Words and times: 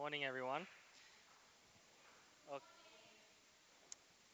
morning, 0.00 0.24
everyone. 0.24 0.66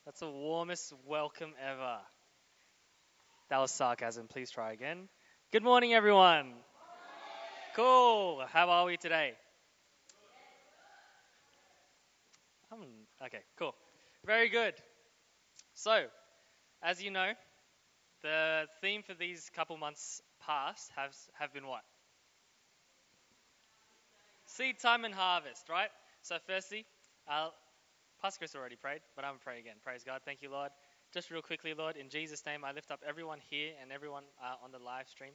That's 0.07 0.21
the 0.21 0.31
warmest 0.31 0.95
welcome 1.07 1.53
ever. 1.63 1.99
That 3.51 3.59
was 3.59 3.71
sarcasm. 3.71 4.27
Please 4.27 4.51
try 4.51 4.73
again. 4.73 5.09
Good 5.53 5.63
morning, 5.63 5.93
everyone. 5.93 6.55
Cool. 7.77 8.43
How 8.51 8.71
are 8.71 8.87
we 8.87 8.97
today? 8.97 9.35
Um, 12.73 12.87
okay, 13.27 13.41
cool. 13.59 13.75
Very 14.25 14.49
good. 14.49 14.73
So, 15.75 16.05
as 16.83 17.03
you 17.03 17.11
know, 17.11 17.33
the 18.23 18.65
theme 18.81 19.03
for 19.03 19.13
these 19.13 19.51
couple 19.55 19.77
months 19.77 20.23
past 20.41 20.91
has 20.97 21.29
have 21.39 21.53
been 21.53 21.67
what? 21.67 21.83
Seed 24.61 24.79
time 24.79 25.07
and 25.07 25.15
harvest, 25.15 25.71
right? 25.71 25.89
So, 26.21 26.37
firstly, 26.47 26.85
uh, 27.27 27.49
Pastor 28.21 28.41
Chris 28.41 28.55
already 28.55 28.77
prayed, 28.77 29.01
but 29.17 29.25
I'm 29.25 29.31
going 29.31 29.39
to 29.39 29.45
pray 29.45 29.59
again. 29.59 29.77
Praise 29.83 30.05
God. 30.05 30.21
Thank 30.27 30.43
you, 30.43 30.51
Lord. 30.51 30.69
Just 31.15 31.31
real 31.31 31.41
quickly, 31.41 31.73
Lord, 31.73 31.97
in 31.97 32.11
Jesus' 32.11 32.45
name, 32.45 32.63
I 32.63 32.73
lift 32.73 32.91
up 32.91 33.01
everyone 33.09 33.39
here 33.49 33.73
and 33.81 33.91
everyone 33.91 34.25
uh, 34.37 34.63
on 34.63 34.71
the 34.71 34.79
live 34.79 35.09
stream. 35.09 35.33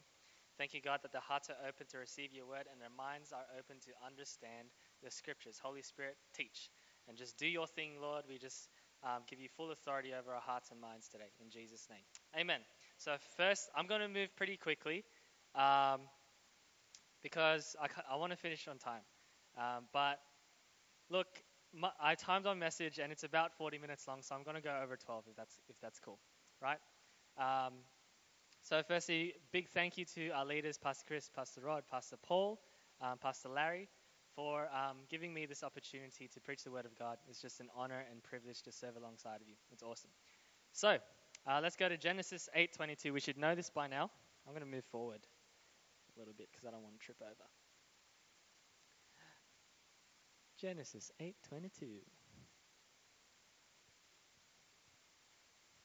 Thank 0.59 0.75
you, 0.75 0.79
God, 0.79 0.99
that 1.01 1.11
their 1.11 1.25
hearts 1.25 1.49
are 1.49 1.57
open 1.67 1.87
to 1.87 1.97
receive 1.97 2.33
your 2.33 2.45
word 2.45 2.69
and 2.71 2.79
their 2.79 2.93
minds 2.95 3.33
are 3.33 3.49
open 3.57 3.77
to 3.89 3.91
understand 4.05 4.67
the 5.01 5.09
scriptures. 5.09 5.57
Holy 5.59 5.81
Spirit, 5.81 6.17
teach 6.37 6.69
and 7.07 7.17
just 7.17 7.35
do 7.39 7.47
your 7.47 7.65
thing, 7.65 7.93
Lord. 7.99 8.25
We 8.29 8.37
just 8.37 8.69
um, 9.01 9.23
give 9.27 9.39
you 9.39 9.49
full 9.57 9.71
authority 9.71 10.13
over 10.13 10.35
our 10.35 10.41
hearts 10.41 10.69
and 10.69 10.79
minds 10.79 11.07
today. 11.07 11.33
In 11.41 11.49
Jesus' 11.49 11.87
name. 11.89 12.05
Amen. 12.39 12.59
So, 12.99 13.15
first, 13.37 13.71
I'm 13.75 13.87
going 13.87 14.01
to 14.01 14.07
move 14.07 14.29
pretty 14.35 14.55
quickly 14.55 15.03
um, 15.55 16.01
because 17.23 17.75
I, 17.81 17.87
I 18.13 18.17
want 18.17 18.31
to 18.31 18.37
finish 18.37 18.67
on 18.67 18.77
time. 18.77 19.01
Um, 19.57 19.85
but 19.93 20.19
look, 21.09 21.27
my, 21.73 21.89
I 22.01 22.15
timed 22.15 22.45
on 22.45 22.59
message 22.59 22.99
and 22.99 23.11
it's 23.11 23.23
about 23.23 23.53
40 23.57 23.77
minutes 23.77 24.07
long, 24.07 24.21
so 24.21 24.35
I'm 24.35 24.43
going 24.43 24.55
to 24.55 24.61
go 24.61 24.77
over 24.83 24.95
12 24.95 25.25
if 25.29 25.35
that's, 25.35 25.57
if 25.69 25.75
that's 25.81 25.99
cool. 25.99 26.19
Right? 26.61 26.79
Um, 27.37 27.73
so, 28.65 28.81
firstly, 28.87 29.35
big 29.51 29.69
thank 29.69 29.95
you 29.95 30.05
to 30.15 30.29
our 30.29 30.43
leaders, 30.43 30.75
Pastor 30.75 31.03
Chris, 31.07 31.29
Pastor 31.29 31.61
Rod, 31.61 31.83
Pastor 31.87 32.15
Paul, 32.17 32.59
um, 32.99 33.19
Pastor 33.19 33.47
Larry, 33.49 33.87
for 34.35 34.67
um, 34.73 34.97
giving 35.07 35.31
me 35.31 35.45
this 35.45 35.63
opportunity 35.63 36.27
to 36.33 36.39
preach 36.39 36.63
the 36.63 36.71
Word 36.71 36.85
of 36.85 36.97
God. 36.97 37.19
It's 37.29 37.39
just 37.39 37.59
an 37.59 37.67
honor 37.75 38.03
and 38.09 38.23
privilege 38.23 38.63
to 38.63 38.71
serve 38.71 38.95
alongside 38.97 39.35
of 39.35 39.47
you. 39.47 39.53
It's 39.71 39.83
awesome. 39.83 40.09
So, 40.71 40.97
uh, 41.45 41.59
let's 41.61 41.75
go 41.75 41.87
to 41.87 41.95
Genesis 41.95 42.49
8:22. 42.55 43.13
We 43.13 43.19
should 43.19 43.37
know 43.37 43.53
this 43.53 43.69
by 43.69 43.85
now. 43.85 44.09
I'm 44.47 44.53
going 44.53 44.65
to 44.65 44.75
move 44.75 44.85
forward 44.85 45.21
a 46.15 46.19
little 46.19 46.33
bit 46.33 46.49
because 46.51 46.65
I 46.65 46.71
don't 46.71 46.81
want 46.81 46.99
to 46.99 47.05
trip 47.05 47.17
over. 47.21 47.45
Genesis 50.57 51.11
8:22. 51.19 52.01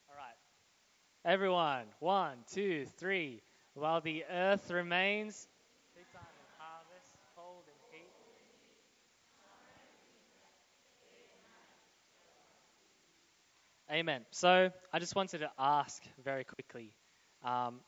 All 0.09 0.17
right. 0.17 0.37
Everyone, 1.25 1.85
one, 2.01 2.39
two, 2.53 2.87
three. 2.99 3.43
While 3.75 4.01
the 4.01 4.25
earth 4.31 4.71
remains. 4.71 5.49
Amen. 13.91 14.25
So 14.31 14.71
I 14.93 14.99
just 15.01 15.17
wanted 15.17 15.39
to 15.39 15.51
ask 15.59 16.01
very 16.25 16.45
quickly 16.45 16.93
um, 17.45 17.81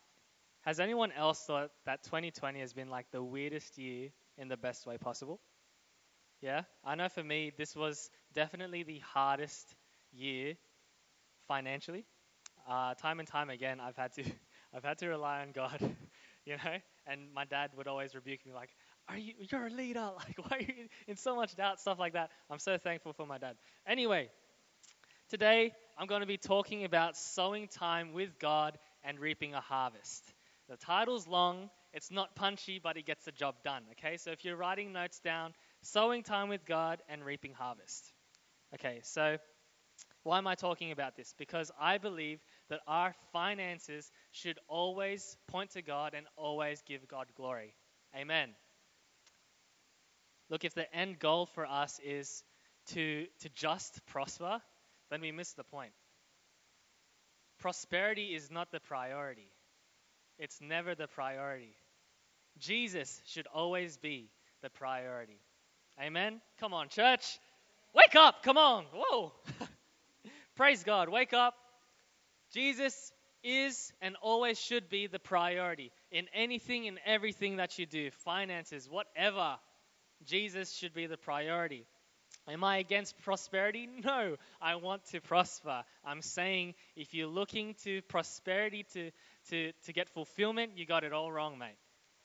Has 0.62 0.80
anyone 0.80 1.12
else 1.12 1.44
thought 1.44 1.70
that 1.86 2.02
2020 2.04 2.60
has 2.60 2.72
been 2.72 2.90
like 2.90 3.06
the 3.12 3.22
weirdest 3.22 3.78
year 3.78 4.10
in 4.38 4.48
the 4.48 4.56
best 4.56 4.86
way 4.86 4.98
possible? 4.98 5.40
Yeah? 6.42 6.62
I 6.84 6.96
know 6.96 7.08
for 7.08 7.22
me, 7.22 7.52
this 7.56 7.74
was 7.76 8.10
definitely 8.34 8.82
the 8.82 8.98
hardest 8.98 9.74
year 10.12 10.54
financially. 11.46 12.04
Uh, 12.68 12.94
time 12.94 13.20
and 13.20 13.28
time 13.28 13.48
again, 13.48 13.78
I've 13.80 13.96
had 13.96 14.12
to, 14.14 14.24
I've 14.74 14.84
had 14.84 14.98
to 14.98 15.08
rely 15.08 15.42
on 15.42 15.52
God, 15.52 15.78
you 16.44 16.56
know. 16.56 16.76
And 17.06 17.32
my 17.32 17.44
dad 17.44 17.70
would 17.76 17.86
always 17.86 18.14
rebuke 18.14 18.44
me, 18.44 18.52
like, 18.52 18.70
"Are 19.08 19.16
you? 19.16 19.34
You're 19.50 19.66
a 19.66 19.70
leader. 19.70 20.10
Like, 20.16 20.38
why 20.38 20.56
are 20.58 20.60
you 20.60 20.88
in 21.08 21.16
so 21.16 21.34
much 21.34 21.56
doubt? 21.56 21.80
Stuff 21.80 21.98
like 21.98 22.12
that." 22.14 22.30
I'm 22.50 22.58
so 22.60 22.76
thankful 22.78 23.12
for 23.12 23.26
my 23.26 23.38
dad. 23.38 23.56
Anyway, 23.86 24.28
today 25.30 25.72
I'm 25.98 26.06
going 26.06 26.20
to 26.20 26.26
be 26.26 26.38
talking 26.38 26.84
about 26.84 27.16
sowing 27.16 27.68
time 27.68 28.12
with 28.12 28.38
God 28.38 28.78
and 29.02 29.18
reaping 29.18 29.54
a 29.54 29.60
harvest. 29.60 30.24
The 30.68 30.76
title's 30.76 31.26
long. 31.26 31.70
It's 31.92 32.10
not 32.10 32.34
punchy, 32.34 32.80
but 32.82 32.96
it 32.96 33.04
gets 33.04 33.24
the 33.24 33.32
job 33.32 33.56
done. 33.62 33.82
Okay, 33.92 34.16
so 34.16 34.30
if 34.30 34.44
you're 34.44 34.56
writing 34.56 34.92
notes 34.92 35.20
down, 35.20 35.52
sowing 35.82 36.22
time 36.22 36.48
with 36.48 36.64
God 36.64 37.02
and 37.08 37.24
reaping 37.24 37.52
harvest. 37.52 38.12
Okay, 38.74 39.00
so 39.02 39.36
why 40.22 40.38
am 40.38 40.46
I 40.46 40.54
talking 40.54 40.92
about 40.92 41.16
this? 41.16 41.34
Because 41.36 41.70
I 41.80 41.98
believe 41.98 42.40
that 42.68 42.80
our 42.86 43.14
finances 43.32 44.10
should 44.30 44.58
always 44.68 45.36
point 45.48 45.70
to 45.72 45.82
God 45.82 46.14
and 46.14 46.26
always 46.36 46.80
give 46.82 47.08
God 47.08 47.26
glory. 47.36 47.74
Amen. 48.16 48.50
Look, 50.48 50.64
if 50.64 50.74
the 50.74 50.92
end 50.94 51.18
goal 51.18 51.46
for 51.46 51.66
us 51.66 51.98
is 52.04 52.44
to, 52.88 53.26
to 53.40 53.48
just 53.54 54.04
prosper, 54.06 54.60
then 55.10 55.20
we 55.20 55.32
miss 55.32 55.52
the 55.54 55.64
point. 55.64 55.92
Prosperity 57.58 58.34
is 58.34 58.50
not 58.50 58.70
the 58.70 58.80
priority, 58.80 59.50
it's 60.38 60.60
never 60.60 60.94
the 60.94 61.06
priority. 61.06 61.76
Jesus 62.58 63.22
should 63.26 63.46
always 63.46 63.96
be 63.96 64.30
the 64.62 64.70
priority. 64.70 65.40
Amen. 66.00 66.40
Come 66.58 66.74
on, 66.74 66.88
church. 66.88 67.38
Wake 67.94 68.16
up. 68.16 68.42
Come 68.42 68.58
on. 68.58 68.84
Whoa. 68.94 69.32
Praise 70.56 70.84
God. 70.84 71.08
Wake 71.08 71.32
up. 71.32 71.54
Jesus 72.52 73.12
is 73.42 73.92
and 74.00 74.16
always 74.22 74.58
should 74.58 74.88
be 74.88 75.06
the 75.06 75.18
priority 75.18 75.90
in 76.10 76.26
anything 76.34 76.86
and 76.86 76.98
everything 77.04 77.56
that 77.56 77.78
you 77.78 77.86
do, 77.86 78.10
finances, 78.10 78.88
whatever. 78.88 79.56
Jesus 80.24 80.72
should 80.72 80.94
be 80.94 81.06
the 81.06 81.16
priority. 81.16 81.86
Am 82.48 82.64
I 82.64 82.78
against 82.78 83.18
prosperity? 83.22 83.88
No, 84.04 84.36
I 84.60 84.76
want 84.76 85.04
to 85.06 85.20
prosper. 85.20 85.84
I'm 86.04 86.22
saying 86.22 86.74
if 86.96 87.14
you're 87.14 87.28
looking 87.28 87.74
to 87.84 88.02
prosperity 88.02 88.84
to, 88.94 89.10
to, 89.50 89.72
to 89.84 89.92
get 89.92 90.08
fulfillment, 90.08 90.72
you 90.76 90.86
got 90.86 91.04
it 91.04 91.12
all 91.12 91.30
wrong, 91.30 91.58
mate. 91.58 91.76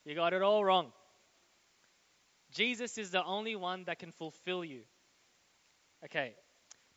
You 0.05 0.15
got 0.15 0.33
it 0.33 0.41
all 0.41 0.63
wrong. 0.63 0.91
Jesus 2.51 2.97
is 2.97 3.11
the 3.11 3.23
only 3.23 3.55
one 3.55 3.83
that 3.85 3.99
can 3.99 4.11
fulfill 4.11 4.63
you. 4.63 4.81
Okay, 6.05 6.33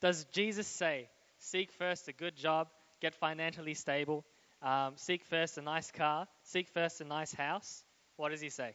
does 0.01 0.25
Jesus 0.27 0.67
say, 0.67 1.09
seek 1.39 1.73
first 1.73 2.09
a 2.09 2.13
good 2.13 2.37
job, 2.37 2.69
get 3.01 3.15
financially 3.15 3.75
stable, 3.75 4.25
um, 4.63 4.93
seek 4.97 5.25
first 5.25 5.59
a 5.59 5.63
nice 5.63 5.91
car, 5.91 6.27
seek 6.43 6.69
first 6.69 7.01
a 7.01 7.05
nice 7.05 7.33
house? 7.33 7.83
What 8.17 8.31
does 8.31 8.41
he 8.41 8.51
say? 8.51 8.75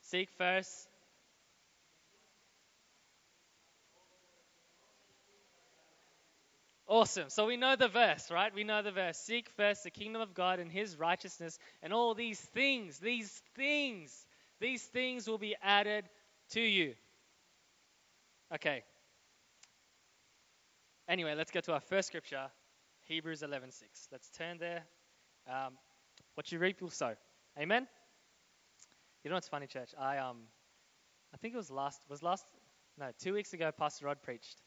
Seek 0.00 0.30
first. 0.30 0.88
Awesome. 6.86 7.28
So 7.28 7.46
we 7.46 7.58
know 7.58 7.76
the 7.76 7.88
verse, 7.88 8.30
right? 8.30 8.54
We 8.54 8.64
know 8.64 8.80
the 8.80 8.92
verse. 8.92 9.18
Seek 9.18 9.50
first 9.50 9.84
the 9.84 9.90
kingdom 9.90 10.22
of 10.22 10.32
God 10.32 10.58
and 10.58 10.72
his 10.72 10.98
righteousness, 10.98 11.58
and 11.82 11.92
all 11.92 12.14
these 12.14 12.40
things, 12.40 12.98
these 12.98 13.30
things, 13.54 14.26
these 14.60 14.82
things 14.82 15.28
will 15.28 15.38
be 15.38 15.56
added 15.62 16.08
to 16.50 16.60
you. 16.60 16.94
Okay. 18.54 18.82
Anyway, 21.08 21.34
let's 21.34 21.50
go 21.50 21.60
to 21.60 21.72
our 21.72 21.80
first 21.80 22.08
scripture, 22.08 22.50
Hebrews 23.06 23.42
11:6. 23.42 24.08
Let's 24.10 24.30
turn 24.30 24.58
there. 24.58 24.84
Um, 25.46 25.78
what 26.34 26.50
you 26.52 26.58
reap, 26.58 26.80
you'll 26.80 26.90
sow. 26.90 27.14
Amen. 27.58 27.86
You 29.24 29.30
know 29.30 29.36
what's 29.36 29.48
funny, 29.48 29.66
church? 29.66 29.90
I 29.98 30.18
um, 30.18 30.38
I 31.34 31.36
think 31.36 31.54
it 31.54 31.56
was 31.56 31.70
last 31.70 32.02
was 32.08 32.22
last 32.22 32.46
no 32.98 33.10
two 33.18 33.34
weeks 33.34 33.52
ago. 33.52 33.70
Pastor 33.72 34.06
Rod 34.06 34.22
preached, 34.22 34.62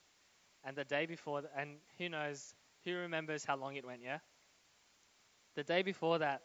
and 0.64 0.76
the 0.76 0.84
day 0.84 1.06
before, 1.06 1.44
and 1.56 1.78
who 1.98 2.10
knows, 2.10 2.54
who 2.84 2.96
remembers 2.96 3.46
how 3.46 3.56
long 3.56 3.76
it 3.76 3.86
went? 3.86 4.02
Yeah. 4.04 4.20
The 5.56 5.64
day 5.64 5.82
before 5.82 6.20
that, 6.20 6.42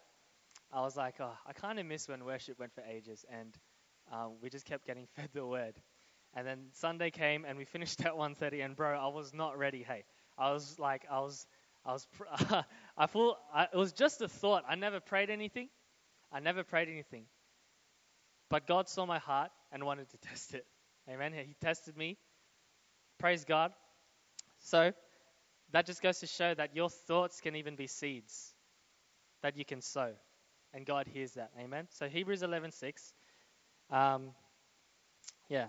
I 0.71 0.81
was 0.81 0.97
like, 0.97 1.15
oh, 1.19 1.31
I 1.45 1.53
kind 1.53 1.79
of 1.79 1.85
miss 1.85 2.07
when 2.07 2.25
worship 2.25 2.59
went 2.59 2.73
for 2.73 2.81
ages, 2.81 3.25
and 3.31 3.57
um, 4.11 4.33
we 4.41 4.49
just 4.49 4.65
kept 4.65 4.85
getting 4.85 5.07
fed 5.15 5.29
the 5.33 5.45
word. 5.45 5.75
And 6.33 6.45
then 6.45 6.67
Sunday 6.73 7.09
came, 7.09 7.45
and 7.45 7.57
we 7.57 7.65
finished 7.65 8.01
at 8.05 8.13
1:30. 8.13 8.63
And 8.63 8.75
bro, 8.75 8.97
I 8.97 9.07
was 9.07 9.33
not 9.33 9.57
ready. 9.57 9.83
Hey, 9.83 10.03
I 10.37 10.51
was 10.51 10.77
like, 10.77 11.05
I 11.09 11.19
was, 11.19 11.45
I 11.85 11.93
was, 11.93 12.07
I 12.49 12.63
I, 12.97 13.63
it 13.63 13.77
was 13.77 13.93
just 13.93 14.21
a 14.21 14.27
thought. 14.27 14.63
I 14.67 14.75
never 14.75 14.99
prayed 14.99 15.29
anything. 15.29 15.69
I 16.31 16.39
never 16.39 16.63
prayed 16.63 16.89
anything. 16.89 17.25
But 18.49 18.67
God 18.67 18.89
saw 18.89 19.05
my 19.05 19.19
heart 19.19 19.51
and 19.71 19.83
wanted 19.83 20.09
to 20.09 20.17
test 20.17 20.53
it. 20.53 20.65
Amen. 21.09 21.33
He 21.33 21.55
tested 21.61 21.97
me. 21.97 22.17
Praise 23.19 23.45
God. 23.45 23.71
So 24.59 24.91
that 25.71 25.85
just 25.85 26.01
goes 26.01 26.19
to 26.19 26.27
show 26.27 26.53
that 26.53 26.75
your 26.75 26.89
thoughts 26.89 27.41
can 27.41 27.55
even 27.55 27.75
be 27.75 27.87
seeds 27.87 28.53
that 29.41 29.57
you 29.57 29.65
can 29.65 29.81
sow, 29.81 30.13
and 30.77 30.85
God 30.85 31.07
hears 31.07 31.33
that. 31.33 31.51
Amen. 31.59 31.87
So 31.89 32.07
Hebrews 32.07 32.43
11:6. 32.43 33.13
Um, 33.89 34.33
yeah. 35.49 35.67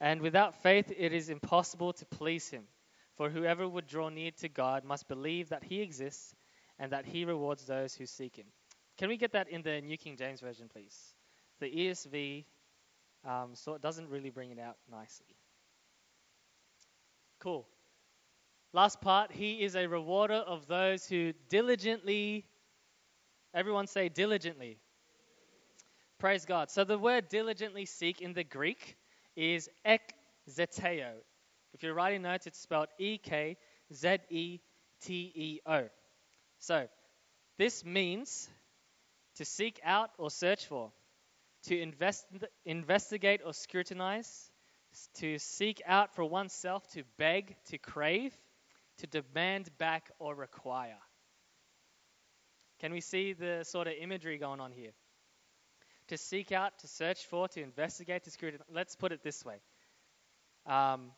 And 0.00 0.20
without 0.20 0.62
faith, 0.62 0.92
it 0.94 1.12
is 1.12 1.30
impossible 1.30 1.94
to 1.94 2.04
please 2.04 2.50
him. 2.50 2.64
For 3.16 3.30
whoever 3.30 3.66
would 3.66 3.86
draw 3.86 4.08
near 4.08 4.32
to 4.32 4.48
God 4.48 4.84
must 4.84 5.08
believe 5.08 5.50
that 5.50 5.62
he 5.62 5.80
exists 5.80 6.34
and 6.78 6.92
that 6.92 7.06
he 7.06 7.24
rewards 7.24 7.64
those 7.64 7.94
who 7.94 8.04
seek 8.04 8.36
him. 8.36 8.46
Can 8.98 9.08
we 9.08 9.16
get 9.16 9.32
that 9.32 9.48
in 9.48 9.62
the 9.62 9.80
New 9.80 9.96
King 9.96 10.16
James 10.16 10.40
Version, 10.40 10.68
please? 10.68 11.14
The 11.60 11.70
ESV 11.70 12.44
um, 13.24 13.50
so 13.54 13.74
it 13.74 13.82
doesn't 13.82 14.08
really 14.08 14.30
bring 14.30 14.50
it 14.50 14.58
out 14.58 14.76
nicely. 14.90 15.36
Cool. 17.38 17.66
Last 18.72 19.00
part, 19.00 19.30
he 19.30 19.62
is 19.62 19.76
a 19.76 19.86
rewarder 19.86 20.34
of 20.34 20.66
those 20.66 21.06
who 21.06 21.32
diligently, 21.48 22.46
everyone 23.54 23.86
say 23.86 24.08
diligently. 24.08 24.78
Praise 26.18 26.44
God. 26.44 26.70
So 26.70 26.84
the 26.84 26.98
word 26.98 27.28
diligently 27.28 27.84
seek 27.84 28.20
in 28.20 28.32
the 28.32 28.44
Greek 28.44 28.96
is 29.36 29.68
ekzeteo. 29.84 31.12
If 31.74 31.82
you're 31.82 31.94
writing 31.94 32.22
notes, 32.22 32.46
it's 32.46 32.58
spelled 32.58 32.88
E 32.98 33.18
K 33.18 33.56
Z 33.92 34.18
E 34.30 34.60
T 35.02 35.32
E 35.34 35.60
O. 35.66 35.88
So 36.58 36.86
this 37.58 37.84
means 37.84 38.48
to 39.36 39.44
seek 39.44 39.80
out 39.84 40.10
or 40.18 40.30
search 40.30 40.66
for, 40.66 40.92
to 41.64 41.80
invest, 41.80 42.26
investigate 42.64 43.40
or 43.44 43.52
scrutinize, 43.52 44.50
to 45.14 45.38
seek 45.38 45.80
out 45.86 46.14
for 46.14 46.24
oneself, 46.24 46.86
to 46.92 47.02
beg, 47.18 47.56
to 47.66 47.78
crave, 47.78 48.36
to 48.98 49.06
demand 49.06 49.70
back 49.78 50.10
or 50.18 50.34
require. 50.34 50.98
Can 52.82 52.92
we 52.92 53.00
see 53.00 53.32
the 53.32 53.60
sort 53.62 53.86
of 53.86 53.92
imagery 54.00 54.38
going 54.38 54.58
on 54.58 54.72
here? 54.72 54.90
To 56.08 56.18
seek 56.18 56.50
out, 56.50 56.80
to 56.80 56.88
search 56.88 57.24
for, 57.26 57.46
to 57.46 57.62
investigate, 57.62 58.24
to 58.24 58.30
scrutinize. 58.32 58.66
Let's 58.74 58.96
put 58.96 59.12
it 59.12 59.22
this 59.22 59.44
way. 59.44 59.60
Um, 60.66 61.12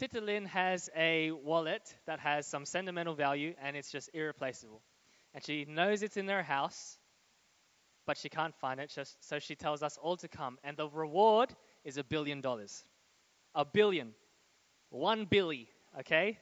Titalin 0.00 0.46
has 0.46 0.88
a 0.96 1.32
wallet 1.32 1.82
that 2.06 2.18
has 2.20 2.46
some 2.46 2.64
sentimental 2.64 3.14
value 3.14 3.54
and 3.62 3.76
it's 3.76 3.92
just 3.92 4.08
irreplaceable. 4.14 4.80
And 5.34 5.44
she 5.44 5.66
knows 5.66 6.02
it's 6.02 6.16
in 6.16 6.28
her 6.28 6.42
house, 6.42 6.96
but 8.06 8.16
she 8.16 8.30
can't 8.30 8.54
find 8.54 8.80
it, 8.80 8.90
so 9.20 9.38
she 9.38 9.54
tells 9.54 9.82
us 9.82 9.98
all 10.00 10.16
to 10.16 10.28
come. 10.28 10.56
And 10.64 10.78
the 10.78 10.88
reward 10.88 11.50
is 11.84 11.98
a 11.98 12.04
billion 12.04 12.40
dollars. 12.40 12.82
A 13.54 13.66
billion. 13.66 14.14
One 14.88 15.26
billy, 15.26 15.68
okay? 16.00 16.38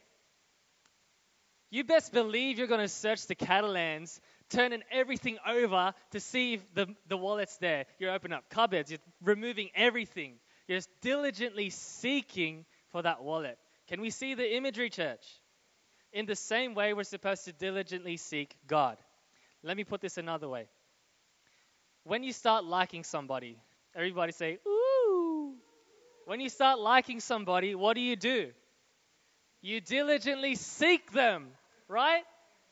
You 1.71 1.85
best 1.85 2.11
believe 2.11 2.57
you're 2.57 2.67
going 2.67 2.81
to 2.81 2.89
search 2.89 3.27
the 3.27 3.35
Catalans, 3.35 4.19
turning 4.49 4.83
everything 4.91 5.37
over 5.47 5.93
to 6.11 6.19
see 6.19 6.55
if 6.55 6.73
the, 6.73 6.87
the 7.07 7.15
wallet's 7.15 7.55
there. 7.57 7.85
You're 7.97 8.11
opening 8.11 8.37
up 8.37 8.49
cupboards, 8.49 8.91
you're 8.91 8.99
removing 9.23 9.69
everything. 9.73 10.35
You're 10.67 10.77
just 10.77 10.89
diligently 11.01 11.69
seeking 11.69 12.65
for 12.91 13.01
that 13.01 13.23
wallet. 13.23 13.57
Can 13.87 14.01
we 14.01 14.09
see 14.09 14.33
the 14.33 14.55
imagery, 14.55 14.89
church? 14.89 15.25
In 16.11 16.25
the 16.25 16.35
same 16.35 16.75
way, 16.75 16.93
we're 16.93 17.03
supposed 17.03 17.45
to 17.45 17.53
diligently 17.53 18.17
seek 18.17 18.55
God. 18.67 18.97
Let 19.63 19.77
me 19.77 19.85
put 19.85 20.01
this 20.01 20.17
another 20.17 20.49
way. 20.49 20.67
When 22.03 22.23
you 22.23 22.33
start 22.33 22.65
liking 22.65 23.05
somebody, 23.05 23.57
everybody 23.95 24.33
say, 24.33 24.57
ooh. 24.67 25.53
When 26.25 26.41
you 26.41 26.49
start 26.49 26.79
liking 26.79 27.21
somebody, 27.21 27.75
what 27.75 27.95
do 27.95 28.01
you 28.01 28.15
do? 28.17 28.51
You 29.61 29.79
diligently 29.79 30.55
seek 30.55 31.11
them, 31.11 31.49
right? 31.91 32.23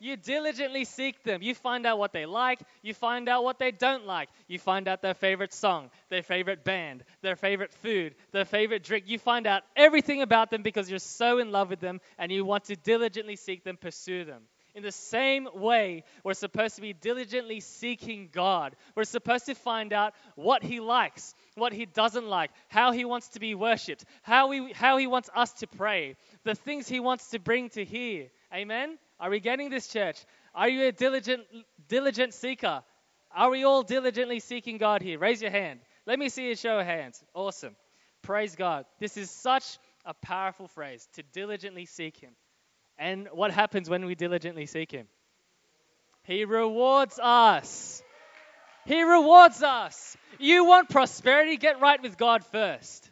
You 0.02 0.16
diligently 0.16 0.86
seek 0.86 1.22
them. 1.24 1.42
You 1.42 1.54
find 1.54 1.84
out 1.84 1.98
what 1.98 2.14
they 2.14 2.24
like. 2.24 2.60
You 2.82 2.94
find 2.94 3.28
out 3.28 3.44
what 3.44 3.58
they 3.58 3.70
don't 3.70 4.06
like. 4.06 4.30
You 4.48 4.58
find 4.58 4.88
out 4.88 5.02
their 5.02 5.12
favorite 5.12 5.52
song, 5.52 5.90
their 6.08 6.22
favorite 6.22 6.64
band, 6.64 7.04
their 7.20 7.36
favorite 7.36 7.74
food, 7.74 8.14
their 8.32 8.46
favorite 8.46 8.82
drink. 8.82 9.04
You 9.06 9.18
find 9.18 9.46
out 9.46 9.62
everything 9.76 10.22
about 10.22 10.50
them 10.50 10.62
because 10.62 10.88
you're 10.88 10.98
so 10.98 11.38
in 11.38 11.52
love 11.52 11.68
with 11.68 11.80
them 11.80 12.00
and 12.18 12.32
you 12.32 12.46
want 12.46 12.64
to 12.64 12.76
diligently 12.76 13.36
seek 13.36 13.62
them, 13.62 13.76
pursue 13.76 14.24
them. 14.24 14.44
In 14.74 14.82
the 14.82 14.92
same 14.92 15.48
way, 15.52 16.04
we're 16.24 16.32
supposed 16.32 16.76
to 16.76 16.80
be 16.80 16.94
diligently 16.94 17.60
seeking 17.60 18.30
God. 18.32 18.76
We're 18.94 19.04
supposed 19.04 19.46
to 19.46 19.54
find 19.54 19.92
out 19.92 20.14
what 20.34 20.62
He 20.62 20.80
likes, 20.80 21.34
what 21.56 21.74
He 21.74 21.84
doesn't 21.84 22.26
like, 22.26 22.52
how 22.68 22.92
He 22.92 23.04
wants 23.04 23.28
to 23.30 23.40
be 23.40 23.54
worshipped, 23.54 24.04
how, 24.22 24.48
we, 24.48 24.72
how 24.72 24.96
He 24.96 25.06
wants 25.06 25.28
us 25.34 25.52
to 25.54 25.66
pray, 25.66 26.16
the 26.44 26.54
things 26.54 26.88
He 26.88 27.00
wants 27.00 27.30
to 27.30 27.38
bring 27.38 27.68
to 27.70 27.84
here. 27.84 28.28
Amen? 28.54 28.96
Are 29.20 29.28
we 29.28 29.38
getting 29.38 29.68
this, 29.68 29.86
church? 29.86 30.16
Are 30.54 30.68
you 30.68 30.86
a 30.86 30.92
diligent, 30.92 31.42
diligent 31.88 32.32
seeker? 32.32 32.82
Are 33.34 33.50
we 33.50 33.64
all 33.64 33.82
diligently 33.82 34.40
seeking 34.40 34.78
God 34.78 35.02
here? 35.02 35.18
Raise 35.18 35.42
your 35.42 35.50
hand. 35.50 35.80
Let 36.06 36.18
me 36.18 36.30
see 36.30 36.50
a 36.50 36.56
show 36.56 36.80
of 36.80 36.86
hands. 36.86 37.22
Awesome. 37.34 37.76
Praise 38.22 38.56
God. 38.56 38.86
This 38.98 39.16
is 39.16 39.30
such 39.30 39.78
a 40.06 40.14
powerful 40.14 40.68
phrase 40.68 41.06
to 41.14 41.22
diligently 41.22 41.84
seek 41.84 42.16
Him. 42.16 42.32
And 42.98 43.28
what 43.32 43.50
happens 43.50 43.88
when 43.88 44.06
we 44.06 44.14
diligently 44.14 44.66
seek 44.66 44.90
Him? 44.90 45.06
He 46.24 46.44
rewards 46.44 47.18
us. 47.22 48.02
He 48.86 49.02
rewards 49.02 49.62
us. 49.62 50.16
You 50.38 50.64
want 50.64 50.88
prosperity? 50.88 51.56
Get 51.58 51.80
right 51.80 52.02
with 52.02 52.16
God 52.16 52.44
first. 52.44 53.10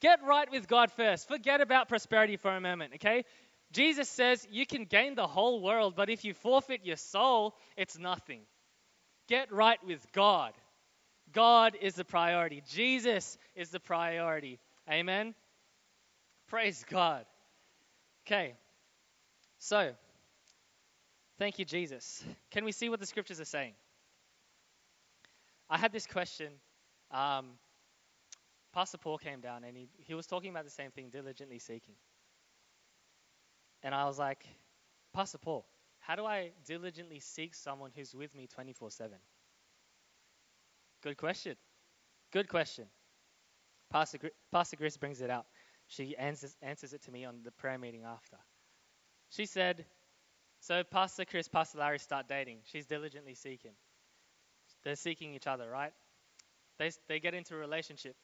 Get 0.00 0.20
right 0.24 0.50
with 0.50 0.66
God 0.66 0.90
first. 0.92 1.28
Forget 1.28 1.60
about 1.60 1.88
prosperity 1.88 2.36
for 2.36 2.50
a 2.50 2.60
moment, 2.60 2.94
okay? 2.96 3.24
Jesus 3.72 4.08
says 4.08 4.46
you 4.50 4.66
can 4.66 4.84
gain 4.84 5.14
the 5.14 5.26
whole 5.26 5.62
world, 5.62 5.94
but 5.96 6.10
if 6.10 6.24
you 6.24 6.34
forfeit 6.34 6.84
your 6.84 6.96
soul, 6.96 7.54
it's 7.76 7.98
nothing. 7.98 8.42
Get 9.28 9.52
right 9.52 9.78
with 9.84 10.04
God. 10.12 10.52
God 11.32 11.76
is 11.80 11.94
the 11.94 12.04
priority. 12.04 12.62
Jesus 12.68 13.38
is 13.54 13.70
the 13.70 13.80
priority. 13.80 14.58
Amen. 14.90 15.34
Praise 16.48 16.84
God. 16.90 17.24
Okay. 18.26 18.54
So, 19.58 19.92
thank 21.38 21.58
you, 21.58 21.64
Jesus. 21.64 22.22
Can 22.50 22.64
we 22.64 22.72
see 22.72 22.90
what 22.90 23.00
the 23.00 23.06
scriptures 23.06 23.40
are 23.40 23.46
saying? 23.46 23.72
I 25.70 25.78
had 25.78 25.92
this 25.92 26.06
question. 26.06 26.52
Um, 27.10 27.52
Pastor 28.74 28.98
Paul 28.98 29.18
came 29.18 29.40
down 29.40 29.64
and 29.64 29.76
he, 29.76 29.88
he 29.98 30.14
was 30.14 30.26
talking 30.26 30.50
about 30.50 30.64
the 30.64 30.70
same 30.70 30.90
thing 30.90 31.08
diligently 31.10 31.58
seeking. 31.58 31.94
And 33.82 33.94
I 33.94 34.04
was 34.04 34.18
like, 34.18 34.44
Pastor 35.12 35.38
Paul, 35.38 35.66
how 35.98 36.16
do 36.16 36.24
I 36.24 36.50
diligently 36.66 37.20
seek 37.20 37.54
someone 37.54 37.90
who's 37.94 38.14
with 38.14 38.34
me 38.34 38.46
24 38.46 38.90
7? 38.90 39.16
Good 41.02 41.16
question. 41.16 41.56
Good 42.32 42.48
question. 42.48 42.86
Pastor, 43.90 44.18
Pastor 44.50 44.76
Chris 44.76 44.96
brings 44.96 45.20
it 45.20 45.30
out. 45.30 45.46
She 45.88 46.16
answers, 46.16 46.56
answers 46.62 46.92
it 46.92 47.02
to 47.02 47.10
me 47.10 47.24
on 47.24 47.40
the 47.44 47.50
prayer 47.50 47.78
meeting 47.78 48.04
after. 48.04 48.36
She 49.30 49.46
said, 49.46 49.84
So 50.60 50.82
Pastor 50.84 51.24
Chris, 51.24 51.48
Pastor 51.48 51.78
Larry 51.78 51.98
start 51.98 52.28
dating. 52.28 52.58
She's 52.64 52.86
diligently 52.86 53.34
seeking. 53.34 53.72
They're 54.84 54.96
seeking 54.96 55.34
each 55.34 55.46
other, 55.46 55.68
right? 55.68 55.92
They, 56.78 56.90
they 57.08 57.20
get 57.20 57.34
into 57.34 57.54
a 57.54 57.58
relationship. 57.58 58.16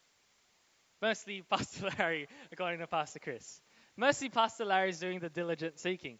Mostly 1.02 1.42
Pastor 1.50 1.90
Larry, 1.98 2.28
according 2.50 2.80
to 2.80 2.86
Pastor 2.86 3.18
Chris. 3.18 3.60
Mostly 3.98 4.28
Pastor 4.28 4.64
Larry 4.64 4.90
is 4.90 5.00
doing 5.00 5.18
the 5.18 5.28
diligent 5.28 5.80
seeking. 5.80 6.18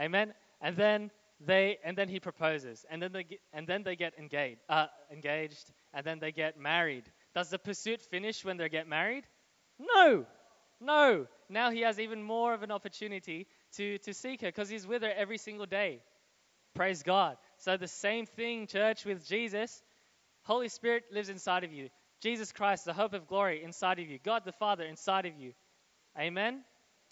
Amen. 0.00 0.32
And 0.60 0.76
then 0.76 1.10
they 1.44 1.78
and 1.84 1.98
then 1.98 2.08
he 2.08 2.20
proposes, 2.20 2.86
and 2.88 3.02
then 3.02 3.12
they 3.12 3.24
get, 3.24 3.40
and 3.52 3.66
then 3.66 3.82
they 3.82 3.96
get 3.96 4.16
engaged, 4.18 4.60
uh, 4.68 4.86
engaged, 5.12 5.70
and 5.92 6.06
then 6.06 6.20
they 6.20 6.30
get 6.30 6.58
married. 6.58 7.04
Does 7.34 7.50
the 7.50 7.58
pursuit 7.58 8.00
finish 8.02 8.44
when 8.44 8.56
they 8.56 8.68
get 8.68 8.86
married? 8.86 9.24
No, 9.80 10.26
no. 10.80 11.26
Now 11.48 11.70
he 11.70 11.80
has 11.80 11.98
even 11.98 12.22
more 12.22 12.54
of 12.54 12.62
an 12.62 12.70
opportunity 12.70 13.48
to 13.76 13.98
to 13.98 14.14
seek 14.14 14.40
her 14.42 14.48
because 14.48 14.68
he's 14.68 14.86
with 14.86 15.02
her 15.02 15.12
every 15.14 15.38
single 15.38 15.66
day. 15.66 16.00
Praise 16.74 17.02
God. 17.02 17.36
So 17.58 17.76
the 17.76 17.88
same 17.88 18.26
thing, 18.26 18.68
church, 18.68 19.04
with 19.04 19.26
Jesus. 19.26 19.82
Holy 20.44 20.68
Spirit 20.68 21.04
lives 21.10 21.30
inside 21.30 21.64
of 21.64 21.72
you. 21.72 21.88
Jesus 22.22 22.52
Christ, 22.52 22.84
the 22.84 22.92
hope 22.92 23.12
of 23.12 23.26
glory, 23.26 23.64
inside 23.64 23.98
of 23.98 24.08
you. 24.08 24.20
God 24.22 24.44
the 24.44 24.52
Father 24.52 24.84
inside 24.84 25.26
of 25.26 25.34
you. 25.36 25.52
Amen. 26.18 26.62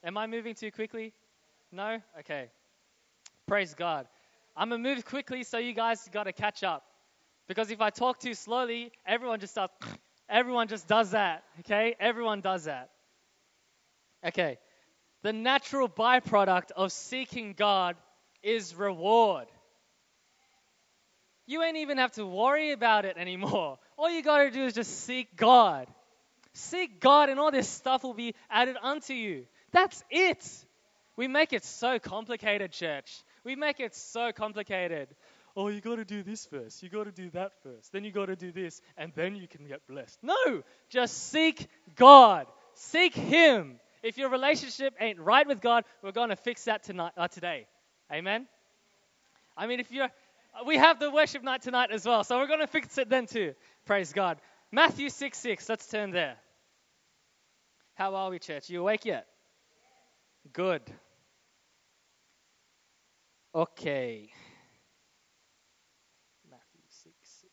Am 0.04 0.18
I 0.18 0.26
moving 0.26 0.54
too 0.54 0.70
quickly? 0.70 1.14
No? 1.72 1.98
Okay. 2.20 2.50
Praise 3.46 3.74
God. 3.74 4.06
I'm 4.54 4.68
going 4.68 4.82
to 4.82 4.94
move 4.94 5.04
quickly 5.06 5.44
so 5.44 5.58
you 5.58 5.72
guys 5.72 6.06
got 6.12 6.24
to 6.24 6.32
catch 6.32 6.62
up. 6.62 6.84
Because 7.48 7.70
if 7.70 7.80
I 7.80 7.90
talk 7.90 8.20
too 8.20 8.34
slowly, 8.34 8.92
everyone 9.06 9.40
just 9.40 9.54
starts, 9.54 9.74
everyone 10.28 10.68
just 10.68 10.86
does 10.86 11.12
that. 11.12 11.42
Okay? 11.60 11.96
Everyone 11.98 12.42
does 12.42 12.64
that. 12.64 12.90
Okay. 14.26 14.58
The 15.22 15.32
natural 15.32 15.88
byproduct 15.88 16.70
of 16.76 16.92
seeking 16.92 17.54
God 17.54 17.96
is 18.42 18.74
reward. 18.74 19.46
You 21.46 21.62
ain't 21.62 21.78
even 21.78 21.98
have 21.98 22.12
to 22.12 22.26
worry 22.26 22.72
about 22.72 23.06
it 23.06 23.16
anymore. 23.16 23.78
All 23.98 24.10
you 24.10 24.22
got 24.22 24.38
to 24.38 24.50
do 24.50 24.64
is 24.64 24.74
just 24.74 25.04
seek 25.04 25.34
God. 25.34 25.88
Seek 26.52 27.00
God, 27.00 27.30
and 27.30 27.40
all 27.40 27.50
this 27.50 27.68
stuff 27.68 28.04
will 28.04 28.14
be 28.14 28.34
added 28.48 28.76
unto 28.80 29.12
you. 29.12 29.46
That's 29.74 30.04
it. 30.08 30.64
We 31.16 31.26
make 31.26 31.52
it 31.52 31.64
so 31.64 31.98
complicated, 31.98 32.70
church. 32.70 33.12
We 33.42 33.56
make 33.56 33.80
it 33.80 33.94
so 33.94 34.30
complicated. 34.32 35.08
oh, 35.56 35.68
you 35.68 35.80
got 35.80 35.96
to 35.96 36.04
do 36.04 36.22
this 36.22 36.46
first, 36.46 36.82
you 36.82 36.88
got 36.88 37.04
to 37.04 37.12
do 37.12 37.30
that 37.30 37.52
first, 37.62 37.92
then 37.92 38.04
you 38.04 38.12
got 38.12 38.26
to 38.26 38.36
do 38.36 38.50
this, 38.50 38.80
and 38.96 39.12
then 39.14 39.36
you 39.36 39.46
can 39.46 39.66
get 39.66 39.86
blessed. 39.88 40.18
No, 40.22 40.62
just 40.90 41.30
seek 41.30 41.68
God, 41.96 42.46
seek 42.74 43.14
Him. 43.14 43.78
If 44.02 44.16
your 44.16 44.30
relationship 44.30 44.94
ain't 45.00 45.18
right 45.18 45.46
with 45.46 45.60
God, 45.60 45.84
we're 46.02 46.12
going 46.12 46.30
to 46.30 46.36
fix 46.36 46.64
that 46.64 46.84
tonight, 46.84 47.12
uh, 47.16 47.28
today. 47.28 47.66
Amen. 48.12 48.46
I 49.56 49.66
mean, 49.66 49.80
if 49.80 49.90
you're, 49.90 50.08
we 50.66 50.76
have 50.76 51.00
the 51.00 51.10
worship 51.10 51.42
night 51.42 51.62
tonight 51.62 51.90
as 51.90 52.04
well, 52.04 52.22
so 52.22 52.38
we're 52.38 52.46
going 52.46 52.60
to 52.60 52.66
fix 52.68 52.96
it 52.98 53.08
then 53.08 53.26
too. 53.26 53.54
Praise 53.86 54.12
God. 54.12 54.38
Matthew 54.70 55.08
6 55.08 55.36
6, 55.38 55.68
let's 55.68 55.86
turn 55.88 56.10
there. 56.10 56.36
How 57.94 58.14
are 58.14 58.30
we, 58.30 58.38
church? 58.38 58.70
You 58.70 58.80
awake 58.80 59.04
yet? 59.04 59.26
Good. 60.54 60.82
Okay. 63.52 64.30
Matthew 66.48 66.80
6 66.88 67.12
6. 67.40 67.52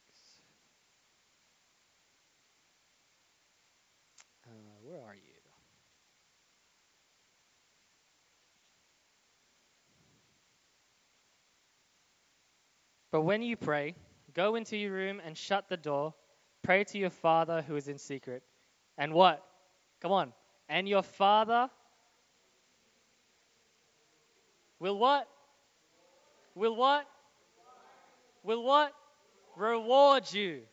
Uh, 4.45 4.49
where 4.83 5.01
are 5.01 5.15
you? 5.15 5.21
But 13.11 13.21
when 13.21 13.41
you 13.41 13.57
pray, 13.57 13.95
go 14.35 14.53
into 14.53 14.77
your 14.77 14.93
room 14.93 15.19
and 15.25 15.35
shut 15.35 15.67
the 15.69 15.75
door. 15.75 16.13
Pray 16.61 16.83
to 16.83 16.99
your 16.99 17.09
Father 17.09 17.63
who 17.63 17.75
is 17.75 17.87
in 17.87 17.97
secret. 17.97 18.43
And 18.99 19.11
what? 19.11 19.43
Come 20.01 20.11
on. 20.11 20.33
And 20.69 20.87
your 20.87 21.01
Father 21.01 21.67
will 24.81 24.97
what? 24.97 25.27
Will 26.55 26.75
what? 26.75 27.05
Will 28.43 28.63
what? 28.63 28.91
Reward 29.55 30.31
you. 30.33 30.63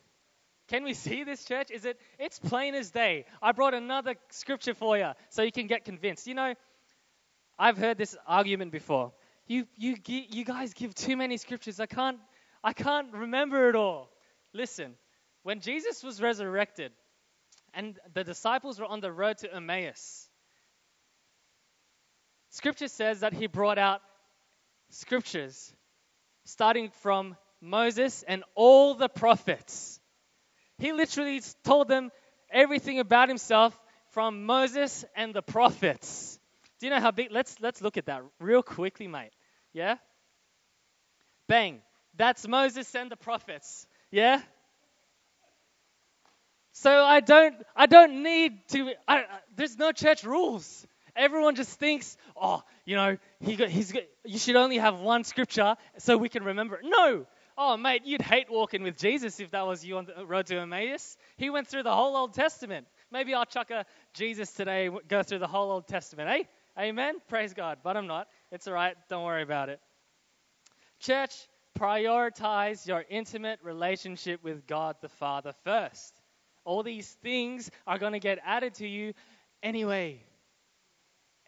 Can 0.67 0.83
we 0.83 0.93
see 1.05 1.23
this, 1.23 1.45
church? 1.45 1.71
Is 1.71 1.85
it? 1.85 1.97
It's 2.17 2.39
plain 2.39 2.75
as 2.75 2.91
day. 2.91 3.25
I 3.41 3.53
brought 3.53 3.73
another 3.73 4.15
scripture 4.31 4.73
for 4.73 4.97
you 4.97 5.11
so 5.29 5.43
you 5.43 5.51
can 5.51 5.67
get 5.67 5.85
convinced. 5.85 6.27
You 6.27 6.33
know, 6.33 6.53
I've 7.57 7.77
heard 7.77 7.97
this 7.97 8.17
argument 8.27 8.71
before. 8.71 9.13
You, 9.47 9.65
you, 9.77 9.95
you 10.05 10.45
guys 10.45 10.73
give 10.73 10.93
too 10.93 11.17
many 11.17 11.37
scriptures. 11.37 11.79
I 11.79 11.87
can't, 11.87 12.19
I 12.63 12.73
can't 12.73 13.13
remember 13.13 13.69
it 13.69 13.75
all. 13.75 14.09
Listen, 14.53 14.93
when 15.43 15.59
Jesus 15.59 16.03
was 16.03 16.21
resurrected 16.21 16.91
and 17.73 17.97
the 18.13 18.23
disciples 18.23 18.79
were 18.79 18.85
on 18.85 18.99
the 18.99 19.11
road 19.11 19.39
to 19.39 19.53
Emmaus, 19.53 20.28
scripture 22.49 22.87
says 22.87 23.21
that 23.21 23.33
he 23.33 23.47
brought 23.47 23.77
out 23.77 24.01
scriptures 24.89 25.73
starting 26.45 26.89
from 27.01 27.35
Moses 27.61 28.23
and 28.27 28.43
all 28.55 28.95
the 28.95 29.09
prophets. 29.09 29.99
He 30.77 30.93
literally 30.93 31.41
told 31.63 31.87
them 31.87 32.11
everything 32.51 32.99
about 32.99 33.29
himself 33.29 33.77
from 34.11 34.45
Moses 34.45 35.05
and 35.15 35.33
the 35.33 35.41
prophets. 35.41 36.39
Do 36.79 36.87
you 36.87 36.89
know 36.91 36.99
how 36.99 37.11
big? 37.11 37.31
Let's 37.31 37.59
let's 37.59 37.81
look 37.81 37.97
at 37.97 38.05
that 38.05 38.23
real 38.39 38.63
quickly, 38.63 39.07
mate. 39.07 39.31
Yeah? 39.73 39.95
Bang. 41.47 41.81
That's 42.15 42.47
Moses 42.47 42.93
and 42.95 43.11
the 43.11 43.17
prophets. 43.17 43.85
Yeah? 44.11 44.41
So 46.71 47.03
I 47.03 47.19
don't 47.19 47.55
I 47.75 47.85
don't 47.85 48.23
need 48.23 48.67
to 48.69 48.93
I, 49.07 49.25
there's 49.55 49.77
no 49.77 49.91
church 49.91 50.23
rules. 50.23 50.87
Everyone 51.19 51.55
just 51.55 51.77
thinks, 51.77 52.17
"Oh, 52.35 52.63
you 52.85 52.95
know, 52.95 53.17
he 53.41 53.55
got, 53.55 53.69
he's 53.69 53.91
got, 53.91 54.03
you 54.25 54.39
should 54.39 54.55
only 54.55 54.77
have 54.77 54.99
one 54.99 55.23
scripture 55.23 55.75
so 55.97 56.17
we 56.17 56.29
can 56.29 56.43
remember 56.43 56.77
it." 56.77 56.85
No. 56.85 57.25
Oh, 57.61 57.75
mate, 57.75 58.03
you'd 58.05 58.21
hate 58.21 58.49
walking 58.49 58.83
with 58.83 58.97
Jesus 58.97 59.41
if 59.41 59.51
that 59.51 59.67
was 59.67 59.83
you 59.83 59.97
on 59.97 60.05
the 60.05 60.25
road 60.25 60.45
to 60.45 60.57
Emmaus. 60.57 61.17
He 61.35 61.49
went 61.49 61.67
through 61.67 61.83
the 61.83 61.93
whole 61.93 62.15
Old 62.15 62.33
Testament. 62.33 62.87
Maybe 63.11 63.33
I'll 63.33 63.45
chuck 63.45 63.69
a 63.69 63.85
Jesus 64.13 64.53
today, 64.53 64.89
go 65.09 65.23
through 65.23 65.39
the 65.39 65.47
whole 65.47 65.69
Old 65.69 65.85
Testament, 65.85 66.29
eh? 66.29 66.43
Amen? 66.81 67.15
Praise 67.27 67.53
God. 67.53 67.79
But 67.83 67.97
I'm 67.97 68.07
not. 68.07 68.29
It's 68.49 68.65
all 68.65 68.73
right. 68.73 68.95
Don't 69.09 69.25
worry 69.25 69.43
about 69.43 69.67
it. 69.67 69.81
Church, 71.01 71.35
prioritize 71.77 72.87
your 72.87 73.03
intimate 73.09 73.59
relationship 73.61 74.41
with 74.41 74.65
God 74.65 74.95
the 75.01 75.09
Father 75.09 75.53
first. 75.65 76.13
All 76.63 76.81
these 76.81 77.09
things 77.21 77.69
are 77.85 77.97
going 77.97 78.13
to 78.13 78.19
get 78.19 78.39
added 78.45 78.75
to 78.75 78.87
you 78.87 79.13
anyway. 79.61 80.23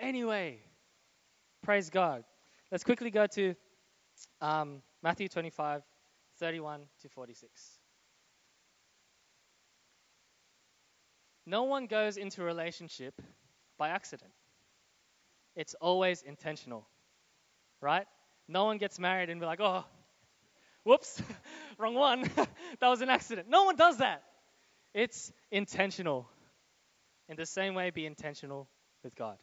Anyway. 0.01 0.60
Praise 1.63 1.91
God. 1.91 2.24
Let's 2.72 2.84
quickly 2.84 3.12
go 3.12 3.27
to 3.27 3.53
um, 4.41 4.81
Matthew 5.03 5.27
25, 5.27 5.84
31 6.39 6.81
to 7.01 7.10
46. 7.10 7.50
No 11.46 11.63
one 11.63 11.86
goes 11.86 12.17
into 12.17 12.41
a 12.41 12.46
relationship 12.46 13.13
by 13.77 13.89
accident. 13.89 14.31
It's 15.55 15.75
always 15.75 16.22
intentional, 16.24 16.88
right? 17.79 18.08
No 18.48 18.65
one 18.65 18.77
gets 18.77 19.00
married 19.00 19.29
and 19.29 19.39
be 19.39 19.46
like, 19.46 19.60
oh, 19.60 19.84
whoops, 20.84 21.22
wrong 21.77 21.93
one. 21.93 22.24
that 22.79 22.88
was 22.88 23.01
an 23.01 23.10
accident. 23.10 23.50
No 23.50 23.65
one 23.65 23.75
does 23.75 23.98
that. 23.98 24.24
It's 24.93 25.31
intentional. 25.51 26.27
In 27.29 27.36
the 27.36 27.46
same 27.46 27.75
way, 27.75 27.91
be 27.91 28.05
intentional 28.05 28.67
with 29.03 29.15
God. 29.15 29.38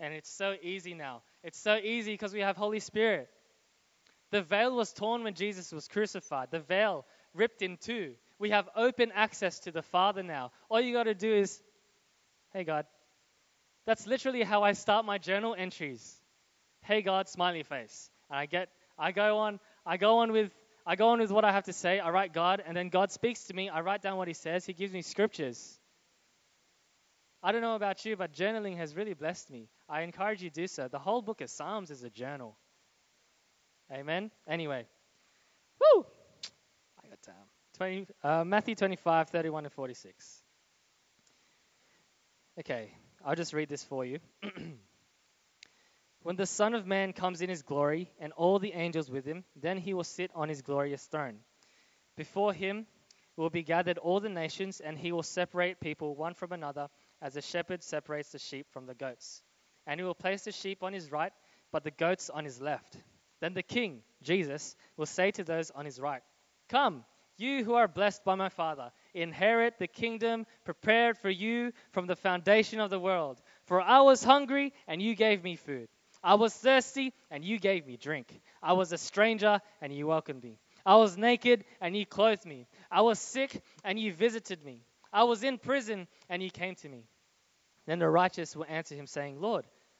And 0.00 0.14
it's 0.14 0.30
so 0.30 0.54
easy 0.62 0.94
now. 0.94 1.22
It's 1.42 1.58
so 1.58 1.76
easy 1.76 2.12
because 2.12 2.32
we 2.32 2.40
have 2.40 2.56
Holy 2.56 2.80
Spirit. 2.80 3.28
The 4.30 4.42
veil 4.42 4.76
was 4.76 4.92
torn 4.92 5.24
when 5.24 5.34
Jesus 5.34 5.72
was 5.72 5.88
crucified. 5.88 6.48
The 6.50 6.60
veil 6.60 7.04
ripped 7.34 7.62
in 7.62 7.76
two. 7.78 8.14
We 8.38 8.50
have 8.50 8.68
open 8.76 9.10
access 9.14 9.60
to 9.60 9.72
the 9.72 9.82
Father 9.82 10.22
now. 10.22 10.52
All 10.68 10.80
you 10.80 10.92
got 10.92 11.04
to 11.04 11.14
do 11.14 11.32
is, 11.32 11.60
hey 12.52 12.64
God. 12.64 12.86
That's 13.86 14.06
literally 14.06 14.42
how 14.42 14.62
I 14.62 14.72
start 14.72 15.06
my 15.06 15.16
journal 15.16 15.54
entries. 15.56 16.14
Hey 16.82 17.00
God, 17.02 17.28
smiley 17.28 17.62
face. 17.62 18.10
And 18.30 18.38
I 18.38 18.46
get 18.46 18.68
I 18.98 19.12
go 19.12 19.38
on 19.38 19.60
I 19.86 19.96
go 19.96 20.18
on 20.18 20.30
with 20.30 20.52
I 20.86 20.94
go 20.96 21.08
on 21.08 21.20
with 21.20 21.30
what 21.30 21.44
I 21.44 21.52
have 21.52 21.64
to 21.64 21.72
say. 21.72 21.98
I 21.98 22.10
write 22.10 22.34
God 22.34 22.62
and 22.64 22.76
then 22.76 22.90
God 22.90 23.10
speaks 23.10 23.44
to 23.44 23.54
me. 23.54 23.70
I 23.70 23.80
write 23.80 24.02
down 24.02 24.18
what 24.18 24.28
he 24.28 24.34
says. 24.34 24.66
He 24.66 24.74
gives 24.74 24.92
me 24.92 25.02
scriptures. 25.02 25.78
I 27.42 27.52
don't 27.52 27.62
know 27.62 27.76
about 27.76 28.04
you, 28.04 28.16
but 28.16 28.34
journaling 28.34 28.76
has 28.76 28.94
really 28.94 29.14
blessed 29.14 29.50
me. 29.50 29.68
I 29.88 30.02
encourage 30.02 30.42
you 30.42 30.50
to 30.50 30.54
do 30.54 30.66
so. 30.66 30.88
The 30.88 30.98
whole 30.98 31.22
book 31.22 31.40
of 31.40 31.48
Psalms 31.48 31.90
is 31.90 32.02
a 32.04 32.10
journal. 32.10 32.56
Amen. 33.90 34.30
Anyway, 34.46 34.86
woo! 35.80 36.04
I 37.02 37.08
got 37.08 37.22
time. 37.22 37.34
20, 37.78 38.06
uh, 38.22 38.44
Matthew 38.44 38.74
25, 38.74 39.30
31 39.30 39.64
to 39.64 39.70
46. 39.70 40.42
Okay, 42.60 42.90
I'll 43.24 43.36
just 43.36 43.54
read 43.54 43.68
this 43.68 43.84
for 43.84 44.04
you. 44.04 44.18
when 46.22 46.36
the 46.36 46.44
Son 46.44 46.74
of 46.74 46.86
Man 46.86 47.12
comes 47.12 47.40
in 47.40 47.48
his 47.48 47.62
glory 47.62 48.10
and 48.20 48.32
all 48.32 48.58
the 48.58 48.72
angels 48.72 49.10
with 49.10 49.24
him, 49.24 49.44
then 49.56 49.78
he 49.78 49.94
will 49.94 50.04
sit 50.04 50.30
on 50.34 50.48
his 50.48 50.60
glorious 50.60 51.04
throne. 51.06 51.38
Before 52.16 52.52
him 52.52 52.86
will 53.36 53.48
be 53.48 53.62
gathered 53.62 53.96
all 53.96 54.20
the 54.20 54.28
nations, 54.28 54.80
and 54.80 54.98
he 54.98 55.12
will 55.12 55.22
separate 55.22 55.80
people 55.80 56.16
one 56.16 56.34
from 56.34 56.52
another, 56.52 56.88
as 57.22 57.36
a 57.36 57.42
shepherd 57.42 57.82
separates 57.82 58.32
the 58.32 58.38
sheep 58.38 58.66
from 58.72 58.86
the 58.86 58.94
goats. 58.94 59.42
And 59.88 59.98
he 59.98 60.04
will 60.04 60.14
place 60.14 60.42
the 60.42 60.52
sheep 60.52 60.82
on 60.82 60.92
his 60.92 61.10
right, 61.10 61.32
but 61.72 61.82
the 61.82 61.90
goats 61.90 62.28
on 62.28 62.44
his 62.44 62.60
left. 62.60 62.98
Then 63.40 63.54
the 63.54 63.62
king, 63.62 64.02
Jesus, 64.22 64.76
will 64.98 65.06
say 65.06 65.30
to 65.32 65.42
those 65.42 65.70
on 65.70 65.86
his 65.86 65.98
right, 65.98 66.22
Come, 66.68 67.04
you 67.38 67.64
who 67.64 67.74
are 67.74 67.88
blessed 67.88 68.22
by 68.22 68.34
my 68.34 68.50
Father, 68.50 68.90
inherit 69.14 69.78
the 69.78 69.86
kingdom 69.86 70.44
prepared 70.64 71.16
for 71.16 71.30
you 71.30 71.72
from 71.92 72.06
the 72.06 72.16
foundation 72.16 72.80
of 72.80 72.90
the 72.90 73.00
world. 73.00 73.40
For 73.64 73.80
I 73.80 74.02
was 74.02 74.22
hungry, 74.22 74.74
and 74.86 75.00
you 75.00 75.14
gave 75.14 75.42
me 75.42 75.56
food. 75.56 75.88
I 76.22 76.34
was 76.34 76.52
thirsty, 76.52 77.14
and 77.30 77.44
you 77.44 77.58
gave 77.58 77.86
me 77.86 77.96
drink. 77.96 78.40
I 78.62 78.74
was 78.74 78.92
a 78.92 78.98
stranger, 78.98 79.60
and 79.80 79.92
you 79.92 80.08
welcomed 80.08 80.42
me. 80.42 80.58
I 80.84 80.96
was 80.96 81.16
naked, 81.16 81.64
and 81.80 81.96
you 81.96 82.04
clothed 82.04 82.44
me. 82.44 82.66
I 82.90 83.00
was 83.00 83.18
sick, 83.18 83.62
and 83.84 83.98
you 83.98 84.12
visited 84.12 84.62
me. 84.64 84.82
I 85.12 85.24
was 85.24 85.44
in 85.44 85.56
prison, 85.56 86.08
and 86.28 86.42
you 86.42 86.50
came 86.50 86.74
to 86.76 86.88
me. 86.88 87.04
Then 87.86 88.00
the 88.00 88.10
righteous 88.10 88.54
will 88.54 88.66
answer 88.68 88.94
him, 88.94 89.06
saying, 89.06 89.40
Lord, 89.40 89.64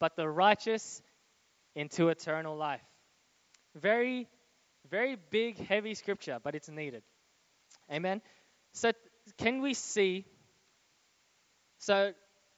but 0.00 0.16
the 0.16 0.28
righteous 0.28 1.02
into 1.74 2.08
eternal 2.08 2.56
life. 2.56 2.80
Very, 3.74 4.28
very 4.90 5.16
big, 5.30 5.58
heavy 5.58 5.94
scripture, 5.94 6.38
but 6.42 6.54
it's 6.54 6.68
needed. 6.68 7.02
Amen. 7.92 8.20
So, 8.72 8.92
can 9.36 9.62
we 9.62 9.74
see? 9.74 10.24
So, 11.78 12.12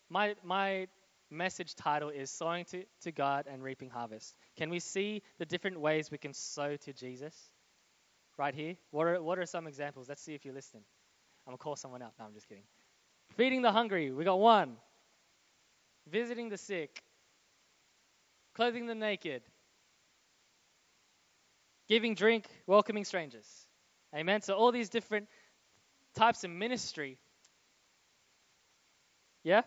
my, 0.09 0.35
my 0.44 0.88
message 1.30 1.75
title 1.75 2.09
is 2.09 2.30
Sowing 2.30 2.64
to, 2.66 2.85
to 3.02 3.12
God 3.12 3.47
and 3.50 3.62
Reaping 3.62 3.90
Harvest. 3.90 4.35
Can 4.56 4.70
we 4.70 4.80
see 4.80 5.23
the 5.38 5.47
different 5.47 5.80
ways 5.80 6.11
we 6.11 6.18
can 6.18 6.35
sow 6.35 6.76
to 6.76 6.92
Jesus? 6.92 7.35
Right 8.37 8.54
here. 8.54 8.76
What 8.90 9.06
are, 9.06 9.23
what 9.23 9.38
are 9.38 9.47
some 9.47 9.66
examples? 9.66 10.09
Let's 10.09 10.23
see 10.23 10.35
if 10.35 10.44
you're 10.44 10.54
listening. 10.54 10.82
I'm 11.47 11.50
going 11.50 11.59
to 11.59 11.62
call 11.62 11.76
someone 11.76 12.02
out. 12.02 12.12
No, 12.18 12.25
I'm 12.25 12.32
just 12.32 12.49
kidding. 12.49 12.64
Feeding 13.37 13.62
the 13.62 13.73
hungry, 13.73 14.11
we 14.11 14.25
got 14.25 14.38
one. 14.38 14.76
Visiting 16.11 16.49
the 16.49 16.56
sick, 16.56 17.02
clothing 18.61 18.85
the 18.85 18.95
naked, 18.95 19.40
giving 21.88 22.14
drink, 22.14 22.45
welcoming 22.67 23.07
strangers. 23.07 23.47
Amen. 24.14 24.43
So, 24.43 24.52
all 24.52 24.71
these 24.71 24.90
different 24.90 25.29
types 26.14 26.45
of 26.45 26.50
ministry. 26.50 27.17
Yeah? 29.45 29.62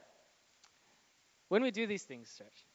When 1.47 1.63
we 1.63 1.71
do 1.71 1.87
these 1.87 2.03
things, 2.03 2.31
church, 2.37 2.67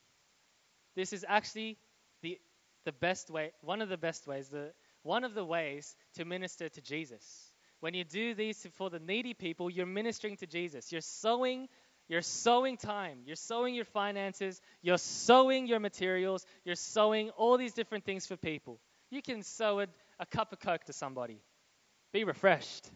this 0.97 1.13
is 1.13 1.25
actually 1.29 1.79
the, 2.23 2.41
the 2.85 2.91
best 2.91 3.31
way, 3.31 3.53
one 3.61 3.81
of 3.81 3.89
the 3.89 3.97
best 3.97 4.27
ways, 4.27 4.49
the, 4.49 4.73
one 5.05 5.23
of 5.23 5.35
the 5.35 5.45
ways 5.45 5.95
to 6.15 6.25
minister 6.25 6.69
to 6.69 6.81
Jesus. 6.81 7.53
When 7.79 7.95
you 7.95 8.03
do 8.03 8.35
these 8.35 8.67
for 8.75 8.91
the 8.91 8.99
needy 8.99 9.35
people, 9.35 9.71
you're 9.71 9.87
ministering 9.87 10.37
to 10.39 10.49
Jesus. 10.49 10.91
You're 10.91 11.01
sowing, 11.01 11.69
you're 12.09 12.23
sowing 12.23 12.77
time, 12.77 13.19
you're 13.27 13.37
sowing 13.37 13.75
your 13.75 13.85
finances, 13.85 14.61
you're 14.83 14.99
sowing 14.99 15.67
your 15.67 15.79
materials, 15.79 16.47
you're 16.65 16.75
sowing 16.75 17.31
all 17.31 17.59
these 17.59 17.75
different 17.75 18.05
things 18.05 18.27
for 18.27 18.37
people. 18.37 18.81
You 19.11 19.23
can 19.23 19.43
sow 19.43 19.81
a, 19.81 19.87
a 20.19 20.27
cup 20.27 20.53
of 20.53 20.61
Coke 20.61 20.85
to 20.85 20.93
somebody. 20.93 21.41
Be 22.13 22.25
refreshed, 22.25 22.91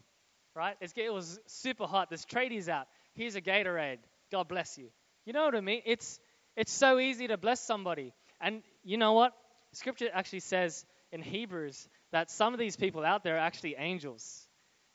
right? 0.55 0.75
It's, 0.81 0.93
it 0.97 1.13
was 1.13 1.39
super 1.45 1.85
hot. 1.85 2.09
There's 2.09 2.25
tradies 2.25 2.67
out. 2.67 2.87
Here's 3.13 3.35
a 3.35 3.41
Gatorade. 3.41 3.99
God 4.31 4.47
bless 4.47 4.77
you. 4.77 4.89
You 5.25 5.33
know 5.33 5.45
what 5.45 5.55
I 5.55 5.61
mean? 5.61 5.81
It's, 5.85 6.19
it's 6.57 6.71
so 6.71 6.99
easy 6.99 7.27
to 7.27 7.37
bless 7.37 7.61
somebody. 7.61 8.13
And 8.41 8.63
you 8.83 8.97
know 8.97 9.13
what? 9.13 9.33
Scripture 9.73 10.09
actually 10.11 10.41
says 10.41 10.85
in 11.11 11.21
Hebrews 11.21 11.87
that 12.11 12.31
some 12.31 12.53
of 12.53 12.59
these 12.59 12.75
people 12.75 13.05
out 13.05 13.23
there 13.23 13.35
are 13.35 13.39
actually 13.39 13.75
angels. 13.77 14.47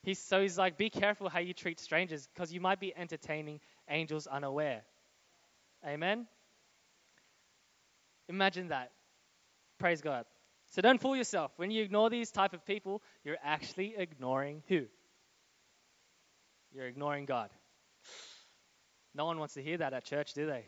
He's, 0.02 0.18
so 0.18 0.40
he's 0.40 0.56
like, 0.56 0.76
be 0.76 0.90
careful 0.90 1.28
how 1.28 1.40
you 1.40 1.52
treat 1.52 1.80
strangers 1.80 2.28
because 2.32 2.52
you 2.52 2.60
might 2.60 2.80
be 2.80 2.96
entertaining 2.96 3.60
angels 3.88 4.26
unaware. 4.26 4.82
Amen? 5.86 6.26
Imagine 8.28 8.68
that. 8.68 8.92
Praise 9.78 10.00
God. 10.00 10.24
So 10.70 10.82
don't 10.82 11.00
fool 11.00 11.16
yourself. 11.16 11.52
When 11.56 11.70
you 11.70 11.82
ignore 11.82 12.10
these 12.10 12.30
type 12.30 12.52
of 12.52 12.64
people, 12.66 13.02
you're 13.24 13.38
actually 13.42 13.94
ignoring 13.96 14.62
who? 14.68 14.84
You're 16.72 16.86
ignoring 16.86 17.24
God. 17.24 17.50
No 19.14 19.24
one 19.24 19.38
wants 19.38 19.54
to 19.54 19.62
hear 19.62 19.78
that 19.78 19.94
at 19.94 20.04
church, 20.04 20.34
do 20.34 20.46
they? 20.46 20.64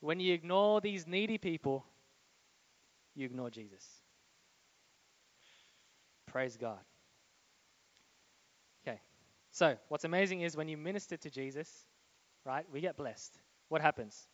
When 0.00 0.20
you 0.20 0.34
ignore 0.34 0.80
these 0.80 1.06
needy 1.06 1.38
people, 1.38 1.86
you 3.14 3.24
ignore 3.24 3.50
Jesus. 3.50 3.84
Praise 6.26 6.56
God. 6.58 6.78
So 9.56 9.74
what's 9.88 10.04
amazing 10.04 10.42
is 10.42 10.54
when 10.54 10.68
you 10.68 10.76
minister 10.76 11.16
to 11.16 11.30
Jesus, 11.30 11.86
right, 12.44 12.66
we 12.70 12.82
get 12.82 12.98
blessed. 12.98 13.38
What 13.70 13.80
happens? 13.80 14.28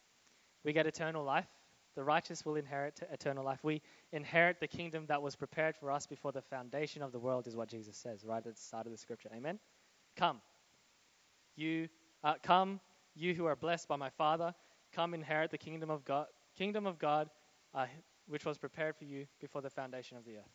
We 0.64 0.72
get 0.72 0.88
eternal 0.88 1.22
life. 1.22 1.46
The 1.94 2.02
righteous 2.02 2.44
will 2.44 2.56
inherit 2.56 2.98
eternal 3.08 3.44
life. 3.44 3.60
We 3.62 3.82
inherit 4.10 4.58
the 4.58 4.66
kingdom 4.66 5.06
that 5.06 5.22
was 5.22 5.36
prepared 5.36 5.76
for 5.76 5.92
us 5.92 6.08
before 6.08 6.32
the 6.32 6.42
foundation 6.42 7.02
of 7.02 7.12
the 7.12 7.20
world, 7.20 7.46
is 7.46 7.54
what 7.54 7.68
Jesus 7.68 7.96
says, 7.96 8.24
right 8.24 8.44
at 8.44 8.56
the 8.56 8.60
start 8.60 8.86
of 8.86 8.90
the 8.90 8.98
scripture. 8.98 9.28
Amen? 9.32 9.60
Come. 10.16 10.40
You 11.54 11.88
uh, 12.24 12.34
come, 12.42 12.80
you 13.14 13.32
who 13.32 13.46
are 13.46 13.54
blessed 13.54 13.86
by 13.86 13.94
my 13.94 14.10
Father, 14.10 14.52
come 14.92 15.14
inherit 15.14 15.52
the 15.52 15.58
kingdom 15.58 15.88
of 15.88 16.04
God, 16.04 16.26
kingdom 16.58 16.84
of 16.84 16.98
God, 16.98 17.30
uh, 17.76 17.86
which 18.26 18.44
was 18.44 18.58
prepared 18.58 18.96
for 18.96 19.04
you 19.04 19.26
before 19.40 19.62
the 19.62 19.70
foundation 19.70 20.16
of 20.16 20.24
the 20.24 20.38
earth. 20.38 20.52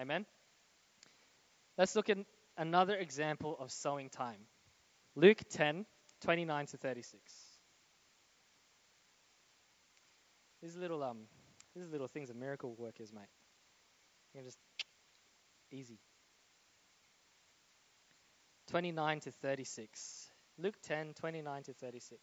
Amen. 0.00 0.24
Let's 1.76 1.94
look 1.94 2.08
at 2.08 2.16
another 2.56 2.96
example 2.96 3.56
of 3.58 3.70
sowing 3.70 4.08
time. 4.08 4.40
Luke 5.14 5.40
10, 5.50 5.84
29 6.22 6.66
to 6.66 6.76
36. 6.76 7.20
These 10.62 10.76
little 10.76 11.02
um, 11.02 11.18
these 11.74 11.88
little 11.88 12.08
things 12.08 12.30
are 12.30 12.34
miracle 12.34 12.74
workers, 12.78 13.12
mate. 13.12 13.22
You 14.32 14.38
can 14.38 14.44
just 14.44 14.58
easy. 15.70 15.98
29 18.70 19.20
to 19.20 19.30
36. 19.32 20.30
Luke 20.58 20.76
10 20.82 21.14
29 21.14 21.62
to 21.64 21.72
36. 21.74 22.20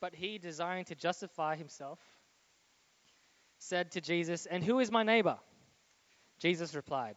But 0.00 0.14
he, 0.14 0.38
desiring 0.38 0.86
to 0.86 0.94
justify 0.94 1.56
himself, 1.56 1.98
said 3.58 3.90
to 3.92 4.00
Jesus, 4.00 4.46
And 4.46 4.64
who 4.64 4.78
is 4.80 4.90
my 4.90 5.02
neighbor? 5.02 5.38
Jesus 6.38 6.74
replied, 6.74 7.16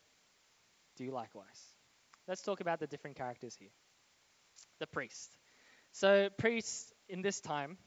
do 0.97 1.11
likewise. 1.11 1.45
Let's 2.27 2.41
talk 2.41 2.61
about 2.61 2.79
the 2.79 2.87
different 2.87 3.17
characters 3.17 3.55
here. 3.59 3.71
The 4.79 4.87
priest. 4.87 5.35
So, 5.93 6.29
priests 6.37 6.93
in 7.09 7.21
this 7.21 7.41
time, 7.41 7.77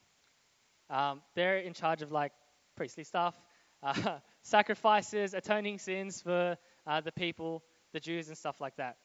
um, 0.90 1.22
they're 1.34 1.58
in 1.58 1.72
charge 1.72 2.02
of 2.02 2.12
like 2.12 2.32
priestly 2.76 3.04
stuff, 3.04 3.34
uh, 3.82 4.18
sacrifices, 4.42 5.34
atoning 5.34 5.78
sins 5.78 6.20
for 6.20 6.58
uh, 6.86 7.00
the 7.00 7.12
people 7.12 7.62
the 7.94 8.00
Jews 8.00 8.28
and 8.28 8.36
stuff 8.36 8.60
like 8.60 8.76
that. 8.76 8.96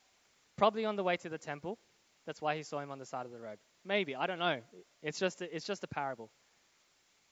Probably 0.58 0.84
on 0.84 0.98
the 0.98 1.04
way 1.04 1.16
to 1.18 1.30
the 1.30 1.38
temple. 1.38 1.78
That's 2.26 2.42
why 2.42 2.58
he 2.58 2.64
saw 2.64 2.80
him 2.80 2.92
on 2.92 3.00
the 3.00 3.06
side 3.06 3.26
of 3.26 3.32
the 3.32 3.40
road. 3.40 3.58
Maybe, 3.86 4.16
I 4.16 4.28
don't 4.28 4.40
know. 4.40 4.60
It's 5.02 5.20
just 5.20 5.42
a, 5.42 5.56
it's 5.56 5.66
just 5.66 5.86
a 5.86 5.88
parable. 5.88 6.30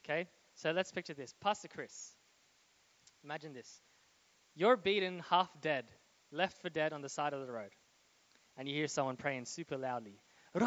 Okay? 0.06 0.28
So 0.56 0.72
let's 0.72 0.92
picture 0.92 1.14
this. 1.14 1.34
Pastor 1.42 1.68
Chris. 1.68 2.14
Imagine 3.24 3.54
this. 3.54 3.82
You're 4.56 4.78
beaten 4.78 5.22
half 5.30 5.50
dead, 5.62 5.86
left 6.32 6.62
for 6.62 6.70
dead 6.70 6.94
on 6.94 7.02
the 7.02 7.10
side 7.10 7.34
of 7.34 7.46
the 7.46 7.52
road. 7.52 7.72
And 8.58 8.68
you 8.68 8.76
hear 8.76 8.88
someone 8.88 9.18
praying 9.18 9.46
super 9.46 9.78
loudly. 9.78 10.20
You 10.54 10.60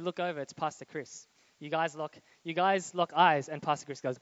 look 0.00 0.20
over, 0.20 0.40
it's 0.40 0.52
Pastor 0.52 0.84
Chris. 0.84 1.26
You 1.58 1.70
guys 1.70 1.94
lock 1.94 2.18
you 2.44 2.52
guys 2.52 2.94
lock 2.94 3.12
eyes 3.14 3.48
and 3.48 3.62
Pastor 3.62 3.86
Chris 3.86 4.00
goes 4.00 4.18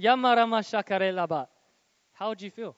Yamarama 0.00 0.62
shakarelaba. 0.62 1.46
How 2.12 2.30
would 2.30 2.42
you 2.42 2.50
feel? 2.50 2.74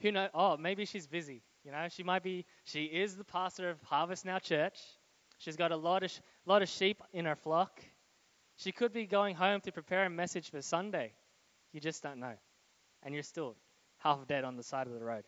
Who 0.00 0.12
knows? 0.12 0.30
Oh, 0.34 0.56
maybe 0.56 0.84
she's 0.84 1.06
busy. 1.06 1.42
You 1.64 1.72
know, 1.72 1.86
she 1.90 2.02
might 2.02 2.22
be. 2.22 2.44
She 2.64 2.84
is 2.84 3.16
the 3.16 3.24
pastor 3.24 3.70
of 3.70 3.82
Harvest 3.82 4.24
Now 4.24 4.38
Church. 4.38 4.78
She's 5.38 5.56
got 5.56 5.72
a 5.72 5.76
lot 5.76 6.04
of 6.04 6.12
lot 6.44 6.62
of 6.62 6.68
sheep 6.68 7.02
in 7.12 7.24
her 7.24 7.34
flock. 7.34 7.82
She 8.56 8.72
could 8.72 8.92
be 8.92 9.06
going 9.06 9.34
home 9.34 9.60
to 9.62 9.72
prepare 9.72 10.04
a 10.04 10.10
message 10.10 10.50
for 10.50 10.62
Sunday. 10.62 11.12
You 11.72 11.80
just 11.80 12.02
don't 12.02 12.20
know, 12.20 12.34
and 13.02 13.14
you're 13.14 13.22
still 13.22 13.56
half 13.98 14.26
dead 14.26 14.44
on 14.44 14.56
the 14.56 14.62
side 14.62 14.86
of 14.86 14.94
the 14.94 15.04
road. 15.04 15.24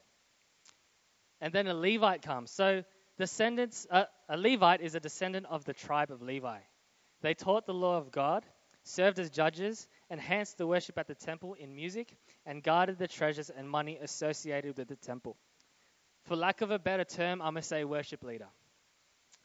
And 1.41 1.53
then 1.53 1.67
a 1.67 1.75
Levite 1.75 2.23
comes. 2.23 2.51
So 2.51 2.85
descendants, 3.19 3.87
uh, 3.91 4.05
a 4.29 4.37
Levite 4.37 4.81
is 4.81 4.95
a 4.95 5.01
descendant 5.01 5.47
of 5.47 5.65
the 5.65 5.75
tribe 5.75 6.11
of 6.11 6.23
Levi. 6.23 6.59
They 7.21 7.35
taught 7.35 7.67
the 7.67 7.75
law 7.75 7.99
of 7.99 8.11
God, 8.11 8.45
served 8.85 9.19
as 9.19 9.31
judges, 9.31 9.87
enhanced 10.09 10.57
the 10.57 10.67
worship 10.67 10.99
at 10.99 11.07
the 11.07 11.15
temple 11.15 11.55
in 11.55 11.75
music, 11.75 12.17
and 12.47 12.63
guarded 12.63 12.99
the 12.99 13.09
treasures 13.09 13.51
and 13.51 13.69
money 13.69 13.99
associated 14.01 14.79
with 14.79 14.89
the 14.89 14.97
temple. 14.97 15.37
For 16.25 16.37
lack 16.37 16.61
of 16.61 16.71
a 16.71 16.79
better 16.79 17.05
term, 17.05 17.41
I'm 17.43 17.53
going 17.53 17.63
to 17.63 17.69
say 17.69 17.85
worship 17.85 18.23
leader. 18.23 18.49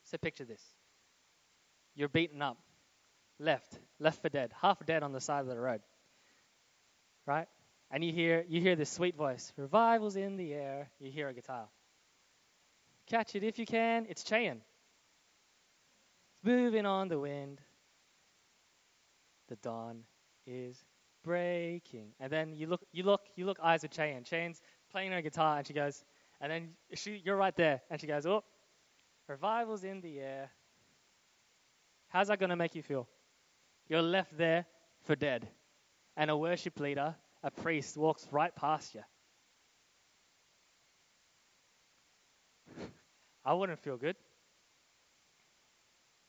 So 0.06 0.18
picture 0.18 0.46
this. 0.46 0.62
You're 1.96 2.10
beaten 2.10 2.42
up, 2.42 2.58
left, 3.40 3.80
left 4.00 4.22
for 4.22 4.30
dead, 4.30 4.52
half 4.62 4.84
dead 4.86 5.04
on 5.04 5.12
the 5.12 5.22
side 5.22 5.42
of 5.42 5.48
the 5.48 5.60
road. 5.60 5.82
Right? 7.26 7.48
And 7.92 8.04
you 8.04 8.12
hear 8.12 8.44
you 8.48 8.60
hear 8.60 8.76
this 8.76 8.90
sweet 8.90 9.16
voice, 9.16 9.54
revivals 9.56 10.16
in 10.16 10.36
the 10.36 10.54
air. 10.54 10.90
You 11.00 11.12
hear 11.12 11.30
a 11.30 11.34
guitar. 11.34 11.68
Catch 13.08 13.36
it 13.36 13.44
if 13.44 13.60
you 13.60 13.66
can. 13.66 14.08
It's 14.10 14.28
Cheyenne. 14.28 14.62
It's 16.32 16.44
moving 16.44 16.86
on 16.86 17.10
the 17.10 17.20
wind. 17.20 17.62
The 19.50 19.56
dawn 19.58 20.04
is 20.48 20.84
breaking. 21.24 22.14
And 22.20 22.32
then 22.32 22.54
you 22.56 22.68
look, 22.68 22.82
you 22.92 23.04
look, 23.04 23.22
you 23.36 23.46
look 23.46 23.60
eyes 23.62 23.84
with 23.84 23.94
Cheyenne. 23.94 24.24
Cheyenne's 24.24 24.62
playing 24.92 25.12
her 25.12 25.22
guitar, 25.22 25.58
and 25.58 25.68
she 25.68 25.74
goes, 25.74 26.04
and 26.42 26.52
then 26.52 26.70
she, 26.96 27.22
you're 27.24 27.36
right 27.36 27.56
there, 27.56 27.82
and 27.90 28.00
she 28.00 28.08
goes, 28.08 28.26
oh, 28.26 28.44
revival's 29.28 29.84
in 29.84 30.02
the 30.02 30.20
air. 30.20 30.50
How's 32.10 32.28
that 32.28 32.40
to 32.40 32.56
make 32.56 32.76
you 32.76 32.84
feel? 32.84 33.08
You're 33.88 34.02
left 34.02 34.38
there 34.38 34.66
for 35.04 35.16
dead, 35.16 35.48
and 36.16 36.32
a 36.32 36.38
worship 36.38 36.80
leader, 36.80 37.16
a 37.44 37.52
priest, 37.52 37.98
walks 37.98 38.28
right 38.32 38.56
past 38.56 38.96
you. 38.96 39.02
I 43.46 43.54
wouldn't 43.54 43.80
feel 43.80 43.98
good. 43.98 44.16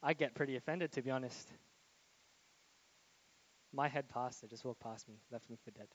I 0.02 0.12
get 0.12 0.34
pretty 0.34 0.56
offended, 0.56 0.92
to 0.92 1.02
be 1.02 1.10
honest. 1.10 1.48
My 3.72 3.88
head 3.88 4.08
pastor 4.08 4.46
just 4.46 4.64
walked 4.64 4.80
past 4.80 5.08
me, 5.08 5.14
left 5.32 5.48
me 5.48 5.56
for 5.64 5.70
dead. 5.70 5.88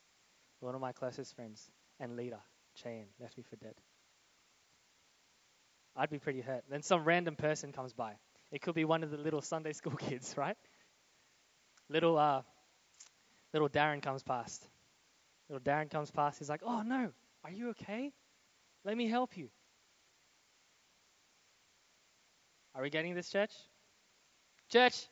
One 0.60 0.74
of 0.74 0.80
my 0.80 0.92
closest 0.92 1.34
friends 1.34 1.70
and 1.98 2.16
leader, 2.16 2.40
Cheyenne, 2.74 3.06
left 3.18 3.36
me 3.38 3.44
for 3.48 3.56
dead. 3.56 3.74
I'd 5.96 6.10
be 6.10 6.18
pretty 6.18 6.40
hurt. 6.40 6.64
Then 6.68 6.82
some 6.82 7.04
random 7.04 7.36
person 7.36 7.72
comes 7.72 7.92
by. 7.92 8.14
It 8.50 8.62
could 8.62 8.74
be 8.74 8.84
one 8.84 9.02
of 9.02 9.10
the 9.10 9.16
little 9.16 9.42
Sunday 9.42 9.72
school 9.72 9.92
kids, 9.96 10.34
right? 10.36 10.56
Little 11.90 12.16
uh, 12.16 12.42
little 13.52 13.68
Darren 13.68 14.00
comes 14.00 14.22
past. 14.22 14.64
Little 15.48 15.60
Darren 15.60 15.90
comes 15.90 16.10
past. 16.12 16.38
He's 16.38 16.48
like, 16.48 16.62
"Oh 16.64 16.82
no, 16.82 17.10
are 17.44 17.50
you 17.50 17.70
okay? 17.70 18.12
Let 18.84 18.96
me 18.96 19.08
help 19.08 19.36
you." 19.36 19.50
Are 22.76 22.82
we 22.82 22.90
getting 22.90 23.16
this, 23.16 23.28
church? 23.28 23.52
Church, 24.70 25.04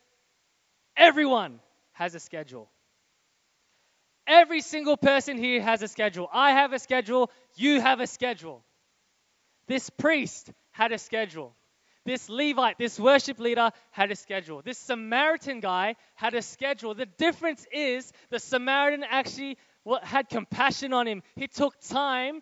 everyone 0.95 1.59
has 1.91 2.15
a 2.15 2.19
schedule. 2.21 2.71
Every 4.25 4.61
single 4.61 4.95
person 4.95 5.37
here 5.37 5.61
has 5.61 5.81
a 5.81 5.89
schedule. 5.89 6.29
I 6.31 6.51
have 6.51 6.71
a 6.71 6.79
schedule. 6.79 7.29
You 7.55 7.81
have 7.81 7.99
a 7.99 8.07
schedule. 8.07 8.63
This 9.67 9.89
priest 9.89 10.49
had 10.71 10.93
a 10.93 10.97
schedule. 10.97 11.55
This 12.09 12.27
Levite, 12.27 12.79
this 12.79 12.99
worship 12.99 13.39
leader, 13.39 13.69
had 13.91 14.09
a 14.09 14.15
schedule. 14.15 14.63
This 14.63 14.79
Samaritan 14.79 15.59
guy 15.59 15.95
had 16.15 16.33
a 16.33 16.41
schedule. 16.41 16.95
The 16.95 17.05
difference 17.05 17.67
is 17.71 18.11
the 18.31 18.39
Samaritan 18.39 19.05
actually 19.07 19.59
had 20.01 20.27
compassion 20.27 20.91
on 20.91 21.07
him. 21.07 21.21
He 21.35 21.47
took 21.47 21.79
time 21.81 22.41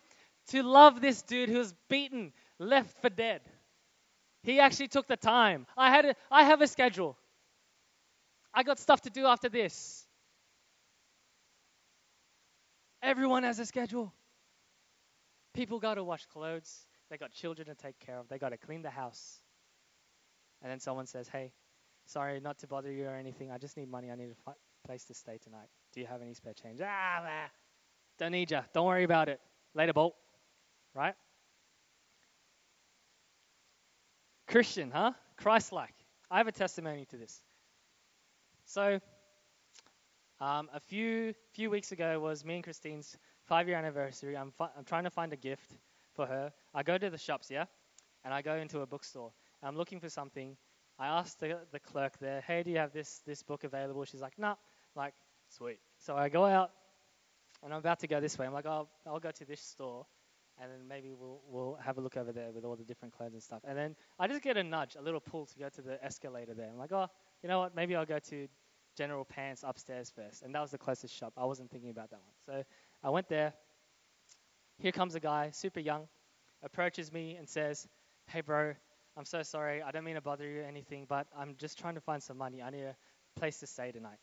to 0.52 0.62
love 0.62 1.02
this 1.02 1.20
dude 1.20 1.50
who 1.50 1.58
was 1.58 1.74
beaten, 1.90 2.32
left 2.58 2.98
for 3.02 3.10
dead. 3.10 3.42
He 4.42 4.58
actually 4.58 4.88
took 4.88 5.06
the 5.06 5.18
time. 5.18 5.66
I 5.76 5.90
had 5.90 6.06
a, 6.06 6.14
I 6.30 6.44
have 6.44 6.62
a 6.62 6.66
schedule. 6.66 7.18
I 8.54 8.62
got 8.62 8.78
stuff 8.78 9.02
to 9.02 9.10
do 9.10 9.26
after 9.26 9.50
this. 9.50 10.06
Everyone 13.02 13.42
has 13.42 13.58
a 13.58 13.66
schedule. 13.66 14.14
People 15.52 15.78
got 15.78 15.96
to 15.96 16.04
wash 16.04 16.24
clothes. 16.24 16.86
They 17.10 17.18
got 17.18 17.32
children 17.32 17.68
to 17.68 17.74
take 17.74 17.98
care 17.98 18.18
of. 18.18 18.28
They 18.30 18.38
got 18.38 18.48
to 18.48 18.56
clean 18.56 18.80
the 18.80 18.88
house. 18.88 19.42
And 20.62 20.70
then 20.70 20.80
someone 20.80 21.06
says, 21.06 21.28
"Hey, 21.28 21.52
sorry 22.06 22.40
not 22.40 22.58
to 22.60 22.66
bother 22.66 22.90
you 22.92 23.06
or 23.06 23.14
anything. 23.14 23.50
I 23.50 23.58
just 23.58 23.76
need 23.76 23.88
money. 23.88 24.10
I 24.10 24.16
need 24.16 24.34
a 24.46 24.52
place 24.86 25.04
to 25.04 25.14
stay 25.14 25.38
tonight. 25.38 25.68
Do 25.92 26.00
you 26.00 26.06
have 26.06 26.22
any 26.22 26.34
spare 26.34 26.54
change?" 26.54 26.80
Ah, 26.82 27.20
man. 27.22 27.50
don't 28.18 28.32
need 28.32 28.50
ya. 28.50 28.62
Don't 28.72 28.86
worry 28.86 29.04
about 29.04 29.28
it. 29.28 29.40
Later, 29.74 29.92
bolt. 29.92 30.16
Right? 30.94 31.14
Christian, 34.48 34.90
huh? 34.90 35.12
Christ 35.36 35.72
like. 35.72 35.94
I 36.30 36.38
have 36.38 36.48
a 36.48 36.52
testimony 36.52 37.04
to 37.06 37.16
this. 37.16 37.42
So, 38.64 39.00
um, 40.40 40.68
a 40.74 40.80
few 40.80 41.34
few 41.52 41.70
weeks 41.70 41.92
ago 41.92 42.18
was 42.20 42.44
me 42.44 42.56
and 42.56 42.64
Christine's 42.64 43.16
five 43.44 43.68
year 43.68 43.76
anniversary. 43.76 44.36
I'm, 44.36 44.52
fi- 44.52 44.70
I'm 44.76 44.84
trying 44.84 45.04
to 45.04 45.10
find 45.10 45.32
a 45.32 45.36
gift 45.36 45.76
for 46.14 46.26
her. 46.26 46.52
I 46.74 46.82
go 46.82 46.98
to 46.98 47.10
the 47.10 47.18
shops, 47.18 47.50
yeah, 47.50 47.64
and 48.24 48.34
I 48.34 48.42
go 48.42 48.56
into 48.56 48.80
a 48.80 48.86
bookstore. 48.86 49.32
I'm 49.62 49.76
looking 49.76 50.00
for 50.00 50.08
something. 50.08 50.56
I 50.98 51.06
asked 51.06 51.40
the, 51.40 51.58
the 51.72 51.80
clerk 51.80 52.18
there, 52.20 52.42
hey, 52.46 52.62
do 52.62 52.70
you 52.70 52.78
have 52.78 52.92
this 52.92 53.20
this 53.26 53.42
book 53.42 53.64
available? 53.64 54.04
She's 54.04 54.20
like, 54.20 54.38
nah. 54.38 54.56
like, 54.94 55.14
sweet. 55.48 55.78
So 55.98 56.16
I 56.16 56.28
go 56.28 56.44
out, 56.44 56.70
and 57.62 57.72
I'm 57.72 57.78
about 57.78 58.00
to 58.00 58.06
go 58.06 58.20
this 58.20 58.38
way. 58.38 58.46
I'm 58.46 58.52
like, 58.52 58.66
oh, 58.66 58.88
I'll 59.06 59.20
go 59.20 59.30
to 59.30 59.44
this 59.44 59.60
store 59.60 60.06
and 60.60 60.70
then 60.70 60.88
maybe 60.88 61.12
we'll 61.18 61.40
we'll 61.48 61.78
have 61.84 61.98
a 61.98 62.00
look 62.00 62.16
over 62.16 62.32
there 62.32 62.50
with 62.52 62.64
all 62.64 62.76
the 62.76 62.84
different 62.84 63.14
clothes 63.16 63.32
and 63.32 63.42
stuff. 63.42 63.60
And 63.64 63.76
then 63.76 63.94
I 64.18 64.26
just 64.26 64.42
get 64.42 64.56
a 64.56 64.64
nudge, 64.64 64.96
a 64.98 65.02
little 65.02 65.20
pull 65.20 65.46
to 65.46 65.58
go 65.58 65.68
to 65.68 65.82
the 65.82 66.04
escalator 66.04 66.54
there. 66.54 66.68
I'm 66.68 66.78
like, 66.78 66.92
oh, 66.92 67.06
you 67.42 67.48
know 67.48 67.60
what? 67.60 67.76
Maybe 67.76 67.94
I'll 67.94 68.06
go 68.06 68.18
to 68.18 68.48
General 68.96 69.24
Pants 69.24 69.62
upstairs 69.66 70.10
first. 70.14 70.42
And 70.42 70.54
that 70.54 70.60
was 70.60 70.70
the 70.70 70.78
closest 70.78 71.14
shop. 71.14 71.32
I 71.36 71.44
wasn't 71.44 71.70
thinking 71.70 71.90
about 71.90 72.10
that 72.10 72.20
one. 72.20 72.34
So 72.60 72.64
I 73.04 73.10
went 73.10 73.28
there. 73.28 73.52
Here 74.78 74.92
comes 74.92 75.14
a 75.14 75.20
guy, 75.20 75.50
super 75.50 75.80
young, 75.80 76.08
approaches 76.62 77.12
me 77.12 77.36
and 77.36 77.48
says, 77.48 77.86
"Hey, 78.26 78.40
bro, 78.40 78.74
I'm 79.18 79.26
so 79.26 79.42
sorry. 79.42 79.82
I 79.82 79.90
don't 79.90 80.04
mean 80.04 80.14
to 80.14 80.22
bother 80.22 80.48
you 80.48 80.60
or 80.62 80.64
anything, 80.64 81.06
but 81.08 81.26
I'm 81.36 81.56
just 81.58 81.78
trying 81.78 81.96
to 81.96 82.00
find 82.00 82.22
some 82.22 82.38
money. 82.38 82.62
I 82.62 82.70
need 82.70 82.84
a 82.84 82.96
place 83.36 83.58
to 83.60 83.66
stay 83.66 83.92
tonight." 83.92 84.18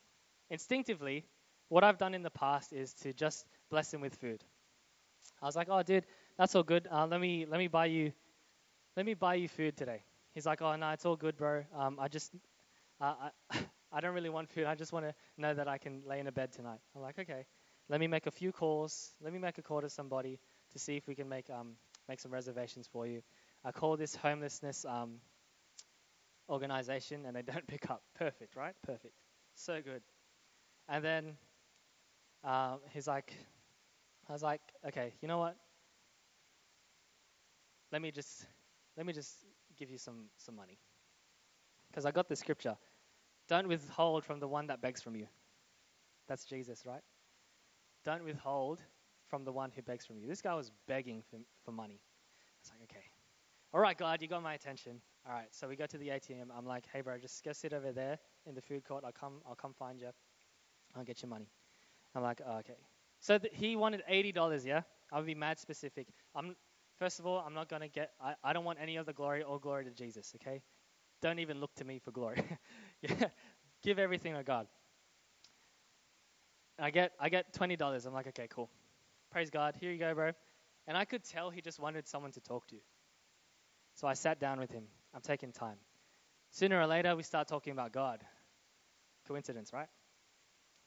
Instinctively, 0.49 1.25
what 1.69 1.84
I've 1.84 1.99
done 1.99 2.15
in 2.15 2.23
the 2.23 2.31
past 2.31 2.73
is 2.73 2.93
to 3.03 3.13
just 3.13 3.45
bless 3.69 3.93
him 3.93 4.01
with 4.01 4.15
food. 4.15 4.43
I 5.41 5.45
was 5.45 5.55
like, 5.55 5.67
"Oh, 5.69 5.84
dude." 5.84 6.05
that's 6.38 6.55
all 6.55 6.63
good. 6.63 6.88
Uh, 6.91 7.08
let 7.08 7.21
me 7.21 7.45
let 7.45 7.60
me 7.60 7.67
buy 7.67 7.86
you 7.86 8.12
let 8.97 9.05
me 9.05 9.13
buy 9.15 9.36
you 9.36 9.47
food 9.49 9.77
today. 9.77 10.03
He's 10.34 10.45
like, 10.45 10.62
oh 10.62 10.75
no, 10.75 10.89
it's 10.91 11.05
all 11.05 11.15
good, 11.17 11.38
bro. 11.38 11.63
Um, 11.77 11.99
I 11.99 12.08
just 12.10 12.34
uh, 13.01 13.15
I 13.51 13.60
I 13.93 14.01
don't 14.01 14.15
really 14.15 14.29
want 14.29 14.49
food. 14.49 14.65
I 14.65 14.75
just 14.75 14.93
want 14.93 15.05
to 15.05 15.15
know 15.38 15.53
that 15.53 15.67
I 15.67 15.77
can 15.77 16.03
lay 16.08 16.19
in 16.19 16.27
a 16.27 16.34
bed 16.34 16.53
tonight. 16.53 16.79
I'm 16.95 17.01
like, 17.01 17.19
okay. 17.19 17.45
Let 17.89 17.99
me 17.99 18.08
make 18.08 18.27
a 18.27 18.31
few 18.31 18.51
calls. 18.51 19.13
Let 19.21 19.34
me 19.34 19.39
make 19.39 19.58
a 19.60 19.62
call 19.62 19.81
to 19.81 19.89
somebody 19.89 20.39
to 20.73 20.79
see 20.79 20.97
if 20.97 21.08
we 21.08 21.15
can 21.15 21.29
make 21.29 21.49
um 21.49 21.73
make 22.10 22.19
some 22.19 22.31
reservations 22.31 22.88
for 22.91 23.08
you. 23.08 23.21
I 23.65 23.71
call 23.71 23.97
this 23.97 24.15
homelessness 24.15 24.86
um 24.86 25.19
organization 26.49 27.25
and 27.25 27.36
they 27.36 27.41
don't 27.54 27.67
pick 27.67 27.89
up. 27.89 28.04
Perfect, 28.17 28.56
right? 28.56 28.75
Perfect. 28.84 29.15
So 29.56 29.82
good. 29.82 30.04
And 30.88 31.04
then 31.04 31.38
uh, 32.43 32.78
he's 32.91 33.08
like, 33.08 33.34
I 34.30 34.34
was 34.34 34.43
like, 34.43 34.62
okay, 34.88 35.13
you 35.21 35.28
know 35.28 35.39
what? 35.39 35.58
let 37.91 38.01
me 38.01 38.12
just 38.12 38.45
let 38.97 39.06
me 39.06 39.13
just 39.13 39.45
give 39.78 39.89
you 39.89 39.97
some 39.97 40.25
some 40.38 40.56
money. 40.56 40.78
Because 41.89 42.06
I 42.06 42.12
got 42.12 42.28
the 42.28 42.36
scripture. 42.36 42.75
Don't 43.47 43.69
withhold 43.69 44.25
from 44.25 44.39
the 44.39 44.47
one 44.49 44.67
that 44.67 44.82
begs 44.82 45.01
from 45.01 45.15
you. 45.15 45.28
That's 46.28 46.43
Jesus, 46.43 46.84
right? 46.86 47.04
Don't 48.04 48.25
withhold 48.25 48.80
from 49.30 49.45
the 49.45 49.51
one 49.54 49.71
who 49.73 49.82
begs 49.82 50.06
from 50.06 50.17
you. 50.17 50.28
This 50.28 50.41
guy 50.41 50.56
was 50.56 50.71
begging 50.88 51.23
for, 51.30 51.38
for 51.63 51.71
money. 51.71 52.01
It's 52.60 52.71
like, 52.71 52.82
okay. 52.89 53.06
All 53.75 53.81
right, 53.81 53.97
God, 53.97 54.21
you 54.21 54.29
got 54.29 54.41
my 54.41 54.53
attention. 54.53 55.01
All 55.27 55.33
right, 55.33 55.47
so 55.51 55.67
we 55.67 55.75
go 55.75 55.85
to 55.85 55.97
the 55.97 56.07
ATM. 56.07 56.45
I'm 56.57 56.65
like, 56.65 56.85
hey, 56.93 57.01
bro, 57.01 57.17
just 57.17 57.43
go 57.43 57.51
sit 57.51 57.73
over 57.73 57.91
there 57.91 58.17
in 58.45 58.55
the 58.55 58.61
food 58.61 58.85
court. 58.85 59.03
I'll 59.05 59.11
come, 59.11 59.41
I'll 59.45 59.55
come 59.55 59.73
find 59.73 59.99
you. 59.99 60.07
I'll 60.95 61.03
get 61.03 61.21
your 61.21 61.29
money. 61.29 61.49
I'm 62.15 62.23
like, 62.23 62.39
oh, 62.47 62.59
okay. 62.59 62.77
So 63.19 63.38
th- 63.38 63.51
he 63.53 63.75
wanted 63.75 64.01
$80, 64.09 64.65
yeah? 64.65 64.83
I'll 65.11 65.23
be 65.23 65.35
mad 65.35 65.59
specific. 65.59 66.07
I'm, 66.33 66.55
First 66.97 67.19
of 67.19 67.25
all, 67.25 67.43
I'm 67.45 67.53
not 67.53 67.67
going 67.67 67.81
to 67.81 67.89
get, 67.89 68.11
I, 68.21 68.35
I 68.45 68.53
don't 68.53 68.63
want 68.63 68.79
any 68.81 68.95
of 68.95 69.05
the 69.05 69.11
glory 69.11 69.43
or 69.43 69.59
glory 69.59 69.83
to 69.83 69.91
Jesus, 69.91 70.33
okay? 70.38 70.61
Don't 71.21 71.39
even 71.39 71.59
look 71.59 71.75
to 71.75 71.83
me 71.83 71.99
for 71.99 72.11
glory. 72.11 72.41
yeah. 73.01 73.27
Give 73.83 73.99
everything 73.99 74.35
to 74.35 74.43
God. 74.43 74.67
I 76.79 76.91
get 76.91 77.11
I 77.19 77.27
get 77.27 77.53
twenty 77.53 77.75
dollars. 77.75 78.05
I'm 78.05 78.13
like, 78.13 78.27
okay, 78.27 78.47
cool. 78.49 78.69
Praise 79.31 79.49
God. 79.49 79.75
Here 79.79 79.91
you 79.91 79.97
go, 79.97 80.13
bro. 80.13 80.31
And 80.88 80.97
I 80.97 81.03
could 81.05 81.23
tell 81.23 81.49
he 81.49 81.61
just 81.61 81.79
wanted 81.79 82.07
someone 82.07 82.31
to 82.31 82.39
talk 82.41 82.67
to. 82.67 82.77
So 83.95 84.08
I 84.08 84.13
sat 84.13 84.39
down 84.39 84.60
with 84.60 84.71
him. 84.71 84.84
I'm 85.13 85.21
taking 85.21 85.51
time. 85.51 85.77
Sooner 86.51 86.79
or 86.79 86.86
later, 86.86 87.15
we 87.15 87.23
start 87.23 87.47
talking 87.47 87.71
about 87.71 87.93
God. 87.93 88.21
Coincidence, 89.27 89.71
right? 89.73 89.88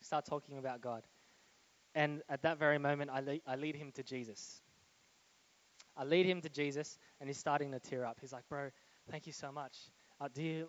We 0.00 0.04
start 0.04 0.26
talking 0.26 0.58
about 0.58 0.80
God. 0.82 1.02
And 1.94 2.22
at 2.28 2.42
that 2.42 2.58
very 2.58 2.78
moment, 2.78 3.10
I, 3.12 3.20
le- 3.20 3.40
I 3.46 3.56
lead 3.56 3.76
him 3.76 3.92
to 3.92 4.02
Jesus. 4.02 4.60
I 5.96 6.04
lead 6.04 6.26
him 6.26 6.42
to 6.42 6.48
Jesus, 6.48 6.98
and 7.18 7.28
he's 7.28 7.38
starting 7.38 7.72
to 7.72 7.80
tear 7.80 8.04
up. 8.04 8.18
He's 8.20 8.32
like, 8.32 8.46
Bro, 8.48 8.70
thank 9.10 9.26
you 9.26 9.32
so 9.32 9.50
much. 9.50 9.76
Uh, 10.20 10.28
do, 10.32 10.42
you, 10.42 10.68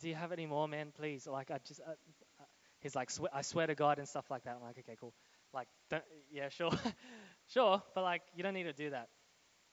do 0.00 0.08
you 0.08 0.14
have 0.14 0.32
any 0.32 0.46
more, 0.46 0.68
man? 0.68 0.92
Please. 0.96 1.26
Like, 1.26 1.50
I 1.50 1.58
just, 1.66 1.80
uh, 1.80 1.90
uh, 1.90 2.44
he's 2.78 2.94
like, 2.94 3.10
I 3.32 3.42
swear 3.42 3.66
to 3.66 3.74
God 3.74 3.98
and 3.98 4.08
stuff 4.08 4.30
like 4.30 4.44
that. 4.44 4.56
I'm 4.56 4.62
like, 4.62 4.78
okay, 4.78 4.96
cool. 4.98 5.12
Like, 5.52 5.66
yeah, 6.30 6.48
sure. 6.48 6.70
sure, 7.52 7.82
but 7.94 8.02
like, 8.02 8.22
you 8.34 8.42
don't 8.44 8.54
need 8.54 8.64
to 8.64 8.72
do 8.72 8.90
that. 8.90 9.08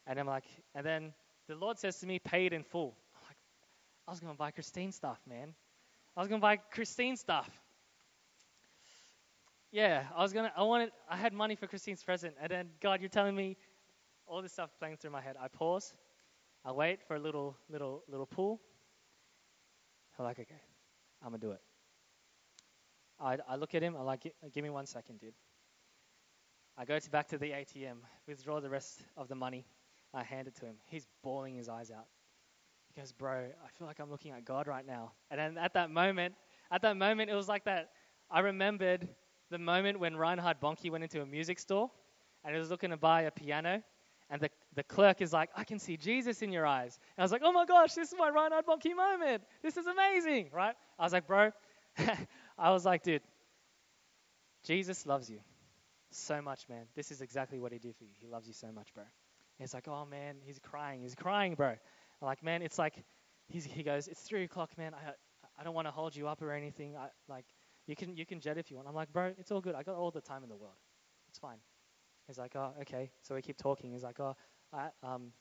And 0.08 0.20
I'm 0.20 0.28
like, 0.28 0.46
and 0.74 0.86
then 0.86 1.14
the 1.50 1.56
Lord 1.56 1.80
says 1.80 1.98
to 1.98 2.06
me, 2.06 2.20
pay 2.20 2.46
it 2.46 2.54
in 2.54 2.64
full. 2.64 2.96
I'm 3.16 3.24
like, 3.28 3.38
I 4.08 4.12
was 4.12 4.20
going 4.20 4.32
to 4.32 4.38
buy 4.38 4.52
Christine 4.52 4.92
stuff, 4.92 5.20
man. 5.28 5.56
I 6.16 6.20
was 6.20 6.30
going 6.30 6.40
to 6.40 6.44
buy 6.44 6.58
Christine 6.58 7.18
stuff. 7.18 7.50
Yeah, 9.72 10.04
I 10.16 10.22
was 10.22 10.32
to, 10.32 10.52
I 10.56 10.62
wanted, 10.62 10.92
I 11.10 11.18
had 11.18 11.34
money 11.34 11.56
for 11.56 11.66
Christine's 11.66 12.04
present. 12.04 12.36
And 12.40 12.52
then, 12.52 12.70
God, 12.82 13.02
you're 13.02 13.10
telling 13.10 13.36
me 13.36 13.58
all 14.28 14.44
this 14.44 14.54
stuff 14.54 14.70
playing 14.78 14.98
through 14.98 15.10
my 15.10 15.22
head. 15.22 15.38
I 15.42 15.48
pause. 15.48 15.96
I 16.64 16.72
wait 16.72 17.02
for 17.08 17.16
a 17.16 17.20
little, 17.20 17.58
little, 17.68 18.04
little 18.08 18.28
pull. 18.28 18.62
I'm 20.20 20.26
like, 20.26 20.40
okay, 20.40 20.62
I'm 21.24 21.30
going 21.30 21.42
to 21.42 21.48
do 21.48 21.52
it. 21.54 21.62
I, 23.20 23.38
I 23.48 23.56
look 23.56 23.74
at 23.74 23.82
him. 23.82 23.96
I'm 23.98 24.06
like, 24.06 24.32
give 24.54 24.64
me 24.64 24.70
one 24.70 24.86
second, 24.86 25.20
dude. 25.20 25.34
I 26.78 26.86
go 26.86 27.00
to 27.00 27.10
back 27.10 27.28
to 27.30 27.40
the 27.40 27.52
ATM, 27.52 27.98
withdraw 28.28 28.60
the 28.60 28.70
rest 28.70 29.02
of 29.18 29.30
the 29.30 29.36
money. 29.36 29.66
I 30.14 30.24
hand 30.24 30.48
it 30.48 30.56
to 30.56 30.66
him. 30.66 30.76
He's 30.86 31.08
bawling 31.24 31.56
his 31.56 31.70
eyes 31.70 31.92
out. 31.92 32.08
He 32.94 33.00
goes, 33.00 33.12
Bro, 33.12 33.50
I 33.64 33.68
feel 33.78 33.88
like 33.88 34.00
I'm 34.00 34.10
looking 34.10 34.32
at 34.32 34.46
God 34.46 34.68
right 34.68 34.86
now. 34.86 35.12
And 35.30 35.40
then 35.40 35.58
at 35.58 35.74
that 35.74 35.92
moment, 35.92 36.36
at 36.72 36.82
that 36.82 36.98
moment, 36.98 37.30
it 37.30 37.36
was 37.36 37.48
like 37.48 37.66
that. 37.66 37.92
I 38.32 38.40
remembered 38.42 39.08
the 39.50 39.60
moment 39.60 40.00
when 40.00 40.16
Reinhard 40.16 40.60
Bonnke 40.60 40.92
went 40.92 41.04
into 41.04 41.22
a 41.22 41.26
music 41.26 41.60
store 41.60 41.90
and 42.44 42.54
he 42.54 42.60
was 42.60 42.70
looking 42.70 42.92
to 42.92 42.98
buy 42.98 43.24
a 43.24 43.32
piano. 43.32 43.82
And 44.32 44.42
the, 44.42 44.50
the 44.76 44.84
clerk 44.84 45.22
is 45.22 45.34
like, 45.34 45.50
I 45.56 45.64
can 45.64 45.80
see 45.80 45.98
Jesus 45.98 46.44
in 46.44 46.52
your 46.52 46.66
eyes. 46.66 47.00
And 47.18 47.24
I 47.24 47.24
was 47.24 47.32
like, 47.32 47.42
oh 47.44 47.52
my 47.52 47.66
gosh, 47.66 47.94
this 47.94 48.12
is 48.12 48.16
my 48.18 48.30
Reinhard 48.30 48.66
Bonnke 48.66 48.96
moment. 48.96 49.44
This 49.64 49.76
is 49.76 49.88
amazing, 49.88 50.50
right? 50.54 50.76
I 51.00 51.04
was 51.04 51.14
like, 51.14 51.26
bro, 51.26 51.52
I 52.58 52.70
was 52.70 52.86
like, 52.86 53.02
dude, 53.02 53.24
Jesus 54.64 55.08
loves 55.08 55.30
you 55.30 55.40
so 56.12 56.42
much, 56.42 56.68
man. 56.70 56.86
This 56.96 57.12
is 57.12 57.22
exactly 57.22 57.60
what 57.60 57.72
he 57.72 57.80
did 57.80 57.96
for 57.96 58.04
you. 58.04 58.12
He 58.20 58.28
loves 58.28 58.48
you 58.48 58.54
so 58.54 58.72
much, 58.72 58.94
bro. 58.94 59.04
He's 59.60 59.74
like, 59.74 59.88
oh 59.88 60.06
man, 60.06 60.38
he's 60.44 60.58
crying. 60.60 61.02
He's 61.02 61.16
crying, 61.16 61.56
bro. 61.56 61.70
I'm 61.70 62.26
like, 62.26 62.44
man, 62.44 62.62
it's 62.62 62.80
like, 62.80 63.04
he's, 63.48 63.66
he 63.66 63.84
goes, 63.84 64.08
it's 64.08 64.22
three 64.22 64.44
o'clock, 64.44 64.78
man. 64.78 64.94
I, 64.94 65.12
I 65.60 65.64
don't 65.64 65.74
want 65.74 65.88
to 65.88 65.92
hold 65.92 66.16
you 66.16 66.28
up 66.28 66.42
or 66.42 66.52
anything. 66.52 66.96
I, 66.96 67.08
like, 67.28 67.46
you 67.86 67.96
can, 67.96 68.16
you 68.16 68.26
can 68.26 68.40
jet 68.40 68.58
if 68.58 68.72
you 68.72 68.78
want. 68.78 68.88
I'm 68.88 68.96
like, 68.96 69.12
bro, 69.12 69.34
it's 69.38 69.52
all 69.52 69.62
good. 69.62 69.76
I 69.76 69.84
got 69.84 69.96
all 69.96 70.12
the 70.12 70.22
time 70.22 70.44
in 70.44 70.50
the 70.50 70.56
world. 70.56 70.78
It's 71.28 71.40
fine. 71.40 71.58
He's 72.28 72.38
like, 72.38 72.56
oh, 72.56 72.74
okay. 72.82 73.12
So 73.22 73.36
we 73.36 73.42
keep 73.42 73.58
talking. 73.58 73.92
He's 73.92 74.04
like, 74.04 74.20
oh, 74.20 74.36
I 74.72 74.90
um, 75.04 75.32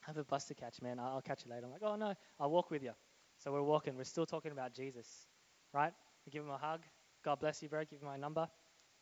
have 0.00 0.16
a 0.16 0.24
bus 0.24 0.46
to 0.46 0.54
catch, 0.54 0.80
man. 0.82 0.98
I'll, 0.98 1.16
I'll 1.16 1.22
catch 1.22 1.44
you 1.44 1.50
later. 1.50 1.66
I'm 1.66 1.72
like, 1.72 1.82
oh 1.84 1.96
no, 1.96 2.14
I'll 2.38 2.50
walk 2.50 2.70
with 2.70 2.82
you. 2.82 2.92
So 3.38 3.52
we're 3.52 3.62
walking. 3.62 3.96
We're 3.96 4.04
still 4.04 4.26
talking 4.26 4.52
about 4.52 4.74
Jesus, 4.74 5.26
right? 5.72 5.92
We 6.26 6.32
give 6.32 6.42
him 6.42 6.50
a 6.50 6.58
hug. 6.58 6.80
God 7.24 7.40
bless 7.40 7.62
you, 7.62 7.68
bro. 7.68 7.84
Give 7.84 8.00
him 8.00 8.06
my 8.06 8.16
number. 8.16 8.48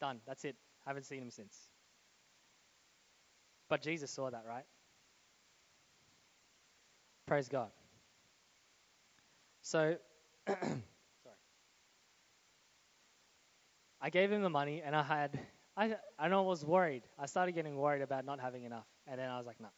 Done. 0.01 0.21
That's 0.27 0.45
it. 0.45 0.57
Haven't 0.85 1.07
seen 1.07 1.23
him 1.23 1.31
since. 1.31 1.69
But 3.69 3.83
Jesus 3.83 4.11
saw 4.11 4.31
that, 4.31 4.45
right? 4.49 4.65
Praise 7.27 7.49
God. 7.49 7.69
So, 9.61 9.97
sorry. 10.49 11.37
I 14.01 14.11
gave 14.11 14.33
him 14.33 14.43
the 14.43 14.49
money, 14.49 14.81
and 14.83 14.97
I 14.97 15.03
had, 15.03 15.39
I, 15.77 15.97
I 16.19 16.29
know 16.29 16.45
I 16.45 16.47
was 16.47 16.65
worried. 16.65 17.03
I 17.19 17.27
started 17.27 17.53
getting 17.53 17.77
worried 17.77 18.01
about 18.01 18.25
not 18.25 18.41
having 18.41 18.65
enough, 18.65 18.87
and 19.07 19.21
then 19.21 19.29
I 19.29 19.37
was 19.37 19.47
like, 19.47 19.61
no. 19.61 19.69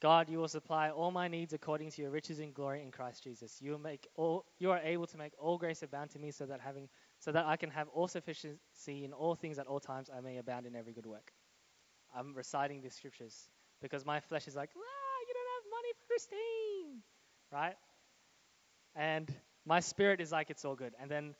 God, 0.00 0.30
you 0.30 0.38
will 0.38 0.48
supply 0.48 0.88
all 0.88 1.10
my 1.10 1.28
needs 1.28 1.52
according 1.52 1.90
to 1.90 2.00
your 2.00 2.10
riches 2.10 2.38
and 2.38 2.54
glory 2.54 2.82
in 2.82 2.90
Christ 2.90 3.22
Jesus. 3.22 3.58
You 3.60 3.76
make 3.76 4.08
all, 4.14 4.46
you 4.58 4.70
are 4.70 4.78
able 4.78 5.06
to 5.08 5.18
make 5.18 5.34
all 5.38 5.58
grace 5.58 5.82
abound 5.82 6.08
to 6.12 6.18
me, 6.18 6.30
so 6.30 6.46
that 6.46 6.60
having, 6.60 6.88
so 7.18 7.32
that 7.32 7.44
I 7.44 7.56
can 7.56 7.68
have 7.68 7.88
all 7.88 8.08
sufficiency 8.08 9.04
in 9.04 9.12
all 9.12 9.34
things 9.34 9.58
at 9.58 9.66
all 9.66 9.78
times. 9.78 10.08
I 10.16 10.22
may 10.22 10.38
abound 10.38 10.64
in 10.64 10.74
every 10.74 10.94
good 10.94 11.04
work. 11.04 11.32
I'm 12.16 12.34
reciting 12.34 12.82
these 12.82 12.94
scriptures 12.94 13.48
because 13.80 14.04
my 14.04 14.20
flesh 14.20 14.46
is 14.46 14.56
like, 14.56 14.70
ah, 14.76 15.16
you 15.28 15.34
don't 15.34 15.50
have 15.56 15.70
money 15.70 15.92
for 15.98 16.06
Christine, 16.06 17.02
right? 17.52 17.76
And 18.96 19.32
my 19.64 19.80
spirit 19.80 20.20
is 20.20 20.32
like, 20.32 20.50
it's 20.50 20.64
all 20.64 20.74
good. 20.74 20.94
And 21.00 21.10
then 21.10 21.34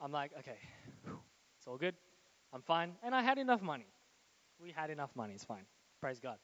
I'm 0.00 0.12
like, 0.12 0.32
okay, 0.38 0.58
it's 1.58 1.66
all 1.66 1.76
good. 1.76 1.94
I'm 2.52 2.62
fine. 2.62 2.92
And 3.02 3.14
I 3.14 3.22
had 3.22 3.38
enough 3.38 3.62
money. 3.62 3.86
We 4.60 4.72
had 4.72 4.90
enough 4.90 5.10
money. 5.14 5.34
It's 5.34 5.44
fine. 5.44 5.66
Praise 6.00 6.20
God. 6.20 6.36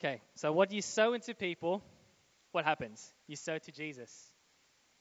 Okay, 0.00 0.20
so 0.34 0.52
what 0.52 0.72
you 0.72 0.82
sow 0.82 1.14
into 1.14 1.34
people, 1.34 1.82
what 2.52 2.64
happens? 2.64 3.12
You 3.26 3.36
sow 3.36 3.58
to 3.58 3.72
Jesus. 3.72 4.30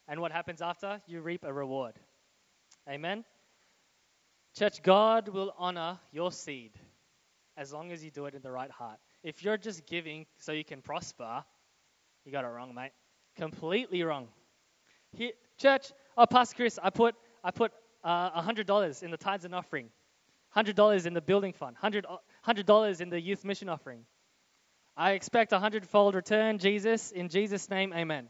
And 0.08 0.20
what 0.20 0.32
happens 0.32 0.62
after? 0.62 1.02
You 1.08 1.22
reap 1.22 1.44
a 1.44 1.52
reward. 1.52 1.94
Amen? 2.90 3.24
Church, 4.58 4.84
God 4.84 5.30
will 5.30 5.54
honor 5.58 6.00
your 6.12 6.32
seed 6.32 6.72
as 7.58 7.74
long 7.74 7.92
as 7.92 8.04
you 8.04 8.12
do 8.12 8.26
it 8.26 8.36
in 8.36 8.42
the 8.42 8.52
right 8.52 8.70
heart. 8.70 9.00
If 9.24 9.44
you're 9.44 9.58
just 9.58 9.86
giving 9.88 10.26
so 10.38 10.52
you 10.52 10.64
can 10.64 10.82
prosper, 10.82 11.44
you 12.24 12.32
got 12.32 12.46
it 12.46 12.48
wrong, 12.48 12.76
mate. 12.76 12.92
Completely 13.36 14.04
wrong. 14.04 14.28
Here, 15.12 15.32
church, 15.58 15.92
oh, 16.18 16.26
Pastor 16.26 16.56
Chris, 16.56 16.80
I 16.82 16.90
put 16.92 17.16
I 17.44 17.52
put 17.52 17.72
uh, 18.04 18.42
$100 18.42 19.04
in 19.04 19.12
the 19.12 19.18
tithes 19.18 19.46
and 19.46 19.56
offering, 19.56 19.90
$100 20.56 21.06
in 21.06 21.14
the 21.14 21.22
building 21.22 21.54
fund, 21.54 21.76
$100, 21.82 22.04
$100 22.48 23.02
in 23.02 23.10
the 23.10 23.20
youth 23.20 23.44
mission 23.44 23.70
offering. 23.70 24.06
I 24.96 25.12
expect 25.12 25.52
a 25.52 25.60
hundredfold 25.60 26.16
return, 26.16 26.60
Jesus. 26.60 27.12
In 27.12 27.30
Jesus' 27.30 27.70
name, 27.70 27.92
amen. 27.94 28.30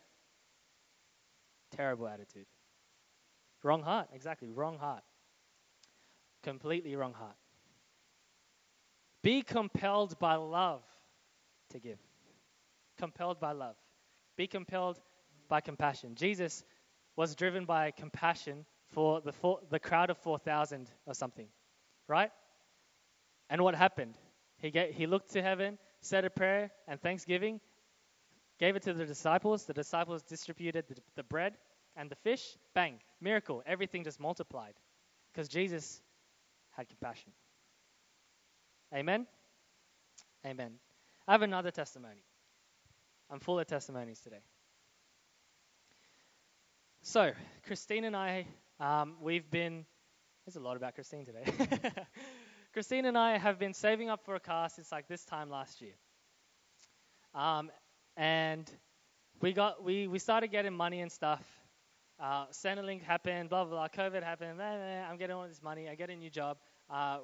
Terrible 1.75 2.07
attitude. 2.07 2.45
Wrong 3.61 3.83
heart, 3.83 4.09
exactly, 4.13 4.49
wrong 4.49 4.77
heart. 4.77 5.03
Completely 6.43 6.95
wrong 6.95 7.13
heart. 7.13 7.35
Be 9.23 9.41
compelled 9.41 10.19
by 10.19 10.35
love 10.35 10.83
to 11.69 11.79
give. 11.79 11.99
Compelled 12.97 13.39
by 13.39 13.53
love. 13.53 13.75
Be 14.35 14.47
compelled 14.47 14.99
by 15.47 15.61
compassion. 15.61 16.15
Jesus 16.15 16.63
was 17.15 17.35
driven 17.35 17.65
by 17.65 17.91
compassion 17.91 18.65
for 18.91 19.21
the, 19.21 19.31
four, 19.31 19.59
the 19.69 19.79
crowd 19.79 20.09
of 20.09 20.17
4,000 20.17 20.89
or 21.05 21.13
something, 21.13 21.47
right? 22.07 22.31
And 23.49 23.61
what 23.61 23.75
happened? 23.75 24.15
He, 24.57 24.71
he 24.91 25.07
looked 25.07 25.31
to 25.31 25.41
heaven, 25.41 25.77
said 26.01 26.25
a 26.25 26.29
prayer 26.29 26.71
and 26.87 27.01
thanksgiving, 27.01 27.59
gave 28.59 28.75
it 28.75 28.83
to 28.83 28.93
the 28.93 29.05
disciples. 29.05 29.65
The 29.65 29.73
disciples 29.73 30.23
distributed 30.23 30.85
the, 30.87 30.95
the 31.15 31.23
bread 31.23 31.57
and 31.95 32.09
the 32.09 32.15
fish. 32.15 32.57
Bang, 32.73 32.99
miracle. 33.21 33.63
Everything 33.65 34.03
just 34.03 34.19
multiplied 34.19 34.73
because 35.31 35.47
Jesus 35.47 36.01
had 36.73 36.87
compassion. 36.87 37.31
Amen? 38.93 39.25
Amen. 40.45 40.73
I 41.27 41.31
have 41.31 41.41
another 41.41 41.71
testimony. 41.71 42.23
I'm 43.29 43.39
full 43.39 43.59
of 43.59 43.67
testimonies 43.67 44.19
today. 44.19 44.41
So, 47.01 47.31
Christine 47.65 48.03
and 48.05 48.15
I, 48.15 48.45
um, 48.79 49.15
we've 49.21 49.49
been, 49.49 49.85
there's 50.45 50.55
a 50.55 50.59
lot 50.59 50.77
about 50.77 50.95
Christine 50.95 51.25
today. 51.25 51.43
Christine 52.73 53.05
and 53.05 53.17
I 53.17 53.37
have 53.37 53.59
been 53.59 53.73
saving 53.73 54.09
up 54.09 54.25
for 54.25 54.35
a 54.35 54.39
car 54.39 54.69
since 54.69 54.91
like 54.91 55.07
this 55.07 55.23
time 55.25 55.49
last 55.49 55.81
year. 55.81 55.93
Um, 57.35 57.71
and 58.15 58.69
we 59.41 59.53
got 59.53 59.83
we, 59.83 60.07
we 60.07 60.19
started 60.19 60.51
getting 60.51 60.73
money 60.73 61.01
and 61.01 61.11
stuff. 61.11 61.43
Uh, 62.19 62.45
Centrelink 62.51 63.01
happened, 63.01 63.49
blah 63.49 63.65
blah 63.65 63.87
blah. 63.87 64.05
COVID 64.05 64.23
happened. 64.23 64.57
Blah, 64.57 64.75
blah, 64.75 65.09
I'm 65.09 65.17
getting 65.17 65.35
all 65.35 65.47
this 65.47 65.61
money. 65.61 65.89
I 65.89 65.95
get 65.95 66.09
a 66.09 66.15
new 66.15 66.29
job. 66.29 66.57
Uh, 66.89 67.19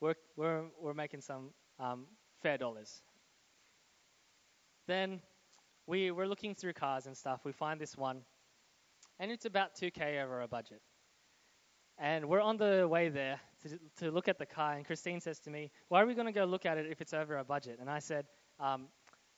we're 0.00 0.14
we're 0.36 0.64
we're 0.80 0.94
making 0.94 1.20
some 1.20 1.50
um, 1.78 2.06
fair 2.42 2.58
dollars. 2.58 3.02
Then 4.86 5.20
we 5.86 6.10
we're 6.10 6.26
looking 6.26 6.54
through 6.54 6.74
cars 6.74 7.06
and 7.06 7.16
stuff. 7.16 7.40
We 7.44 7.52
find 7.52 7.80
this 7.80 7.96
one, 7.96 8.22
and 9.18 9.30
it's 9.30 9.44
about 9.44 9.74
2k 9.74 10.22
over 10.22 10.40
our 10.40 10.48
budget. 10.48 10.80
And 11.98 12.28
we're 12.28 12.40
on 12.40 12.56
the 12.56 12.88
way 12.88 13.08
there 13.08 13.40
to, 13.62 13.78
to 14.04 14.10
look 14.10 14.28
at 14.28 14.38
the 14.38 14.46
car, 14.46 14.74
and 14.74 14.84
Christine 14.84 15.20
says 15.20 15.38
to 15.40 15.50
me, 15.50 15.70
Why 15.88 16.02
are 16.02 16.06
we 16.06 16.14
going 16.14 16.26
to 16.26 16.32
go 16.32 16.44
look 16.44 16.66
at 16.66 16.76
it 16.76 16.86
if 16.90 17.00
it's 17.00 17.14
over 17.14 17.36
our 17.36 17.44
budget? 17.44 17.78
And 17.80 17.88
I 17.88 18.00
said, 18.00 18.26
um, 18.58 18.88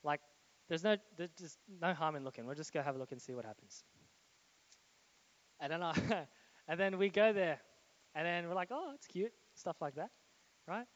Like, 0.03 0.21
there's 0.69 0.83
no, 0.83 0.97
there's 1.17 1.59
no 1.81 1.93
harm 1.93 2.17
in 2.17 2.25
looking. 2.25 2.47
We'll 2.47 2.55
just 2.55 2.73
go 2.73 2.83
have 2.83 2.97
a 2.97 2.99
look 2.99 3.13
and 3.13 3.21
see 3.21 3.35
what 3.35 3.45
happens. 3.45 3.85
And 5.61 5.73
then, 5.73 5.83
I, 5.83 5.95
and 6.69 6.79
then 6.81 6.99
we 6.99 7.09
go 7.09 7.33
there, 7.33 7.61
And 8.17 8.27
then 8.27 8.49
we're 8.49 8.55
like, 8.57 8.71
oh, 8.73 8.93
it's 8.95 9.07
cute, 9.09 9.33
stuff 9.55 9.77
like 9.83 9.97
that, 9.97 10.11
right? 10.69 10.87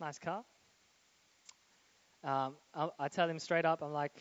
Nice 0.00 0.18
car. 0.18 0.44
Um, 2.22 2.56
I, 2.74 2.88
I 2.98 3.08
tell 3.08 3.28
him 3.28 3.38
straight 3.38 3.64
up, 3.64 3.82
I'm 3.82 3.92
like, 3.92 4.12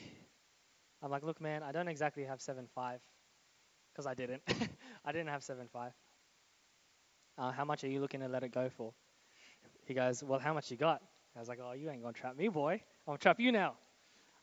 I'm 1.01 1.11
like, 1.11 1.23
look, 1.23 1.41
man, 1.41 1.63
I 1.63 1.71
don't 1.71 1.87
exactly 1.87 2.23
have 2.23 2.41
seven 2.41 2.67
five, 2.75 2.99
because 3.93 4.07
I 4.07 4.13
didn't. 4.15 4.43
I 5.05 5.11
didn't 5.11 5.29
have 5.29 5.43
seven 5.43 5.67
five. 5.71 5.93
Uh, 7.37 7.51
how 7.51 7.63
much 7.65 7.83
are 7.83 7.87
you 7.87 8.01
looking 8.01 8.19
to 8.19 8.27
let 8.27 8.43
it 8.43 8.51
go 8.51 8.69
for? 8.69 8.93
He 9.85 9.93
goes, 9.95 10.23
well, 10.23 10.39
how 10.39 10.53
much 10.53 10.71
you 10.71 10.77
got? 10.77 11.01
I 11.35 11.39
was 11.39 11.49
like, 11.49 11.59
oh, 11.63 11.73
you 11.73 11.89
ain't 11.89 12.01
gonna 12.01 12.13
trap 12.13 12.37
me, 12.37 12.49
boy. 12.49 12.73
I'm 12.73 12.81
gonna 13.07 13.19
trap 13.19 13.39
you 13.39 13.51
now. 13.51 13.75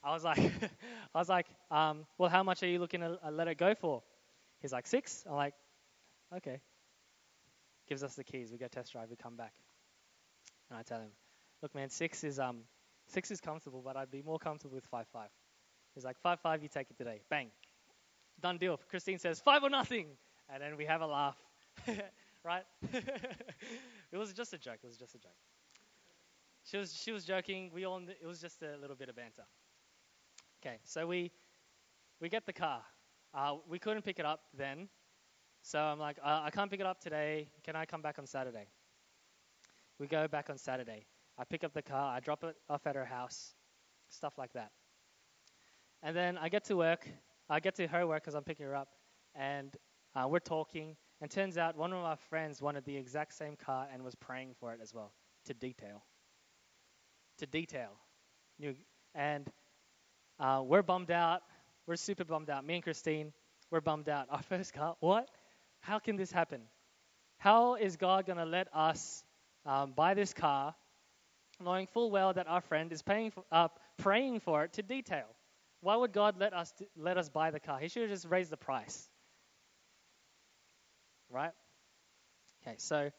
I 0.04 0.12
was 0.12 0.24
like, 0.24 0.38
I 1.14 1.18
was 1.18 1.28
like, 1.28 1.46
um, 1.70 2.06
well, 2.18 2.30
how 2.30 2.42
much 2.42 2.62
are 2.62 2.68
you 2.68 2.78
looking 2.80 3.00
to 3.00 3.18
uh, 3.24 3.30
let 3.30 3.48
it 3.48 3.56
go 3.58 3.74
for? 3.74 4.02
He's 4.60 4.72
like, 4.72 4.86
six. 4.86 5.24
I'm 5.28 5.36
like, 5.36 5.54
okay. 6.36 6.60
Gives 7.88 8.02
us 8.02 8.14
the 8.14 8.24
keys. 8.24 8.50
We 8.50 8.58
go 8.58 8.66
test 8.68 8.92
drive. 8.92 9.10
We 9.10 9.16
come 9.16 9.36
back, 9.36 9.54
and 10.70 10.78
I 10.78 10.82
tell 10.82 10.98
him, 10.98 11.10
look, 11.62 11.74
man, 11.74 11.88
six 11.88 12.24
is 12.24 12.38
um, 12.40 12.62
six 13.06 13.30
is 13.30 13.40
comfortable, 13.40 13.80
but 13.84 13.96
I'd 13.96 14.10
be 14.10 14.22
more 14.22 14.38
comfortable 14.38 14.74
with 14.74 14.86
five 14.86 15.06
five. 15.12 15.28
He's 15.94 16.04
like, 16.04 16.18
five 16.18 16.40
five, 16.40 16.62
you 16.62 16.68
take 16.68 16.90
it 16.90 16.98
today. 16.98 17.20
Bang, 17.30 17.50
done 18.40 18.58
deal. 18.58 18.80
Christine 18.90 19.20
says, 19.20 19.38
five 19.40 19.62
or 19.62 19.70
nothing, 19.70 20.08
and 20.52 20.60
then 20.60 20.76
we 20.76 20.84
have 20.86 21.00
a 21.00 21.06
laugh, 21.06 21.36
right? 22.44 22.64
it 22.92 24.16
was 24.16 24.32
just 24.32 24.52
a 24.52 24.58
joke. 24.58 24.78
It 24.82 24.86
was 24.88 24.96
just 24.96 25.14
a 25.14 25.18
joke. 25.18 25.36
She 26.64 26.76
was 26.78 26.92
she 26.92 27.12
was 27.12 27.24
joking. 27.24 27.70
We 27.72 27.84
all 27.84 27.98
it 27.98 28.26
was 28.26 28.40
just 28.40 28.62
a 28.62 28.76
little 28.80 28.96
bit 28.96 29.08
of 29.08 29.14
banter. 29.14 29.44
Okay, 30.60 30.78
so 30.82 31.06
we 31.06 31.30
we 32.20 32.28
get 32.28 32.46
the 32.46 32.52
car. 32.52 32.82
Uh, 33.34 33.56
we 33.68 33.78
couldn't 33.78 34.02
pick 34.02 34.18
it 34.18 34.24
up 34.24 34.40
then, 34.56 34.88
so 35.62 35.78
I'm 35.78 35.98
like, 35.98 36.18
uh, 36.22 36.42
I 36.44 36.50
can't 36.50 36.70
pick 36.70 36.80
it 36.80 36.86
up 36.86 37.00
today. 37.00 37.48
Can 37.64 37.76
I 37.76 37.84
come 37.84 38.00
back 38.00 38.18
on 38.18 38.26
Saturday? 38.26 38.68
We 39.98 40.06
go 40.06 40.28
back 40.28 40.48
on 40.50 40.58
Saturday. 40.58 41.06
I 41.38 41.44
pick 41.44 41.64
up 41.64 41.74
the 41.74 41.82
car. 41.82 42.16
I 42.16 42.20
drop 42.20 42.44
it 42.44 42.56
off 42.68 42.86
at 42.86 42.96
her 42.96 43.04
house, 43.04 43.54
stuff 44.08 44.38
like 44.38 44.52
that. 44.54 44.70
And 46.02 46.16
then 46.16 46.38
I 46.38 46.48
get 46.48 46.64
to 46.64 46.76
work. 46.76 47.08
I 47.48 47.60
get 47.60 47.74
to 47.76 47.86
her 47.86 48.06
work 48.06 48.22
because 48.22 48.34
I'm 48.34 48.44
picking 48.44 48.66
her 48.66 48.74
up, 48.74 48.88
and 49.34 49.76
uh, 50.14 50.26
we're 50.28 50.38
talking. 50.38 50.96
And 51.20 51.30
turns 51.30 51.56
out 51.56 51.76
one 51.76 51.92
of 51.92 52.02
my 52.02 52.16
friends 52.16 52.60
wanted 52.60 52.84
the 52.84 52.96
exact 52.96 53.32
same 53.32 53.56
car 53.56 53.88
and 53.92 54.02
was 54.02 54.14
praying 54.14 54.54
for 54.60 54.72
it 54.74 54.80
as 54.82 54.92
well, 54.92 55.12
to 55.46 55.54
detail. 55.54 56.04
To 57.38 57.46
detail. 57.46 57.92
And 59.14 59.50
uh, 60.38 60.62
we're 60.64 60.82
bummed 60.82 61.10
out. 61.10 61.42
We're 61.86 61.96
super 61.96 62.24
bummed 62.24 62.50
out. 62.50 62.64
Me 62.64 62.74
and 62.74 62.82
Christine, 62.82 63.32
we're 63.70 63.80
bummed 63.80 64.08
out. 64.08 64.26
Our 64.30 64.42
first 64.42 64.72
car, 64.72 64.96
what? 65.00 65.28
How 65.80 65.98
can 65.98 66.16
this 66.16 66.32
happen? 66.32 66.62
How 67.38 67.74
is 67.76 67.96
God 67.96 68.26
going 68.26 68.38
to 68.38 68.44
let 68.44 68.68
us 68.74 69.22
um, 69.64 69.92
buy 69.92 70.14
this 70.14 70.32
car, 70.32 70.74
knowing 71.60 71.86
full 71.86 72.10
well 72.10 72.32
that 72.32 72.48
our 72.48 72.60
friend 72.60 72.90
is 72.92 73.02
paying 73.02 73.30
for, 73.30 73.44
uh, 73.52 73.68
praying 73.98 74.40
for 74.40 74.64
it 74.64 74.72
to 74.74 74.82
detail? 74.82 75.26
Why 75.80 75.94
would 75.96 76.12
God 76.12 76.36
let 76.40 76.54
us 76.54 76.72
let 76.96 77.18
us 77.18 77.28
buy 77.28 77.50
the 77.50 77.60
car? 77.60 77.78
He 77.78 77.88
should 77.88 78.02
have 78.02 78.10
just 78.10 78.26
raised 78.26 78.50
the 78.50 78.56
price, 78.56 79.08
right? 81.30 81.52
Okay, 82.62 82.76
so 82.78 83.10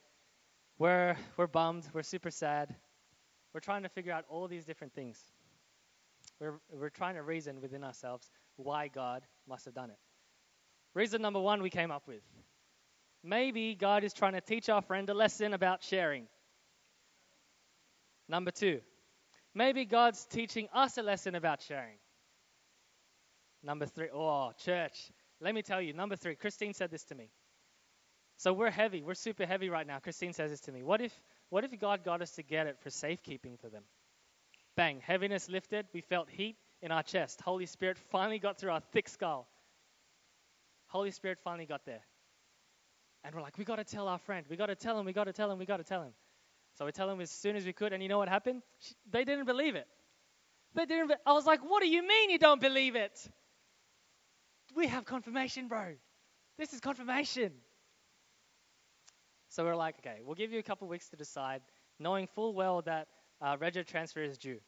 we're 0.79 1.15
we're 1.37 1.47
bummed. 1.47 1.87
We're 1.93 2.03
super 2.03 2.31
sad. 2.31 2.75
We're 3.53 3.61
trying 3.61 3.83
to 3.83 3.89
figure 3.89 4.11
out 4.11 4.25
all 4.29 4.47
these 4.47 4.65
different 4.65 4.93
things. 4.93 5.23
We're, 6.39 6.59
we're 6.71 6.89
trying 6.89 7.15
to 7.15 7.23
reason 7.23 7.61
within 7.61 7.83
ourselves 7.83 8.29
why 8.57 8.87
God 8.87 9.23
must 9.47 9.65
have 9.65 9.73
done 9.73 9.89
it. 9.89 9.97
Reason 10.93 11.21
number 11.21 11.39
one 11.39 11.61
we 11.61 11.69
came 11.69 11.91
up 11.91 12.07
with 12.07 12.21
maybe 13.23 13.75
God 13.75 14.03
is 14.03 14.13
trying 14.13 14.33
to 14.33 14.41
teach 14.41 14.69
our 14.69 14.81
friend 14.81 15.09
a 15.09 15.13
lesson 15.13 15.53
about 15.53 15.83
sharing. 15.83 16.27
Number 18.29 18.51
two, 18.51 18.81
maybe 19.53 19.85
God's 19.85 20.25
teaching 20.25 20.67
us 20.73 20.97
a 20.97 21.03
lesson 21.03 21.35
about 21.35 21.61
sharing. 21.61 21.97
Number 23.63 23.85
three, 23.85 24.09
oh, 24.13 24.51
church, 24.63 25.11
let 25.41 25.53
me 25.53 25.61
tell 25.61 25.81
you. 25.81 25.93
Number 25.93 26.15
three, 26.15 26.35
Christine 26.35 26.73
said 26.73 26.91
this 26.91 27.03
to 27.05 27.15
me. 27.15 27.29
So 28.37 28.53
we're 28.53 28.71
heavy. 28.71 29.01
We're 29.01 29.15
super 29.15 29.45
heavy 29.45 29.69
right 29.69 29.87
now. 29.87 29.99
Christine 29.99 30.33
says 30.33 30.51
this 30.51 30.61
to 30.61 30.71
me. 30.71 30.83
What 30.83 31.01
if, 31.01 31.13
what 31.49 31.63
if 31.63 31.77
God 31.79 32.03
got 32.03 32.21
us 32.21 32.31
to 32.31 32.43
get 32.43 32.67
it 32.67 32.77
for 32.81 32.89
safekeeping 32.89 33.57
for 33.57 33.69
them? 33.69 33.83
Bang, 34.75 35.01
heaviness 35.03 35.49
lifted. 35.49 35.87
We 35.91 36.01
felt 36.01 36.29
heat 36.29 36.55
in 36.81 36.91
our 36.91 37.03
chest. 37.03 37.41
Holy 37.41 37.65
Spirit 37.65 37.97
finally 37.97 38.39
got 38.39 38.59
through 38.59 38.71
our 38.71 38.81
thick 38.91 39.09
skull. 39.09 39.47
Holy 40.87 41.11
Spirit 41.11 41.39
finally 41.43 41.65
got 41.65 41.85
there. 41.85 42.01
And 43.23 43.35
we're 43.35 43.41
like, 43.41 43.57
we 43.57 43.65
got 43.65 43.77
to 43.77 43.83
tell 43.83 44.07
our 44.07 44.19
friend. 44.19 44.45
We 44.49 44.55
got 44.55 44.67
to 44.67 44.75
tell 44.75 44.97
him. 44.99 45.05
We 45.05 45.13
got 45.13 45.25
to 45.25 45.33
tell 45.33 45.51
him. 45.51 45.57
We 45.59 45.65
got 45.65 45.77
to 45.77 45.83
tell 45.83 46.01
him. 46.01 46.13
So 46.77 46.85
we 46.85 46.91
tell 46.91 47.09
him 47.09 47.19
as 47.19 47.31
soon 47.31 47.55
as 47.55 47.65
we 47.65 47.73
could. 47.73 47.91
And 47.91 48.01
you 48.01 48.09
know 48.09 48.17
what 48.17 48.29
happened? 48.29 48.61
They 49.11 49.25
didn't 49.25 49.45
believe 49.45 49.75
it. 49.75 49.87
They 50.75 50.85
didn't. 50.85 51.07
Be- 51.07 51.15
I 51.25 51.33
was 51.33 51.45
like, 51.45 51.61
what 51.61 51.81
do 51.81 51.89
you 51.89 52.07
mean 52.07 52.29
you 52.29 52.37
don't 52.39 52.61
believe 52.61 52.95
it? 52.95 53.29
We 54.75 54.87
have 54.87 55.05
confirmation, 55.05 55.67
bro. 55.67 55.95
This 56.57 56.73
is 56.73 56.79
confirmation. 56.79 57.51
So 59.49 59.63
we're 59.63 59.75
like, 59.75 59.95
okay, 59.99 60.19
we'll 60.23 60.35
give 60.35 60.51
you 60.51 60.59
a 60.59 60.63
couple 60.63 60.87
weeks 60.87 61.09
to 61.09 61.15
decide, 61.15 61.61
knowing 61.99 62.27
full 62.27 62.53
well 62.53 62.81
that 62.83 63.07
uh, 63.41 63.55
transfer 63.87 64.21
is 64.21 64.37
due. 64.37 64.59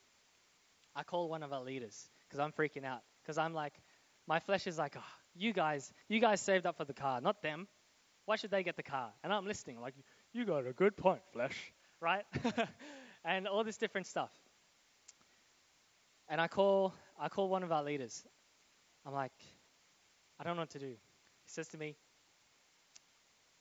I 1.00 1.04
call 1.04 1.30
one 1.30 1.44
of 1.44 1.54
our 1.54 1.64
leaders 1.64 2.10
because 2.28 2.40
I'm 2.40 2.52
freaking 2.52 2.84
out 2.84 3.00
because 3.22 3.38
I'm 3.38 3.54
like, 3.54 3.72
my 4.28 4.42
flesh 4.42 4.68
is 4.68 4.78
like, 4.78 4.96
oh, 4.98 5.14
you 5.34 5.54
guys, 5.54 5.94
you 6.10 6.20
guys 6.20 6.42
saved 6.42 6.66
up 6.66 6.76
for 6.76 6.84
the 6.84 6.94
car, 6.94 7.22
not 7.22 7.42
them. 7.42 7.70
Why 8.26 8.36
should 8.36 8.52
they 8.52 8.64
get 8.64 8.76
the 8.76 8.84
car? 8.84 9.14
And 9.24 9.32
I'm 9.32 9.48
listening, 9.48 9.80
like, 9.80 9.94
you 10.34 10.44
got 10.44 10.68
a 10.68 10.74
good 10.74 10.98
point, 10.98 11.22
flesh, 11.32 11.56
right? 12.02 12.26
and 13.24 13.48
all 13.48 13.64
this 13.64 13.78
different 13.78 14.08
stuff. 14.08 14.30
And 16.28 16.42
I 16.42 16.50
call, 16.50 16.94
I 17.18 17.30
call 17.30 17.48
one 17.48 17.64
of 17.64 17.72
our 17.72 17.82
leaders. 17.82 18.22
I'm 19.06 19.14
like, 19.14 19.32
I 20.38 20.44
don't 20.44 20.58
know 20.58 20.64
what 20.64 20.72
to 20.72 20.80
do. 20.80 20.88
He 20.88 20.98
says 21.48 21.70
to 21.70 21.78
me, 21.78 21.96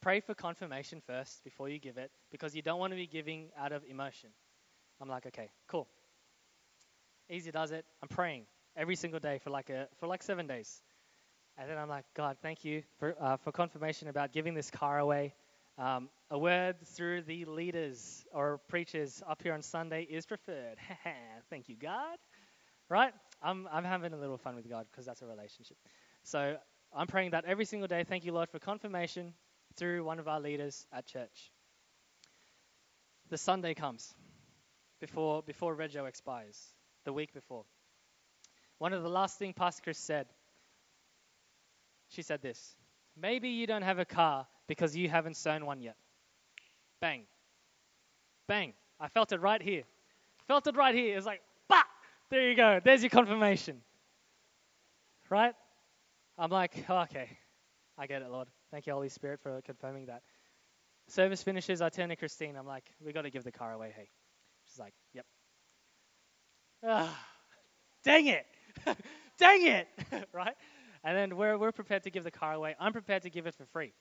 pray 0.01 0.18
for 0.18 0.35
confirmation 0.35 1.01
first 1.07 1.44
before 1.44 1.68
you 1.68 1.79
give 1.79 1.98
it 1.98 2.11
because 2.33 2.57
you 2.57 2.62
don't 2.62 2.81
want 2.81 2.90
to 2.92 2.96
be 2.96 3.07
giving 3.07 3.51
out 3.57 3.70
of 3.70 3.85
emotion. 3.88 4.31
I'm 5.01 5.09
like, 5.09 5.27
okay, 5.27 5.51
cool. 5.68 5.87
Easy 7.31 7.51
does 7.51 7.73
it. 7.73 7.85
I'm 8.03 8.09
praying 8.09 8.47
every 8.77 8.97
single 8.97 9.21
day 9.21 9.38
for 9.38 9.51
like 9.51 9.71
a 9.71 9.88
for 9.99 10.07
like 10.07 10.23
seven 10.23 10.47
days, 10.47 10.83
and 11.57 11.69
then 11.69 11.77
I'm 11.77 11.88
like, 11.88 12.05
God, 12.14 12.37
thank 12.43 12.64
you 12.64 12.83
for 12.99 13.14
uh, 13.21 13.37
for 13.38 13.53
confirmation 13.53 14.09
about 14.09 14.33
giving 14.33 14.55
this 14.55 14.71
car 14.71 14.99
away. 14.99 15.35
Um, 15.77 16.09
a 16.31 16.38
word 16.38 16.77
through 16.95 17.23
the 17.23 17.45
leaders 17.45 18.25
or 18.33 18.61
preachers 18.69 19.23
up 19.29 19.43
here 19.43 19.53
on 19.53 19.62
Sunday 19.62 20.03
is 20.03 20.27
preferred. 20.27 20.77
thank 21.51 21.69
you, 21.69 21.77
God. 21.77 22.17
Right? 22.88 23.12
I'm 23.43 23.69
I'm 23.71 23.85
having 23.85 24.12
a 24.12 24.17
little 24.17 24.38
fun 24.38 24.57
with 24.57 24.69
God 24.69 24.87
because 24.91 25.07
that's 25.07 25.23
a 25.23 25.27
relationship. 25.27 25.77
So 26.25 26.57
I'm 26.93 27.07
praying 27.07 27.31
that 27.33 27.45
every 27.45 27.64
single 27.64 27.88
day. 27.88 28.05
Thank 28.05 28.25
you, 28.25 28.33
Lord, 28.33 28.49
for 28.49 28.59
confirmation 28.59 29.35
through 29.77 30.03
one 30.05 30.19
of 30.19 30.29
our 30.29 30.41
leaders 30.41 30.87
at 30.93 31.07
church. 31.07 31.53
The 33.29 33.38
Sunday 33.38 33.75
comes 33.75 34.14
before, 35.01 35.43
before 35.43 35.77
Rego 35.77 36.09
expires, 36.09 36.59
the 37.09 37.12
week 37.14 37.33
before. 37.33 37.64
One 38.77 38.92
of 38.92 39.03
the 39.03 39.09
last 39.09 39.38
things 39.38 39.55
Pastor 39.57 39.81
Chris 39.83 39.97
said, 39.97 40.27
she 42.09 42.21
said 42.21 42.42
this 42.42 42.77
Maybe 43.16 43.49
you 43.49 43.66
don't 43.66 43.81
have 43.81 43.99
a 43.99 44.05
car 44.05 44.47
because 44.66 44.94
you 44.94 45.09
haven't 45.09 45.38
sown 45.38 45.64
one 45.64 45.81
yet. 45.81 45.97
Bang. 47.01 47.23
Bang. 48.47 48.75
I 49.01 49.09
felt 49.09 49.33
it 49.33 49.40
right 49.40 49.62
here. 49.62 49.85
Felt 50.49 50.66
it 50.66 50.77
right 50.77 50.94
here. 50.94 51.14
It 51.14 51.16
was 51.16 51.25
like, 51.25 51.40
bah! 51.66 51.85
There 52.29 52.47
you 52.47 52.55
go. 52.55 52.79
There's 52.85 53.03
your 53.03 53.09
confirmation. 53.09 53.81
Right? 55.31 55.55
I'm 56.37 56.51
like, 56.51 56.85
oh, 56.90 56.99
okay. 57.05 57.38
I 57.97 58.07
get 58.07 58.21
it, 58.21 58.31
Lord. 58.31 58.49
Thank 58.71 58.87
you, 58.87 58.93
Holy 58.93 59.09
Spirit, 59.09 59.41
for 59.43 59.62
confirming 59.62 60.07
that. 60.07 60.22
Service 61.07 61.43
finishes. 61.43 61.80
I 61.80 61.89
turn 61.89 62.11
to 62.11 62.16
Christine. 62.16 62.55
I'm 62.55 62.66
like, 62.66 62.85
we 63.03 63.14
got 63.14 63.22
to 63.22 63.30
give 63.30 63.45
the 63.45 63.53
car 63.53 63.72
away. 63.72 63.95
Hey, 63.97 64.11
She's 64.66 64.78
like, 64.78 64.93
yep. 65.14 65.24
Dang 66.83 68.26
it. 68.26 68.47
dang 69.39 69.66
it. 69.66 69.89
right? 70.33 70.55
And 71.05 71.16
then 71.16 71.37
we're, 71.37 71.59
we're 71.59 71.72
prepared 71.72 72.05
to 72.05 72.11
give 72.11 72.24
the 72.24 72.31
car 72.31 72.55
away. 72.55 72.74
I'm 72.81 72.93
prepared 72.93 73.22
to 73.22 73.31
give 73.31 73.47
it 73.47 73.55
for 73.55 73.64
free. 73.66 73.93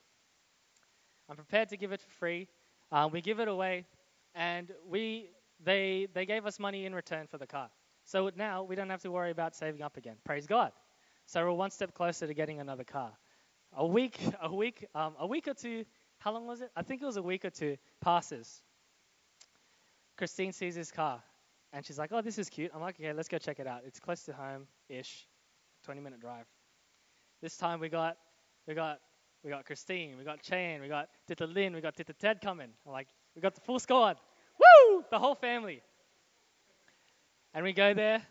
I'm 1.29 1.35
prepared 1.35 1.69
to 1.69 1.77
give 1.77 1.91
it 1.91 2.01
for 2.01 2.09
free. 2.11 2.47
Uh, 2.91 3.09
we 3.11 3.21
give 3.21 3.39
it 3.39 3.49
away, 3.49 3.85
and 4.33 4.71
we 4.87 5.29
they 5.63 6.07
they 6.13 6.25
gave 6.25 6.45
us 6.45 6.57
money 6.57 6.85
in 6.85 6.95
return 6.95 7.27
for 7.27 7.37
the 7.37 7.45
car. 7.47 7.69
So 8.05 8.31
now 8.37 8.63
we 8.63 8.75
don't 8.75 8.89
have 8.89 9.01
to 9.01 9.11
worry 9.11 9.31
about 9.31 9.53
saving 9.55 9.81
up 9.81 9.97
again. 9.97 10.15
Praise 10.23 10.47
God. 10.47 10.71
So 11.25 11.43
we're 11.43 11.51
one 11.51 11.71
step 11.71 11.93
closer 11.93 12.27
to 12.27 12.33
getting 12.33 12.61
another 12.61 12.85
car. 12.85 13.11
A 13.73 13.85
week, 13.85 14.17
a 14.41 14.53
week, 14.53 14.85
um, 14.95 15.15
a 15.19 15.27
week 15.27 15.49
or 15.49 15.53
two. 15.53 15.83
How 16.19 16.31
long 16.31 16.47
was 16.47 16.61
it? 16.61 16.71
I 16.77 16.81
think 16.81 17.01
it 17.01 17.05
was 17.05 17.17
a 17.17 17.21
week 17.21 17.43
or 17.43 17.49
two. 17.49 17.75
Passes. 17.99 18.61
Christine 20.17 20.53
sees 20.53 20.75
his 20.75 20.91
car 20.91 21.21
and 21.73 21.85
she's 21.85 21.97
like, 21.97 22.11
oh, 22.13 22.21
this 22.21 22.37
is 22.37 22.49
cute. 22.49 22.71
I'm 22.73 22.81
like, 22.81 22.99
okay, 22.99 23.13
let's 23.13 23.27
go 23.27 23.37
check 23.37 23.59
it 23.59 23.67
out. 23.67 23.81
It's 23.85 23.99
close 23.99 24.23
to 24.23 24.33
home 24.33 24.67
ish, 24.89 25.27
20 25.83 26.01
minute 26.01 26.19
drive. 26.19 26.45
This 27.41 27.57
time 27.57 27.79
we 27.79 27.89
got, 27.89 28.17
we 28.67 28.73
got 28.73 28.99
we 29.43 29.51
got 29.51 29.65
Christine, 29.65 30.17
we 30.17 30.23
got 30.23 30.41
Chan, 30.41 30.81
we 30.81 30.87
got 30.87 31.09
Tita 31.27 31.45
Lynn, 31.45 31.73
we 31.73 31.81
got 31.81 31.95
Tita 31.95 32.13
Ted 32.13 32.41
coming. 32.41 32.69
I'm 32.85 32.91
like, 32.91 33.07
we 33.35 33.41
got 33.41 33.55
the 33.55 33.61
full 33.61 33.79
squad. 33.79 34.17
Woo! 34.59 35.05
The 35.09 35.19
whole 35.19 35.35
family. 35.35 35.81
And 37.53 37.63
we 37.63 37.71
go 37.71 37.93
there. 37.93 38.21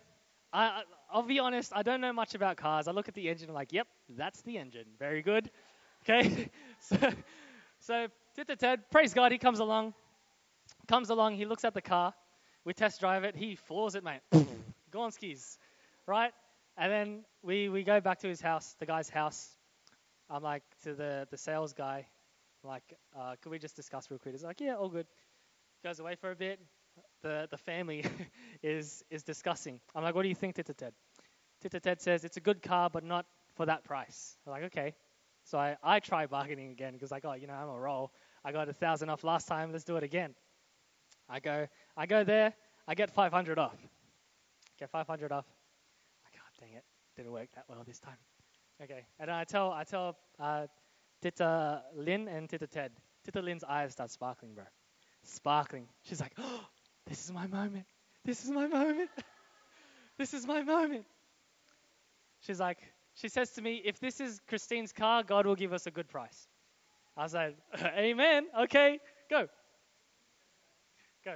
I, 0.52 0.64
I, 0.64 0.82
I'll 1.10 1.22
be 1.22 1.38
honest, 1.38 1.72
I 1.74 1.82
don't 1.82 2.00
know 2.00 2.12
much 2.12 2.34
about 2.34 2.56
cars. 2.56 2.88
I 2.88 2.92
look 2.92 3.08
at 3.08 3.14
the 3.14 3.28
engine, 3.28 3.48
I'm 3.48 3.54
like, 3.54 3.72
yep, 3.72 3.86
that's 4.10 4.42
the 4.42 4.58
engine. 4.58 4.86
Very 4.98 5.22
good. 5.22 5.50
Okay? 6.08 6.50
so, 6.78 6.96
so 7.80 8.06
Tita 8.36 8.54
Ted, 8.54 8.82
praise 8.92 9.12
God, 9.12 9.32
he 9.32 9.38
comes 9.38 9.58
along. 9.58 9.92
Comes 10.86 11.10
along, 11.10 11.34
he 11.34 11.44
looks 11.44 11.64
at 11.64 11.74
the 11.74 11.80
car. 11.80 12.14
We 12.66 12.74
test 12.74 12.98
drive 12.98 13.22
it. 13.22 13.36
He 13.36 13.54
floors 13.54 13.94
it, 13.94 14.02
mate. 14.02 14.22
Go 14.90 15.02
on 15.02 15.12
skis, 15.12 15.56
right? 16.04 16.32
And 16.76 16.90
then 16.90 17.24
we, 17.44 17.68
we 17.68 17.84
go 17.84 18.00
back 18.00 18.18
to 18.18 18.28
his 18.28 18.40
house, 18.40 18.74
the 18.80 18.86
guy's 18.86 19.08
house. 19.08 19.48
I'm 20.28 20.42
like, 20.42 20.64
to 20.82 20.94
the, 20.94 21.28
the 21.30 21.38
sales 21.38 21.72
guy, 21.72 22.06
I'm 22.64 22.68
like, 22.68 22.82
uh, 23.16 23.36
could 23.40 23.50
we 23.50 23.60
just 23.60 23.76
discuss 23.76 24.10
real 24.10 24.18
quick? 24.18 24.34
He's 24.34 24.42
like, 24.42 24.60
yeah, 24.60 24.74
all 24.74 24.88
good. 24.88 25.06
Goes 25.84 26.00
away 26.00 26.16
for 26.16 26.32
a 26.32 26.34
bit. 26.34 26.58
The, 27.22 27.46
the 27.52 27.56
family 27.56 28.04
is, 28.64 29.04
is 29.10 29.22
discussing. 29.22 29.78
I'm 29.94 30.02
like, 30.02 30.16
what 30.16 30.22
do 30.22 30.28
you 30.28 30.34
think, 30.34 30.56
Tita 30.56 30.74
Ted? 30.74 30.92
Tita 31.62 31.78
Ted 31.78 32.02
says, 32.02 32.24
it's 32.24 32.36
a 32.36 32.40
good 32.40 32.62
car, 32.62 32.90
but 32.90 33.04
not 33.04 33.26
for 33.54 33.66
that 33.66 33.84
price. 33.84 34.36
I'm 34.44 34.50
like, 34.50 34.64
okay. 34.64 34.94
So 35.44 35.56
I, 35.56 35.76
I 35.84 36.00
try 36.00 36.26
bargaining 36.26 36.72
again 36.72 36.94
because 36.94 37.12
like, 37.12 37.24
oh, 37.24 37.34
you 37.34 37.46
know, 37.46 37.54
I'm 37.54 37.68
a 37.68 37.78
roll. 37.78 38.10
I 38.44 38.50
got 38.50 38.68
a 38.68 38.72
thousand 38.72 39.08
off 39.08 39.22
last 39.22 39.46
time. 39.46 39.70
Let's 39.70 39.84
do 39.84 39.96
it 39.96 40.02
again. 40.02 40.34
I 41.28 41.40
go, 41.40 41.66
I 41.96 42.06
go 42.06 42.24
there. 42.24 42.54
I 42.88 42.94
get 42.94 43.10
500 43.10 43.58
off. 43.58 43.76
Get 44.78 44.90
500 44.90 45.32
off. 45.32 45.44
God 46.32 46.60
dang 46.60 46.72
it, 46.74 46.84
didn't 47.16 47.32
work 47.32 47.48
that 47.54 47.64
well 47.68 47.82
this 47.86 47.98
time. 47.98 48.18
Okay, 48.82 49.06
and 49.18 49.30
I 49.30 49.44
tell, 49.44 49.72
I 49.72 49.84
tell 49.84 50.16
uh, 50.38 50.66
Tita 51.22 51.82
Lynn 51.94 52.28
and 52.28 52.48
Tita 52.48 52.66
Ted. 52.66 52.92
Tita 53.24 53.40
Lynn's 53.40 53.64
eyes 53.64 53.92
start 53.92 54.10
sparkling, 54.10 54.54
bro. 54.54 54.64
Sparkling. 55.24 55.88
She's 56.02 56.20
like, 56.20 56.32
oh, 56.38 56.66
this 57.06 57.24
is 57.24 57.32
my 57.32 57.46
moment. 57.46 57.86
This 58.24 58.44
is 58.44 58.50
my 58.50 58.66
moment. 58.66 59.10
this 60.18 60.34
is 60.34 60.46
my 60.46 60.62
moment. 60.62 61.06
She's 62.40 62.60
like, 62.60 62.78
she 63.14 63.28
says 63.28 63.50
to 63.52 63.62
me, 63.62 63.80
if 63.84 63.98
this 63.98 64.20
is 64.20 64.40
Christine's 64.46 64.92
car, 64.92 65.22
God 65.22 65.46
will 65.46 65.56
give 65.56 65.72
us 65.72 65.86
a 65.86 65.90
good 65.90 66.08
price. 66.08 66.46
I 67.16 67.22
was 67.22 67.34
like, 67.34 67.56
Amen. 67.96 68.46
Okay, 68.60 69.00
go. 69.30 69.48
Go. 71.26 71.34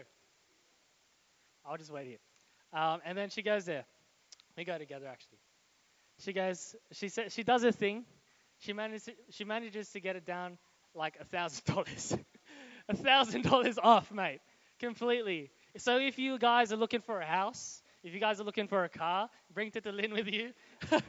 I'll 1.66 1.76
just 1.76 1.90
wait 1.92 2.06
here. 2.06 2.18
Um, 2.72 3.00
and 3.04 3.18
then 3.18 3.28
she 3.28 3.42
goes 3.42 3.64
there. 3.64 3.84
We 4.56 4.64
go 4.64 4.78
together 4.78 5.08
actually. 5.08 5.38
She 6.20 6.32
goes. 6.32 6.76
She 6.92 7.08
says 7.08 7.34
she 7.34 7.42
does 7.42 7.64
her 7.64 7.72
thing. 7.72 8.04
She 8.60 8.72
manages. 8.72 9.08
She 9.30 9.44
manages 9.44 9.90
to 9.90 10.00
get 10.00 10.14
it 10.14 10.24
down 10.24 10.58
like 10.94 11.16
a 11.20 11.24
thousand 11.24 11.64
dollars. 11.64 12.16
A 12.88 12.96
thousand 12.96 13.44
dollars 13.44 13.78
off, 13.80 14.10
mate. 14.10 14.40
Completely. 14.80 15.50
So 15.76 15.98
if 15.98 16.18
you 16.18 16.38
guys 16.38 16.72
are 16.72 16.76
looking 16.76 17.02
for 17.02 17.20
a 17.20 17.26
house, 17.26 17.82
if 18.02 18.12
you 18.12 18.18
guys 18.18 18.40
are 18.40 18.44
looking 18.44 18.66
for 18.66 18.82
a 18.82 18.88
car, 18.88 19.28
bring 19.54 19.70
Tita 19.70 19.92
Lynn 19.92 20.12
with 20.12 20.26
you. 20.26 20.50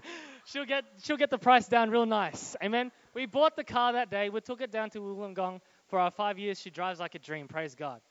she'll 0.46 0.66
get 0.66 0.84
she'll 1.02 1.18
get 1.18 1.32
the 1.32 1.40
price 1.40 1.68
down 1.68 1.90
real 1.90 2.06
nice. 2.06 2.56
Amen. 2.64 2.92
We 3.16 3.26
bought 3.26 3.56
the 3.56 3.64
car 3.64 3.94
that 3.94 4.12
day. 4.12 4.30
We 4.30 4.42
took 4.42 4.62
it 4.62 4.72
down 4.72 4.92
to 4.92 5.00
Wollongong 5.00 5.62
for 5.88 5.98
our 5.98 6.12
five 6.12 6.38
years. 6.38 6.60
She 6.60 6.70
drives 6.70 7.00
like 7.00 7.16
a 7.16 7.20
dream. 7.20 7.48
Praise 7.48 7.74
God. 7.74 8.02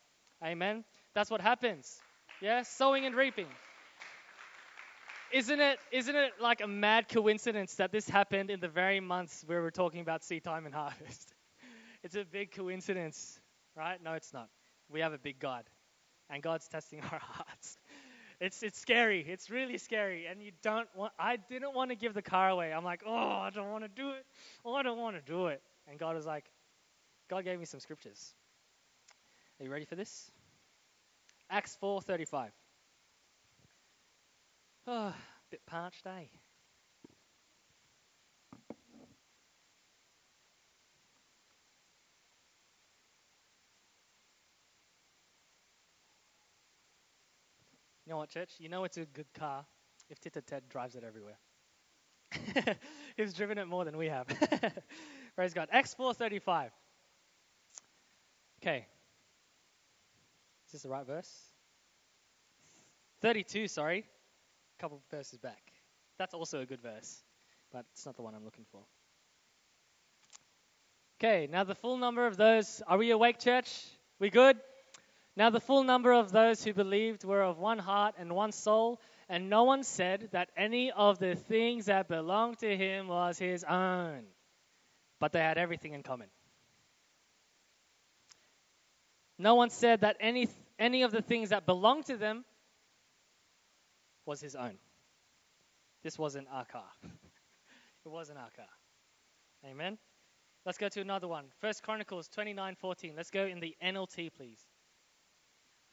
Amen. 0.45 0.85
That's 1.15 1.31
what 1.31 1.41
happens. 1.41 2.01
Yeah, 2.41 2.63
sowing 2.63 3.05
and 3.05 3.15
reaping. 3.15 3.47
Isn't 5.33 5.61
it, 5.61 5.79
isn't 5.93 6.17
it 6.17 6.33
like 6.41 6.61
a 6.61 6.67
mad 6.67 7.09
coincidence 7.09 7.75
that 7.77 7.93
this 7.93 8.09
happened 8.09 8.51
in 8.51 8.59
the 8.59 8.69
very 8.69 8.99
months 8.99 9.45
where 9.47 9.63
we're 9.63 9.71
talking 9.71 10.01
about 10.01 10.25
seed 10.25 10.43
time 10.43 10.67
and 10.67 10.75
harvest? 10.75 11.35
it's 12.03 12.17
a 12.17 12.25
big 12.25 12.51
coincidence, 12.53 13.39
right? 13.77 14.03
No, 14.03 14.15
it's 14.15 14.33
not. 14.33 14.49
We 14.91 15.01
have 15.01 15.13
a 15.13 15.19
big 15.19 15.39
God, 15.39 15.65
and 16.29 16.43
God's 16.43 16.67
testing 16.67 17.01
our 17.01 17.19
hearts. 17.23 17.79
It's, 18.41 18.63
it's 18.63 18.81
scary. 18.81 19.25
It's 19.29 19.51
really 19.51 19.77
scary. 19.77 20.27
And 20.27 20.43
you 20.43 20.53
don't 20.63 20.89
want, 20.97 21.13
I 21.19 21.37
didn't 21.37 21.75
want 21.75 21.91
to 21.91 21.97
give 21.97 22.15
the 22.15 22.23
car 22.23 22.49
away. 22.49 22.73
I'm 22.73 22.85
like, 22.85 23.03
oh, 23.07 23.13
I 23.13 23.51
don't 23.55 23.71
want 23.71 23.85
to 23.85 23.89
do 23.89 24.11
it. 24.11 24.25
Oh, 24.65 24.75
I 24.75 24.83
don't 24.83 24.99
want 24.99 25.15
to 25.15 25.23
do 25.23 25.49
it. 25.49 25.61
And 25.87 25.99
God 25.99 26.17
was 26.17 26.25
like, 26.25 26.47
God 27.29 27.45
gave 27.45 27.59
me 27.59 27.67
some 27.67 27.81
scriptures. 27.81 28.35
Are 29.61 29.65
you 29.65 29.71
ready 29.71 29.85
for 29.85 29.95
this? 29.95 30.31
Acts 31.51 31.77
4:35. 31.83 32.51
Oh, 34.87 35.15
bit 35.51 35.61
parched, 35.67 36.07
eh? 36.07 36.25
You 48.07 48.15
know 48.15 48.17
what, 48.17 48.31
church? 48.31 48.53
You 48.59 48.71
know 48.71 48.85
it's 48.85 48.97
a 48.97 49.05
good 49.05 49.31
car 49.35 49.67
if 50.09 50.19
Tita 50.19 50.41
Ted 50.41 50.63
drives 50.71 50.97
it 50.97 51.05
everywhere. 51.05 51.39
He's 53.19 53.35
driven 53.35 53.59
it 53.59 53.67
more 53.67 53.85
than 53.85 53.99
we 53.99 54.09
have. 54.09 54.27
Praise 55.37 55.53
God. 55.53 55.69
Acts 55.71 55.95
4:35. 55.95 56.71
Okay, 58.63 58.87
is 60.71 60.75
this 60.75 60.83
the 60.83 60.89
right 60.89 61.05
verse? 61.05 61.29
32, 63.23 63.67
sorry. 63.67 64.05
A 64.79 64.81
couple 64.81 65.03
verses 65.11 65.37
back. 65.37 65.73
That's 66.17 66.33
also 66.33 66.61
a 66.61 66.67
good 66.67 66.81
verse, 66.81 67.25
but 67.73 67.85
it's 67.93 68.07
not 68.07 68.15
the 68.15 68.23
one 68.23 68.37
I'm 68.37 68.45
looking 68.45 68.67
for. 68.71 68.83
Okay, 71.19 71.49
now 71.51 71.65
the 71.65 71.75
full 71.75 71.97
number 71.97 72.25
of 72.25 72.37
those. 72.37 72.83
Are 72.87 72.99
we 72.99 73.11
awake, 73.11 73.41
church? 73.41 73.85
We 74.21 74.31
good? 74.31 74.59
Now 75.37 75.51
the 75.51 75.59
full 75.59 75.83
number 75.83 76.13
of 76.13 76.31
those 76.31 76.63
who 76.63 76.73
believed 76.73 77.25
were 77.25 77.43
of 77.43 77.59
one 77.59 77.81
heart 77.81 78.15
and 78.17 78.33
one 78.33 78.53
soul, 78.53 79.01
and 79.29 79.51
no 79.51 79.65
one 79.65 79.83
said 79.83 80.29
that 80.31 80.51
any 80.57 80.93
of 80.93 81.19
the 81.19 81.35
things 81.35 81.87
that 81.87 82.07
belonged 82.07 82.59
to 82.59 82.77
him 82.77 83.09
was 83.09 83.41
his 83.41 83.65
own, 83.65 84.23
but 85.19 85.33
they 85.33 85.41
had 85.41 85.59
everything 85.59 85.95
in 85.95 86.05
common. 86.05 86.29
No 89.41 89.55
one 89.55 89.71
said 89.71 90.03
that 90.03 90.19
any, 90.21 90.51
any 90.79 91.03
of 91.03 91.13
the 91.13 91.23
things 91.23 91.49
that 91.49 91.65
belonged 91.65 92.05
to 92.07 92.19
them 92.19 92.45
was 94.27 94.39
his 94.39 94.55
own. 94.55 94.77
This 96.03 96.19
wasn't 96.19 96.47
our 96.53 96.67
car. 96.67 96.85
it 97.03 98.09
wasn't 98.09 98.37
our 98.37 98.51
car. 98.55 98.69
Amen. 99.65 99.97
Let's 100.67 100.77
go 100.77 100.91
to 100.91 101.01
another 101.01 101.27
one. 101.27 101.47
First 101.59 101.83
Chronicles 101.83 102.29
29:14. 102.37 103.17
Let's 103.17 103.31
go 103.31 103.47
in 103.47 103.61
the 103.61 103.75
NLT, 103.83 104.31
please. 104.37 104.61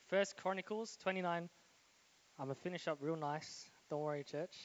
First 0.09 0.35
Chronicles 0.35 0.97
29. 0.97 1.49
I'm 2.39 2.45
gonna 2.45 2.55
finish 2.55 2.85
up 2.89 2.97
real 2.99 3.15
nice. 3.15 3.69
Don't 3.89 4.01
worry, 4.01 4.25
church. 4.25 4.57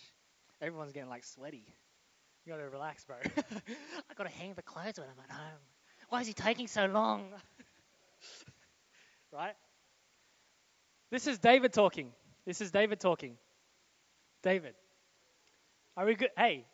Everyone's 0.61 0.93
getting 0.93 1.09
like 1.09 1.23
sweaty. 1.23 1.65
You 2.45 2.53
gotta 2.53 2.69
relax, 2.69 3.05
bro. 3.05 3.17
I 3.37 4.15
gotta 4.17 4.31
hang 4.31 4.55
the 4.55 4.63
clothes 4.63 4.99
when 4.99 5.07
I'm 5.09 5.25
at 5.25 5.31
home. 5.31 5.61
Why 6.09 6.21
is 6.23 6.27
he 6.27 6.33
taking 6.33 6.67
so 6.67 6.87
long? 6.87 7.29
right? 9.33 9.55
This 11.11 11.27
is 11.27 11.39
David 11.39 11.73
talking. 11.73 12.13
This 12.47 12.61
is 12.61 12.71
David 12.71 13.01
talking. 13.01 13.37
David. 14.43 14.75
Are 15.97 16.05
we 16.05 16.15
good? 16.15 16.31
Hey, 16.37 16.65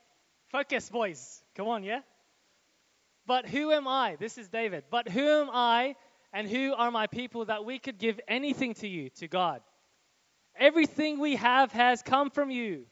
focus, 0.51 0.89
boys. 0.89 1.43
Come 1.57 1.69
on, 1.69 1.83
yeah? 1.85 2.01
But 3.27 3.47
who 3.47 3.71
am 3.73 3.87
I? 3.87 4.17
This 4.19 4.39
is 4.39 4.49
David. 4.49 4.85
But 4.91 5.09
who 5.09 5.27
am 5.27 5.51
I 5.53 5.95
and 6.33 6.49
who 6.49 6.75
are 6.75 6.91
my 6.91 7.07
people 7.07 7.45
that 7.47 7.65
we 7.65 7.79
could 7.79 7.99
give 7.99 8.21
anything 8.27 8.75
to 8.75 8.89
you, 8.89 9.11
to 9.17 9.29
God? 9.29 9.61
Everything 10.57 11.19
we 11.19 11.37
have 11.37 11.71
has 11.73 12.03
come 12.03 12.31
from 12.31 12.51
you, 12.51 12.87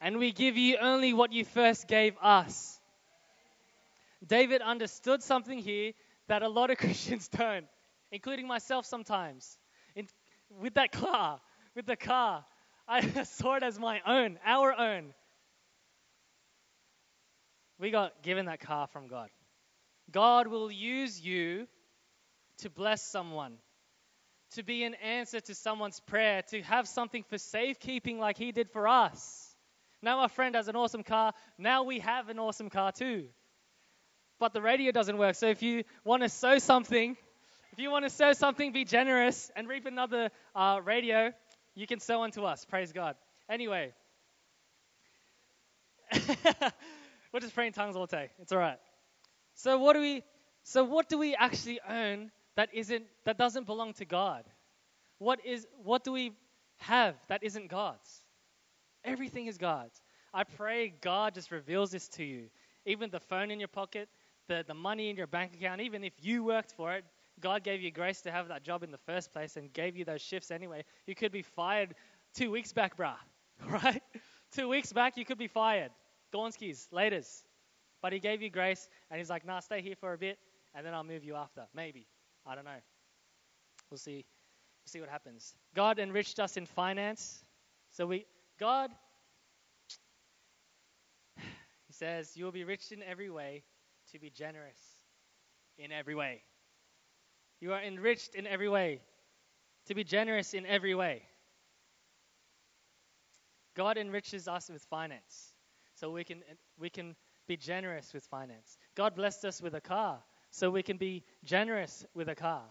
and 0.00 0.18
we 0.18 0.32
give 0.32 0.56
you 0.56 0.78
only 0.78 1.12
what 1.12 1.32
you 1.32 1.44
first 1.44 1.86
gave 1.86 2.14
us. 2.20 2.80
David 4.26 4.62
understood 4.62 5.22
something 5.22 5.58
here 5.58 5.92
that 6.28 6.42
a 6.42 6.48
lot 6.48 6.70
of 6.70 6.78
Christians 6.78 7.28
don't 7.28 7.66
including 8.10 8.46
myself 8.46 8.86
sometimes. 8.86 9.58
In, 9.94 10.06
with 10.60 10.74
that 10.74 10.92
car, 10.92 11.40
with 11.74 11.86
the 11.86 11.96
car, 11.96 12.44
I 12.86 13.00
saw 13.24 13.56
it 13.56 13.62
as 13.62 13.78
my 13.78 14.00
own, 14.06 14.38
our 14.44 14.72
own. 14.72 15.14
We 17.78 17.90
got 17.90 18.22
given 18.22 18.46
that 18.46 18.60
car 18.60 18.86
from 18.86 19.08
God. 19.08 19.28
God 20.10 20.46
will 20.46 20.70
use 20.70 21.20
you 21.20 21.66
to 22.58 22.70
bless 22.70 23.02
someone, 23.02 23.54
to 24.52 24.62
be 24.62 24.84
an 24.84 24.94
answer 24.94 25.40
to 25.40 25.54
someone's 25.54 25.98
prayer, 26.00 26.42
to 26.50 26.62
have 26.62 26.86
something 26.86 27.24
for 27.24 27.38
safekeeping 27.38 28.18
like 28.18 28.38
He 28.38 28.52
did 28.52 28.70
for 28.70 28.86
us. 28.86 29.54
Now 30.02 30.20
our 30.20 30.28
friend 30.28 30.54
has 30.54 30.68
an 30.68 30.76
awesome 30.76 31.02
car. 31.02 31.32
Now 31.58 31.82
we 31.84 32.00
have 32.00 32.28
an 32.28 32.38
awesome 32.38 32.70
car 32.70 32.92
too. 32.92 33.24
But 34.38 34.52
the 34.52 34.60
radio 34.60 34.92
doesn't 34.92 35.16
work. 35.16 35.34
So 35.36 35.46
if 35.46 35.62
you 35.62 35.84
want 36.04 36.22
to 36.22 36.28
sow 36.28 36.58
something, 36.58 37.16
if 37.74 37.80
you 37.80 37.90
want 37.90 38.04
to 38.04 38.10
sow 38.10 38.32
something, 38.32 38.70
be 38.70 38.84
generous 38.84 39.50
and 39.56 39.66
reap 39.66 39.84
another 39.84 40.30
uh, 40.54 40.80
radio, 40.84 41.32
you 41.74 41.88
can 41.88 41.98
sow 41.98 42.22
unto 42.22 42.44
us. 42.44 42.64
Praise 42.64 42.92
God. 42.92 43.16
Anyway, 43.50 43.92
we'll 47.32 47.40
just 47.40 47.52
pray 47.52 47.66
in 47.66 47.72
tongues 47.72 47.96
all 47.96 48.06
day. 48.06 48.30
It's 48.38 48.52
all 48.52 48.60
right. 48.60 48.78
So 49.54 49.76
what 49.78 49.94
do 49.94 50.00
we 50.00 50.22
so 50.62 50.84
what 50.84 51.08
do 51.08 51.18
we 51.18 51.34
actually 51.34 51.80
own 51.80 52.30
that 52.54 52.68
isn't 52.72 53.06
that 53.24 53.38
doesn't 53.38 53.66
belong 53.66 53.94
to 53.94 54.04
God? 54.04 54.44
What 55.18 55.44
is 55.44 55.66
what 55.82 56.04
do 56.04 56.12
we 56.12 56.30
have 56.76 57.16
that 57.26 57.42
isn't 57.42 57.70
God's? 57.70 58.22
Everything 59.02 59.48
is 59.48 59.58
God's. 59.58 60.00
I 60.32 60.44
pray 60.44 60.94
God 61.00 61.34
just 61.34 61.50
reveals 61.50 61.90
this 61.90 62.06
to 62.10 62.24
you. 62.24 62.50
Even 62.86 63.10
the 63.10 63.18
phone 63.18 63.50
in 63.50 63.58
your 63.58 63.66
pocket, 63.66 64.08
the, 64.46 64.64
the 64.64 64.74
money 64.74 65.10
in 65.10 65.16
your 65.16 65.26
bank 65.26 65.54
account, 65.54 65.80
even 65.80 66.04
if 66.04 66.12
you 66.20 66.44
worked 66.44 66.70
for 66.70 66.92
it, 66.92 67.04
God 67.40 67.64
gave 67.64 67.82
you 67.82 67.90
grace 67.90 68.20
to 68.22 68.30
have 68.30 68.48
that 68.48 68.62
job 68.62 68.82
in 68.82 68.90
the 68.90 68.98
first 68.98 69.32
place 69.32 69.56
and 69.56 69.72
gave 69.72 69.96
you 69.96 70.04
those 70.04 70.22
shifts 70.22 70.50
anyway. 70.50 70.84
You 71.06 71.14
could 71.14 71.32
be 71.32 71.42
fired 71.42 71.94
two 72.34 72.50
weeks 72.50 72.72
back, 72.72 72.96
brah. 72.96 73.16
Right? 73.68 74.02
two 74.52 74.68
weeks 74.68 74.92
back, 74.92 75.16
you 75.16 75.24
could 75.24 75.38
be 75.38 75.46
fired. 75.46 75.90
Gornskis, 76.34 76.88
laters. 76.90 77.44
But 78.02 78.12
he 78.12 78.18
gave 78.18 78.42
you 78.42 78.50
grace 78.50 78.88
and 79.10 79.18
he's 79.18 79.30
like, 79.30 79.46
nah, 79.46 79.60
stay 79.60 79.80
here 79.80 79.94
for 79.98 80.12
a 80.12 80.18
bit 80.18 80.38
and 80.74 80.84
then 80.84 80.92
I'll 80.92 81.04
move 81.04 81.24
you 81.24 81.36
after. 81.36 81.66
Maybe. 81.74 82.06
I 82.46 82.54
don't 82.54 82.64
know. 82.64 82.80
We'll 83.90 83.98
see. 83.98 84.16
We'll 84.16 84.86
see 84.86 85.00
what 85.00 85.08
happens. 85.08 85.54
God 85.74 85.98
enriched 85.98 86.40
us 86.40 86.56
in 86.56 86.66
finance. 86.66 87.44
So 87.90 88.06
we 88.06 88.26
God 88.58 88.90
He 91.86 91.92
says, 91.92 92.36
You 92.36 92.44
will 92.44 92.52
be 92.52 92.64
rich 92.64 92.92
in 92.92 93.02
every 93.02 93.30
way 93.30 93.62
to 94.12 94.18
be 94.18 94.30
generous 94.30 94.78
in 95.78 95.92
every 95.92 96.14
way. 96.14 96.42
You 97.60 97.72
are 97.72 97.82
enriched 97.82 98.34
in 98.34 98.46
every 98.46 98.68
way 98.68 99.00
to 99.86 99.94
be 99.94 100.04
generous 100.04 100.54
in 100.54 100.66
every 100.66 100.94
way. 100.94 101.22
God 103.74 103.98
enriches 103.98 104.46
us 104.48 104.68
with 104.70 104.82
finance 104.82 105.52
so 105.94 106.10
we 106.10 106.24
can 106.24 106.42
we 106.78 106.90
can 106.90 107.16
be 107.46 107.56
generous 107.56 108.12
with 108.14 108.24
finance. 108.24 108.78
God 108.94 109.14
blessed 109.14 109.44
us 109.44 109.60
with 109.60 109.74
a 109.74 109.80
car 109.80 110.22
so 110.50 110.70
we 110.70 110.82
can 110.82 110.96
be 110.96 111.24
generous 111.44 112.06
with 112.14 112.28
a 112.28 112.34
car. 112.34 112.62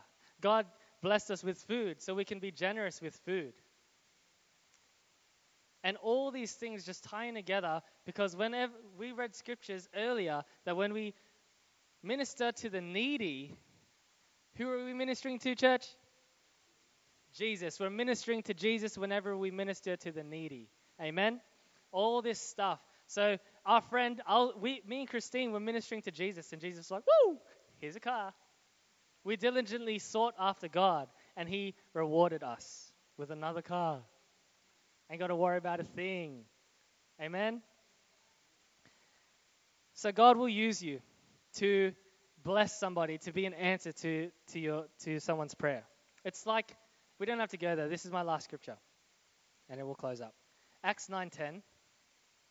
God 0.42 0.66
blessed 1.02 1.32
us 1.32 1.44
with 1.44 1.58
food 1.58 2.02
so 2.02 2.16
we 2.16 2.26
can 2.26 2.40
be 2.40 2.52
generous 2.52 3.02
with 3.02 3.16
food. 3.26 3.54
And 5.84 5.98
all 5.98 6.32
these 6.32 6.54
things 6.54 6.86
just 6.86 7.04
tying 7.04 7.36
together 7.36 7.82
because 8.06 8.36
whenever 8.36 8.74
we 8.98 9.12
read 9.12 9.36
scriptures 9.36 9.90
earlier 9.96 10.44
that 10.66 10.78
when 10.78 10.94
we 10.94 11.14
minister 12.02 12.54
to 12.54 12.70
the 12.70 12.80
needy, 12.80 13.58
who 14.58 14.70
are 14.70 14.86
we 14.86 14.94
ministering 14.94 15.40
to, 15.40 15.56
church? 15.56 15.86
Jesus. 17.34 17.80
We're 17.80 17.90
ministering 17.90 18.44
to 18.44 18.54
Jesus 18.54 18.98
whenever 18.98 19.36
we 19.36 19.52
minister 19.52 19.96
to 19.98 20.12
the 20.12 20.24
needy. 20.24 20.70
Amen? 21.02 21.42
All 21.92 22.22
this 22.22 22.40
stuff. 22.40 22.80
So, 23.08 23.38
our 23.66 23.82
friend, 23.82 24.22
I'll, 24.26 24.54
we, 24.60 24.82
me 24.88 25.02
and 25.02 25.10
Christine 25.10 25.52
were 25.52 25.60
ministering 25.60 26.02
to 26.04 26.12
Jesus, 26.12 26.52
and 26.54 26.62
Jesus 26.62 26.90
was 26.90 26.92
like, 26.92 27.04
Woo! 27.26 27.38
Here's 27.80 27.96
a 27.96 28.00
car. 28.00 28.34
We 29.24 29.36
diligently 29.36 30.00
sought 30.00 30.36
after 30.40 30.68
God, 30.68 31.08
and 31.36 31.50
He 31.50 31.76
rewarded 31.94 32.44
us 32.44 32.92
with 33.18 33.32
another 33.32 33.62
car. 33.62 34.02
Ain't 35.10 35.20
got 35.20 35.28
to 35.28 35.36
worry 35.36 35.58
about 35.58 35.80
a 35.80 35.84
thing. 35.84 36.46
Amen? 37.22 37.62
So, 39.96 40.12
God 40.12 40.38
will 40.38 40.50
use 40.50 40.82
you 40.82 41.02
to 41.56 41.94
bless 42.44 42.78
somebody, 42.80 43.18
to 43.20 43.32
be 43.32 43.46
an 43.46 43.54
answer 43.54 43.92
to, 43.92 44.30
to, 44.52 44.60
your, 44.60 44.86
to 45.04 45.20
someone's 45.20 45.54
prayer. 45.54 45.84
It's 46.26 46.46
like, 46.46 46.76
we 47.20 47.26
don't 47.26 47.40
have 47.40 47.50
to 47.50 47.58
go 47.58 47.76
there. 47.76 47.88
This 47.88 48.06
is 48.06 48.12
my 48.12 48.22
last 48.22 48.46
scripture, 48.46 48.78
and 49.70 49.80
it 49.80 49.84
will 49.84 49.96
close 49.96 50.22
up. 50.22 50.34
Acts 50.84 51.08
9.10, 51.08 51.62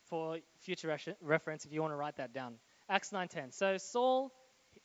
for 0.06 0.38
future 0.60 0.96
reference, 1.20 1.64
if 1.64 1.72
you 1.72 1.80
want 1.80 1.92
to 1.92 1.96
write 1.96 2.16
that 2.16 2.32
down. 2.32 2.54
Acts 2.88 3.10
9.10. 3.10 3.52
So, 3.52 3.76
Saul 3.78 4.32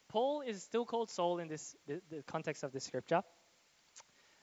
Paul 0.09 0.41
is 0.41 0.63
still 0.63 0.85
called 0.85 1.09
Saul 1.09 1.39
in 1.39 1.47
this 1.47 1.75
the, 1.85 2.01
the 2.09 2.23
context 2.23 2.63
of 2.63 2.71
this 2.71 2.83
scripture, 2.85 3.21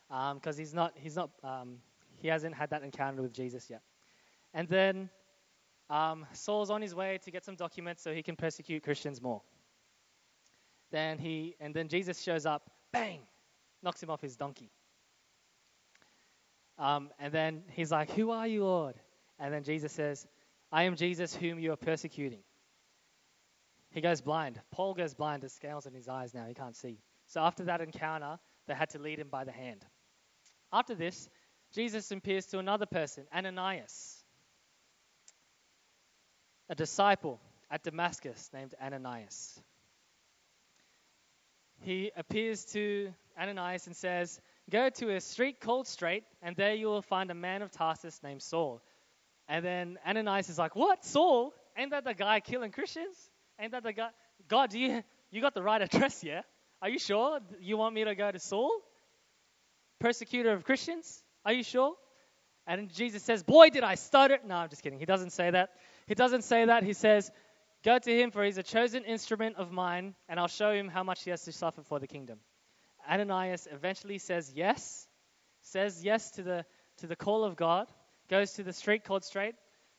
because 0.08 0.56
um, 0.56 0.58
he's 0.58 0.74
not 0.74 0.92
he's 0.96 1.16
not 1.16 1.30
um, 1.42 1.78
he 2.18 2.28
hasn't 2.28 2.54
had 2.54 2.70
that 2.70 2.82
encounter 2.82 3.22
with 3.22 3.32
Jesus 3.32 3.68
yet. 3.70 3.82
And 4.52 4.68
then 4.68 5.10
um, 5.90 6.26
Saul's 6.32 6.70
on 6.70 6.82
his 6.82 6.94
way 6.94 7.18
to 7.24 7.30
get 7.30 7.44
some 7.44 7.56
documents 7.56 8.02
so 8.02 8.12
he 8.12 8.22
can 8.22 8.36
persecute 8.36 8.82
Christians 8.82 9.20
more. 9.22 9.42
Then 10.94 11.18
he 11.18 11.56
and 11.58 11.74
then 11.74 11.88
Jesus 11.88 12.22
shows 12.22 12.46
up, 12.46 12.70
bang, 12.92 13.18
knocks 13.82 14.00
him 14.00 14.10
off 14.10 14.20
his 14.20 14.36
donkey. 14.36 14.70
Um, 16.78 17.10
and 17.18 17.34
then 17.34 17.64
he's 17.72 17.90
like, 17.90 18.10
"Who 18.12 18.30
are 18.30 18.46
you, 18.46 18.62
Lord?" 18.62 18.94
And 19.40 19.52
then 19.52 19.64
Jesus 19.64 19.90
says, 19.90 20.24
"I 20.70 20.84
am 20.84 20.94
Jesus 20.94 21.34
whom 21.34 21.58
you 21.58 21.72
are 21.72 21.76
persecuting." 21.76 22.44
He 23.90 24.02
goes 24.02 24.20
blind. 24.20 24.60
Paul 24.70 24.94
goes 24.94 25.14
blind. 25.14 25.42
There's 25.42 25.52
scales 25.52 25.86
in 25.86 25.94
his 25.94 26.06
eyes 26.06 26.32
now. 26.32 26.46
He 26.46 26.54
can't 26.54 26.76
see. 26.76 27.00
So 27.26 27.40
after 27.40 27.64
that 27.64 27.80
encounter, 27.80 28.38
they 28.68 28.74
had 28.74 28.90
to 28.90 29.00
lead 29.00 29.18
him 29.18 29.28
by 29.28 29.42
the 29.42 29.50
hand. 29.50 29.84
After 30.72 30.94
this, 30.94 31.28
Jesus 31.72 32.08
appears 32.12 32.46
to 32.46 32.60
another 32.60 32.86
person, 32.86 33.26
Ananias, 33.34 34.22
a 36.68 36.76
disciple 36.76 37.40
at 37.68 37.82
Damascus 37.82 38.48
named 38.52 38.76
Ananias. 38.80 39.60
He 41.84 42.10
appears 42.16 42.64
to 42.72 43.12
Ananias 43.38 43.86
and 43.86 43.94
says, 43.94 44.40
Go 44.70 44.88
to 44.88 45.14
a 45.14 45.20
street 45.20 45.60
called 45.60 45.86
Straight, 45.86 46.24
and 46.40 46.56
there 46.56 46.74
you 46.74 46.86
will 46.86 47.02
find 47.02 47.30
a 47.30 47.34
man 47.34 47.60
of 47.60 47.70
Tarsus 47.70 48.22
named 48.22 48.40
Saul. 48.40 48.80
And 49.48 49.62
then 49.62 49.98
Ananias 50.06 50.48
is 50.48 50.58
like, 50.58 50.74
What? 50.74 51.04
Saul? 51.04 51.52
Ain't 51.76 51.90
that 51.90 52.04
the 52.04 52.14
guy 52.14 52.40
killing 52.40 52.70
Christians? 52.70 53.16
Ain't 53.60 53.72
that 53.72 53.82
the 53.82 53.92
guy? 53.92 54.08
God, 54.48 54.72
you, 54.72 55.02
you 55.30 55.42
got 55.42 55.54
the 55.54 55.62
right 55.62 55.82
address, 55.82 56.24
yeah? 56.24 56.40
Are 56.80 56.88
you 56.88 56.98
sure 56.98 57.40
you 57.60 57.76
want 57.76 57.94
me 57.94 58.04
to 58.04 58.14
go 58.14 58.30
to 58.30 58.38
Saul? 58.38 58.72
Persecutor 60.00 60.52
of 60.52 60.64
Christians? 60.64 61.22
Are 61.44 61.52
you 61.52 61.62
sure? 61.62 61.94
And 62.66 62.90
Jesus 62.94 63.22
says, 63.22 63.42
Boy, 63.42 63.68
did 63.68 63.84
I 63.84 63.96
stutter. 63.96 64.38
No, 64.46 64.54
I'm 64.56 64.70
just 64.70 64.82
kidding. 64.82 64.98
He 64.98 65.04
doesn't 65.04 65.30
say 65.30 65.50
that. 65.50 65.70
He 66.06 66.14
doesn't 66.14 66.44
say 66.44 66.64
that. 66.64 66.82
He 66.82 66.94
says, 66.94 67.30
Go 67.84 67.98
to 67.98 68.22
him, 68.22 68.30
for 68.30 68.42
he's 68.42 68.56
a 68.56 68.62
chosen 68.62 69.04
instrument 69.04 69.56
of 69.56 69.70
mine, 69.70 70.14
and 70.28 70.40
I'll 70.40 70.48
show 70.48 70.72
him 70.72 70.88
how 70.88 71.02
much 71.02 71.22
he 71.22 71.30
has 71.30 71.42
to 71.42 71.52
suffer 71.52 71.82
for 71.82 71.98
the 71.98 72.06
kingdom. 72.06 72.38
Ananias 73.08 73.68
eventually 73.70 74.16
says 74.16 74.50
yes, 74.54 75.06
says 75.60 76.02
yes 76.02 76.30
to 76.32 76.42
the, 76.42 76.64
to 76.98 77.06
the 77.06 77.16
call 77.16 77.44
of 77.44 77.56
God, 77.56 77.86
goes 78.30 78.54
to 78.54 78.62
the 78.62 78.72
street 78.72 79.04
called 79.04 79.22
Straight. 79.22 79.54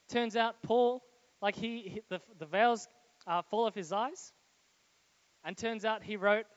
Turns 0.09 0.36
out 0.36 0.55
Paul, 0.63 1.03
like 1.43 1.55
he, 1.55 1.81
he 1.81 2.01
the, 2.09 2.19
the 2.39 2.47
veils 2.47 2.88
uh, 3.27 3.43
full 3.43 3.67
of 3.67 3.75
his 3.75 3.91
eyes. 3.91 4.33
And 5.43 5.55
turns 5.55 5.86
out 5.86 6.01
he 6.01 6.17
wrote 6.17 6.47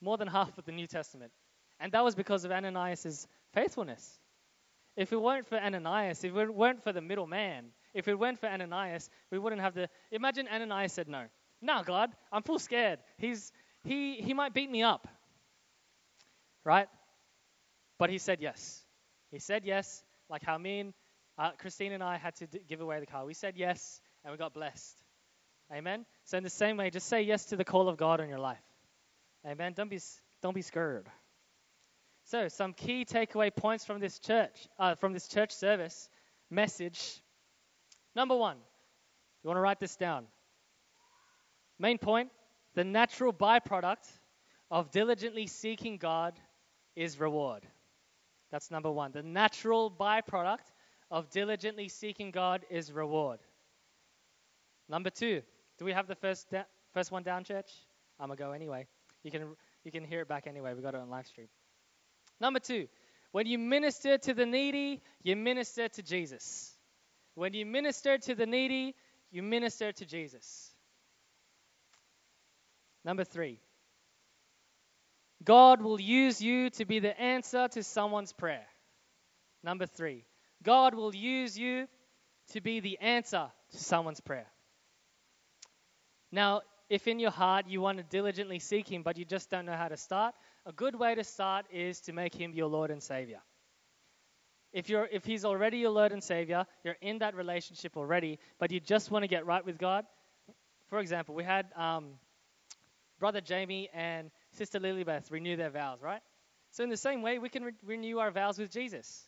more 0.00 0.16
than 0.16 0.26
half 0.26 0.58
of 0.58 0.64
the 0.64 0.72
New 0.72 0.88
Testament. 0.88 1.30
And 1.78 1.92
that 1.92 2.02
was 2.02 2.16
because 2.16 2.44
of 2.44 2.50
Ananias' 2.50 3.28
faithfulness. 3.54 4.18
If 4.96 5.12
it 5.12 5.20
weren't 5.20 5.46
for 5.46 5.58
Ananias, 5.58 6.24
if 6.24 6.34
it 6.34 6.52
weren't 6.52 6.82
for 6.82 6.92
the 6.92 7.00
middleman, 7.00 7.66
if 7.94 8.08
it 8.08 8.18
weren't 8.18 8.38
for 8.38 8.46
Ananias, 8.46 9.08
we 9.30 9.38
wouldn't 9.38 9.62
have 9.62 9.74
the. 9.74 9.88
Imagine 10.10 10.48
Ananias 10.48 10.92
said 10.92 11.08
no. 11.08 11.24
No, 11.62 11.82
God, 11.84 12.10
I'm 12.30 12.42
full 12.42 12.58
scared. 12.58 12.98
He's, 13.16 13.52
he, 13.84 14.16
he 14.16 14.34
might 14.34 14.52
beat 14.52 14.70
me 14.70 14.82
up. 14.82 15.08
Right? 16.64 16.88
But 17.98 18.10
he 18.10 18.18
said 18.18 18.40
yes. 18.40 18.84
He 19.30 19.38
said 19.38 19.64
yes, 19.64 20.02
like 20.28 20.42
how 20.42 20.58
me 20.58 20.80
and 20.80 20.94
uh, 21.38 21.50
Christine 21.58 21.92
and 21.92 22.02
I 22.02 22.16
had 22.16 22.34
to 22.36 22.46
d- 22.46 22.60
give 22.68 22.80
away 22.80 23.00
the 23.00 23.06
car. 23.06 23.24
We 23.24 23.34
said 23.34 23.54
yes, 23.56 24.00
and 24.24 24.32
we 24.32 24.38
got 24.38 24.54
blessed. 24.54 24.96
Amen. 25.72 26.06
So 26.24 26.38
in 26.38 26.44
the 26.44 26.50
same 26.50 26.76
way, 26.76 26.90
just 26.90 27.08
say 27.08 27.22
yes 27.22 27.46
to 27.46 27.56
the 27.56 27.64
call 27.64 27.88
of 27.88 27.96
God 27.96 28.20
in 28.20 28.28
your 28.28 28.38
life. 28.38 28.62
Amen. 29.46 29.72
Don't 29.74 29.90
be 29.90 30.00
don't 30.42 30.54
be 30.54 30.62
scared. 30.62 31.08
So 32.24 32.48
some 32.48 32.72
key 32.72 33.04
takeaway 33.04 33.54
points 33.54 33.84
from 33.84 34.00
this 34.00 34.18
church, 34.18 34.68
uh, 34.78 34.94
from 34.96 35.12
this 35.12 35.28
church 35.28 35.52
service 35.52 36.08
message. 36.50 37.22
Number 38.16 38.34
one, 38.34 38.56
you 39.44 39.48
want 39.48 39.58
to 39.58 39.60
write 39.60 39.78
this 39.78 39.94
down. 39.94 40.24
Main 41.78 41.98
point: 41.98 42.30
the 42.74 42.82
natural 42.82 43.30
byproduct 43.30 44.08
of 44.70 44.90
diligently 44.90 45.46
seeking 45.46 45.98
God 45.98 46.32
is 46.96 47.20
reward. 47.20 47.66
That's 48.50 48.70
number 48.70 48.90
one. 48.90 49.12
The 49.12 49.22
natural 49.22 49.90
byproduct 49.90 50.64
of 51.10 51.28
diligently 51.28 51.88
seeking 51.88 52.30
God 52.30 52.64
is 52.70 52.90
reward. 52.90 53.40
Number 54.88 55.10
two, 55.10 55.42
do 55.78 55.84
we 55.84 55.92
have 55.92 56.06
the 56.06 56.14
first 56.14 56.48
da- 56.50 56.64
first 56.94 57.12
one 57.12 57.22
down, 57.22 57.44
church? 57.44 57.70
I'm 58.18 58.28
gonna 58.28 58.38
go 58.38 58.52
anyway. 58.52 58.86
You 59.24 59.30
can 59.30 59.42
you 59.84 59.92
can 59.92 60.04
hear 60.04 60.22
it 60.22 60.28
back 60.28 60.46
anyway. 60.46 60.72
We 60.72 60.80
got 60.80 60.94
it 60.94 61.00
on 61.00 61.10
live 61.10 61.26
stream. 61.26 61.48
Number 62.40 62.60
two, 62.60 62.88
when 63.32 63.46
you 63.46 63.58
minister 63.58 64.16
to 64.16 64.32
the 64.32 64.46
needy, 64.46 65.02
you 65.22 65.36
minister 65.36 65.88
to 65.88 66.02
Jesus. 66.02 66.75
When 67.36 67.52
you 67.52 67.66
minister 67.66 68.16
to 68.16 68.34
the 68.34 68.46
needy, 68.46 68.94
you 69.30 69.42
minister 69.42 69.92
to 69.92 70.06
Jesus. 70.06 70.72
Number 73.04 73.24
three, 73.24 73.60
God 75.44 75.82
will 75.82 76.00
use 76.00 76.40
you 76.40 76.70
to 76.70 76.86
be 76.86 76.98
the 76.98 77.18
answer 77.20 77.68
to 77.68 77.82
someone's 77.82 78.32
prayer. 78.32 78.66
Number 79.62 79.84
three, 79.84 80.24
God 80.62 80.94
will 80.94 81.14
use 81.14 81.58
you 81.58 81.86
to 82.52 82.62
be 82.62 82.80
the 82.80 82.98
answer 83.00 83.48
to 83.72 83.76
someone's 83.76 84.20
prayer. 84.20 84.46
Now, 86.32 86.62
if 86.88 87.06
in 87.06 87.18
your 87.18 87.30
heart 87.30 87.66
you 87.68 87.82
want 87.82 87.98
to 87.98 88.04
diligently 88.04 88.60
seek 88.60 88.90
Him, 88.90 89.02
but 89.02 89.18
you 89.18 89.26
just 89.26 89.50
don't 89.50 89.66
know 89.66 89.76
how 89.76 89.88
to 89.88 89.98
start, 89.98 90.34
a 90.64 90.72
good 90.72 90.98
way 90.98 91.14
to 91.14 91.22
start 91.22 91.66
is 91.70 92.00
to 92.02 92.14
make 92.14 92.34
Him 92.34 92.54
your 92.54 92.68
Lord 92.68 92.90
and 92.90 93.02
Savior. 93.02 93.40
If, 94.76 94.90
you're, 94.90 95.08
if 95.10 95.24
He's 95.24 95.46
already 95.46 95.78
your 95.78 95.90
Lord 95.90 96.12
and 96.12 96.22
Savior, 96.22 96.66
you're 96.84 96.98
in 97.00 97.20
that 97.20 97.34
relationship 97.34 97.96
already, 97.96 98.38
but 98.58 98.70
you 98.70 98.78
just 98.78 99.10
want 99.10 99.22
to 99.22 99.26
get 99.26 99.46
right 99.46 99.64
with 99.64 99.78
God. 99.78 100.04
For 100.88 100.98
example, 100.98 101.34
we 101.34 101.44
had 101.44 101.68
um, 101.74 102.10
Brother 103.18 103.40
Jamie 103.40 103.88
and 103.94 104.30
Sister 104.52 104.78
Lilybeth 104.78 105.30
renew 105.30 105.56
their 105.56 105.70
vows, 105.70 106.02
right? 106.02 106.20
So, 106.72 106.84
in 106.84 106.90
the 106.90 106.96
same 106.98 107.22
way, 107.22 107.38
we 107.38 107.48
can 107.48 107.64
re- 107.64 107.72
renew 107.86 108.18
our 108.18 108.30
vows 108.30 108.58
with 108.58 108.70
Jesus. 108.70 109.24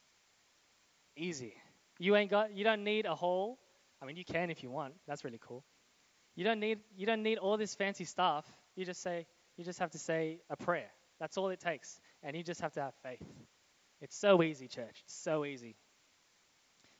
Easy. 1.16 1.54
You 1.98 2.14
ain't 2.14 2.30
got, 2.30 2.54
you 2.54 2.62
don't 2.62 2.84
need 2.84 3.06
a 3.06 3.14
whole. 3.14 3.58
I 4.02 4.04
mean, 4.04 4.16
you 4.16 4.26
can 4.26 4.50
if 4.50 4.62
you 4.62 4.70
want. 4.70 4.92
That's 5.06 5.24
really 5.24 5.40
cool. 5.40 5.64
You 6.36 6.44
don't 6.44 6.60
need, 6.60 6.80
you 6.94 7.06
don't 7.06 7.22
need 7.22 7.38
all 7.38 7.56
this 7.56 7.74
fancy 7.74 8.04
stuff. 8.04 8.44
You 8.76 8.84
just 8.84 9.00
say, 9.00 9.26
you 9.56 9.64
just 9.64 9.78
have 9.78 9.92
to 9.92 9.98
say 9.98 10.42
a 10.50 10.58
prayer. 10.58 10.90
That's 11.18 11.38
all 11.38 11.48
it 11.48 11.58
takes, 11.58 12.00
and 12.22 12.36
you 12.36 12.42
just 12.42 12.60
have 12.60 12.74
to 12.74 12.82
have 12.82 12.92
faith. 13.02 13.26
It's 14.00 14.16
so 14.16 14.42
easy, 14.42 14.68
church. 14.68 15.02
It's 15.04 15.14
so 15.14 15.44
easy. 15.44 15.76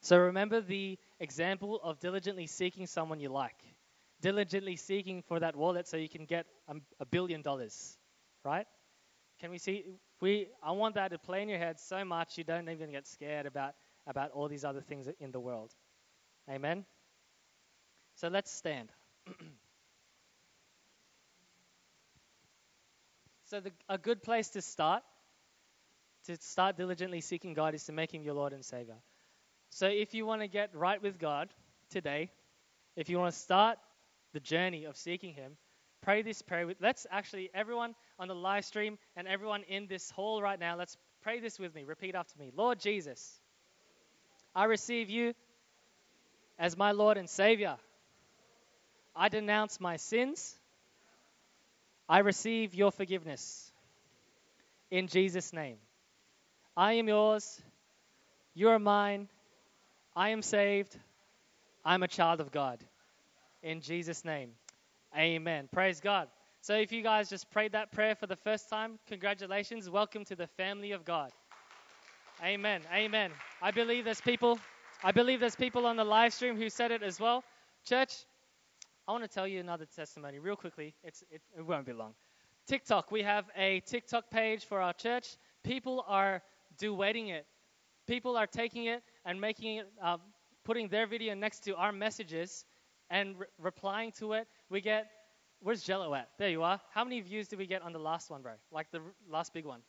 So 0.00 0.16
remember 0.18 0.60
the 0.60 0.98
example 1.20 1.80
of 1.82 1.98
diligently 2.00 2.46
seeking 2.46 2.86
someone 2.86 3.20
you 3.20 3.30
like, 3.30 3.56
diligently 4.20 4.76
seeking 4.76 5.22
for 5.22 5.40
that 5.40 5.56
wallet 5.56 5.88
so 5.88 5.96
you 5.96 6.08
can 6.08 6.24
get 6.24 6.46
a, 6.68 6.76
a 7.00 7.06
billion 7.06 7.42
dollars, 7.42 7.96
right? 8.44 8.66
Can 9.40 9.50
we 9.50 9.58
see? 9.58 9.84
We 10.20 10.48
I 10.62 10.72
want 10.72 10.94
that 10.96 11.10
to 11.12 11.18
play 11.18 11.42
in 11.42 11.48
your 11.48 11.58
head 11.58 11.78
so 11.78 12.04
much 12.04 12.38
you 12.38 12.44
don't 12.44 12.68
even 12.68 12.90
get 12.90 13.06
scared 13.06 13.46
about 13.46 13.74
about 14.06 14.30
all 14.32 14.48
these 14.48 14.64
other 14.64 14.80
things 14.80 15.08
in 15.20 15.30
the 15.30 15.40
world. 15.40 15.72
Amen. 16.50 16.84
So 18.16 18.28
let's 18.28 18.50
stand. 18.50 18.90
so 23.44 23.60
the, 23.60 23.70
a 23.88 23.98
good 23.98 24.22
place 24.22 24.48
to 24.50 24.62
start 24.62 25.02
to 26.28 26.36
start 26.40 26.76
diligently 26.76 27.22
seeking 27.22 27.54
God 27.54 27.74
is 27.74 27.84
to 27.84 27.92
make 27.92 28.12
Him 28.12 28.22
your 28.22 28.34
Lord 28.34 28.52
and 28.52 28.62
Savior. 28.62 28.96
So 29.70 29.86
if 29.86 30.12
you 30.12 30.26
want 30.26 30.42
to 30.42 30.48
get 30.48 30.74
right 30.74 31.02
with 31.02 31.18
God 31.18 31.48
today, 31.90 32.30
if 32.96 33.08
you 33.08 33.18
want 33.18 33.32
to 33.32 33.40
start 33.40 33.78
the 34.34 34.40
journey 34.40 34.84
of 34.84 34.96
seeking 34.96 35.32
Him, 35.32 35.52
pray 36.02 36.20
this 36.20 36.42
prayer. 36.42 36.66
With, 36.66 36.76
let's 36.80 37.06
actually, 37.10 37.50
everyone 37.54 37.94
on 38.18 38.28
the 38.28 38.34
live 38.34 38.66
stream 38.66 38.98
and 39.16 39.26
everyone 39.26 39.62
in 39.68 39.86
this 39.86 40.10
hall 40.10 40.42
right 40.42 40.60
now, 40.60 40.76
let's 40.76 40.98
pray 41.22 41.40
this 41.40 41.58
with 41.58 41.74
me. 41.74 41.84
Repeat 41.84 42.14
after 42.14 42.38
me 42.38 42.52
Lord 42.54 42.78
Jesus, 42.78 43.40
I 44.54 44.64
receive 44.64 45.08
you 45.08 45.32
as 46.58 46.76
my 46.76 46.92
Lord 46.92 47.16
and 47.16 47.28
Savior. 47.28 47.76
I 49.16 49.30
denounce 49.30 49.80
my 49.80 49.96
sins. 49.96 50.54
I 52.06 52.18
receive 52.18 52.74
your 52.74 52.92
forgiveness. 52.92 53.72
In 54.90 55.08
Jesus' 55.08 55.52
name. 55.54 55.78
I 56.78 56.92
am 56.92 57.08
yours. 57.08 57.60
You 58.54 58.68
are 58.68 58.78
mine. 58.78 59.26
I 60.14 60.28
am 60.28 60.42
saved. 60.42 60.96
I'm 61.84 62.04
a 62.04 62.06
child 62.06 62.40
of 62.40 62.52
God. 62.52 62.78
In 63.64 63.80
Jesus' 63.80 64.24
name. 64.24 64.52
Amen. 65.18 65.68
Praise 65.72 65.98
God. 65.98 66.28
So 66.60 66.76
if 66.76 66.92
you 66.92 67.02
guys 67.02 67.28
just 67.28 67.50
prayed 67.50 67.72
that 67.72 67.90
prayer 67.90 68.14
for 68.14 68.28
the 68.28 68.36
first 68.36 68.70
time, 68.70 69.00
congratulations. 69.08 69.90
Welcome 69.90 70.24
to 70.26 70.36
the 70.36 70.46
family 70.56 70.92
of 70.92 71.04
God. 71.04 71.32
Amen. 72.44 72.82
Amen. 72.94 73.32
I 73.60 73.72
believe 73.72 74.04
there's 74.04 74.20
people 74.20 74.60
I 75.02 75.10
believe 75.10 75.40
there's 75.40 75.56
people 75.56 75.84
on 75.84 75.96
the 75.96 76.04
live 76.04 76.32
stream 76.32 76.56
who 76.56 76.70
said 76.70 76.92
it 76.92 77.02
as 77.02 77.18
well. 77.18 77.42
Church, 77.86 78.12
I 79.08 79.10
want 79.10 79.24
to 79.24 79.28
tell 79.28 79.48
you 79.48 79.58
another 79.58 79.86
testimony 79.96 80.38
real 80.38 80.54
quickly. 80.54 80.94
It's, 81.02 81.24
it, 81.28 81.42
it 81.56 81.66
won't 81.66 81.86
be 81.86 81.92
long. 81.92 82.14
TikTok. 82.68 83.10
We 83.10 83.22
have 83.22 83.46
a 83.56 83.80
TikTok 83.80 84.30
page 84.30 84.64
for 84.64 84.80
our 84.80 84.92
church. 84.92 85.26
People 85.64 86.04
are 86.06 86.40
duetting 86.78 87.30
it. 87.30 87.46
People 88.06 88.36
are 88.36 88.46
taking 88.46 88.86
it 88.86 89.02
and 89.24 89.40
making 89.40 89.76
it, 89.76 89.86
uh, 90.02 90.16
putting 90.64 90.88
their 90.88 91.06
video 91.06 91.34
next 91.34 91.60
to 91.64 91.74
our 91.76 91.92
messages 91.92 92.64
and 93.10 93.38
re- 93.38 93.46
replying 93.58 94.12
to 94.12 94.32
it. 94.32 94.48
We 94.70 94.80
get, 94.80 95.10
where's 95.60 95.82
Jello 95.82 96.14
at? 96.14 96.30
There 96.38 96.48
you 96.48 96.62
are. 96.62 96.80
How 96.92 97.04
many 97.04 97.20
views 97.20 97.48
did 97.48 97.58
we 97.58 97.66
get 97.66 97.82
on 97.82 97.92
the 97.92 97.98
last 97.98 98.30
one, 98.30 98.42
bro? 98.42 98.52
Like 98.72 98.90
the 98.90 98.98
r- 98.98 99.04
last 99.30 99.52
big 99.52 99.66
one? 99.66 99.80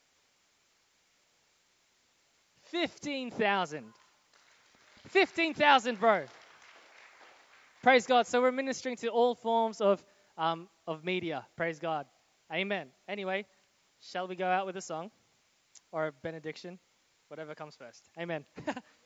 15,000. 2.71 3.85
15,000, 5.07 5.99
bro. 5.99 6.25
Praise 7.81 8.05
God. 8.05 8.27
So 8.27 8.41
we're 8.41 8.51
ministering 8.51 8.97
to 8.97 9.07
all 9.07 9.33
forms 9.33 9.79
of, 9.79 10.03
um, 10.37 10.67
of 10.85 11.03
media. 11.05 11.47
Praise 11.55 11.79
God. 11.79 12.05
Amen. 12.53 12.89
Anyway, 13.07 13.45
shall 14.01 14.27
we 14.27 14.35
go 14.35 14.45
out 14.45 14.65
with 14.65 14.75
a 14.75 14.81
song 14.81 15.11
or 15.91 16.13
benediction? 16.23 16.79
Whatever 17.29 17.55
comes 17.55 17.75
first. 17.75 18.09
Amen. 18.19 18.45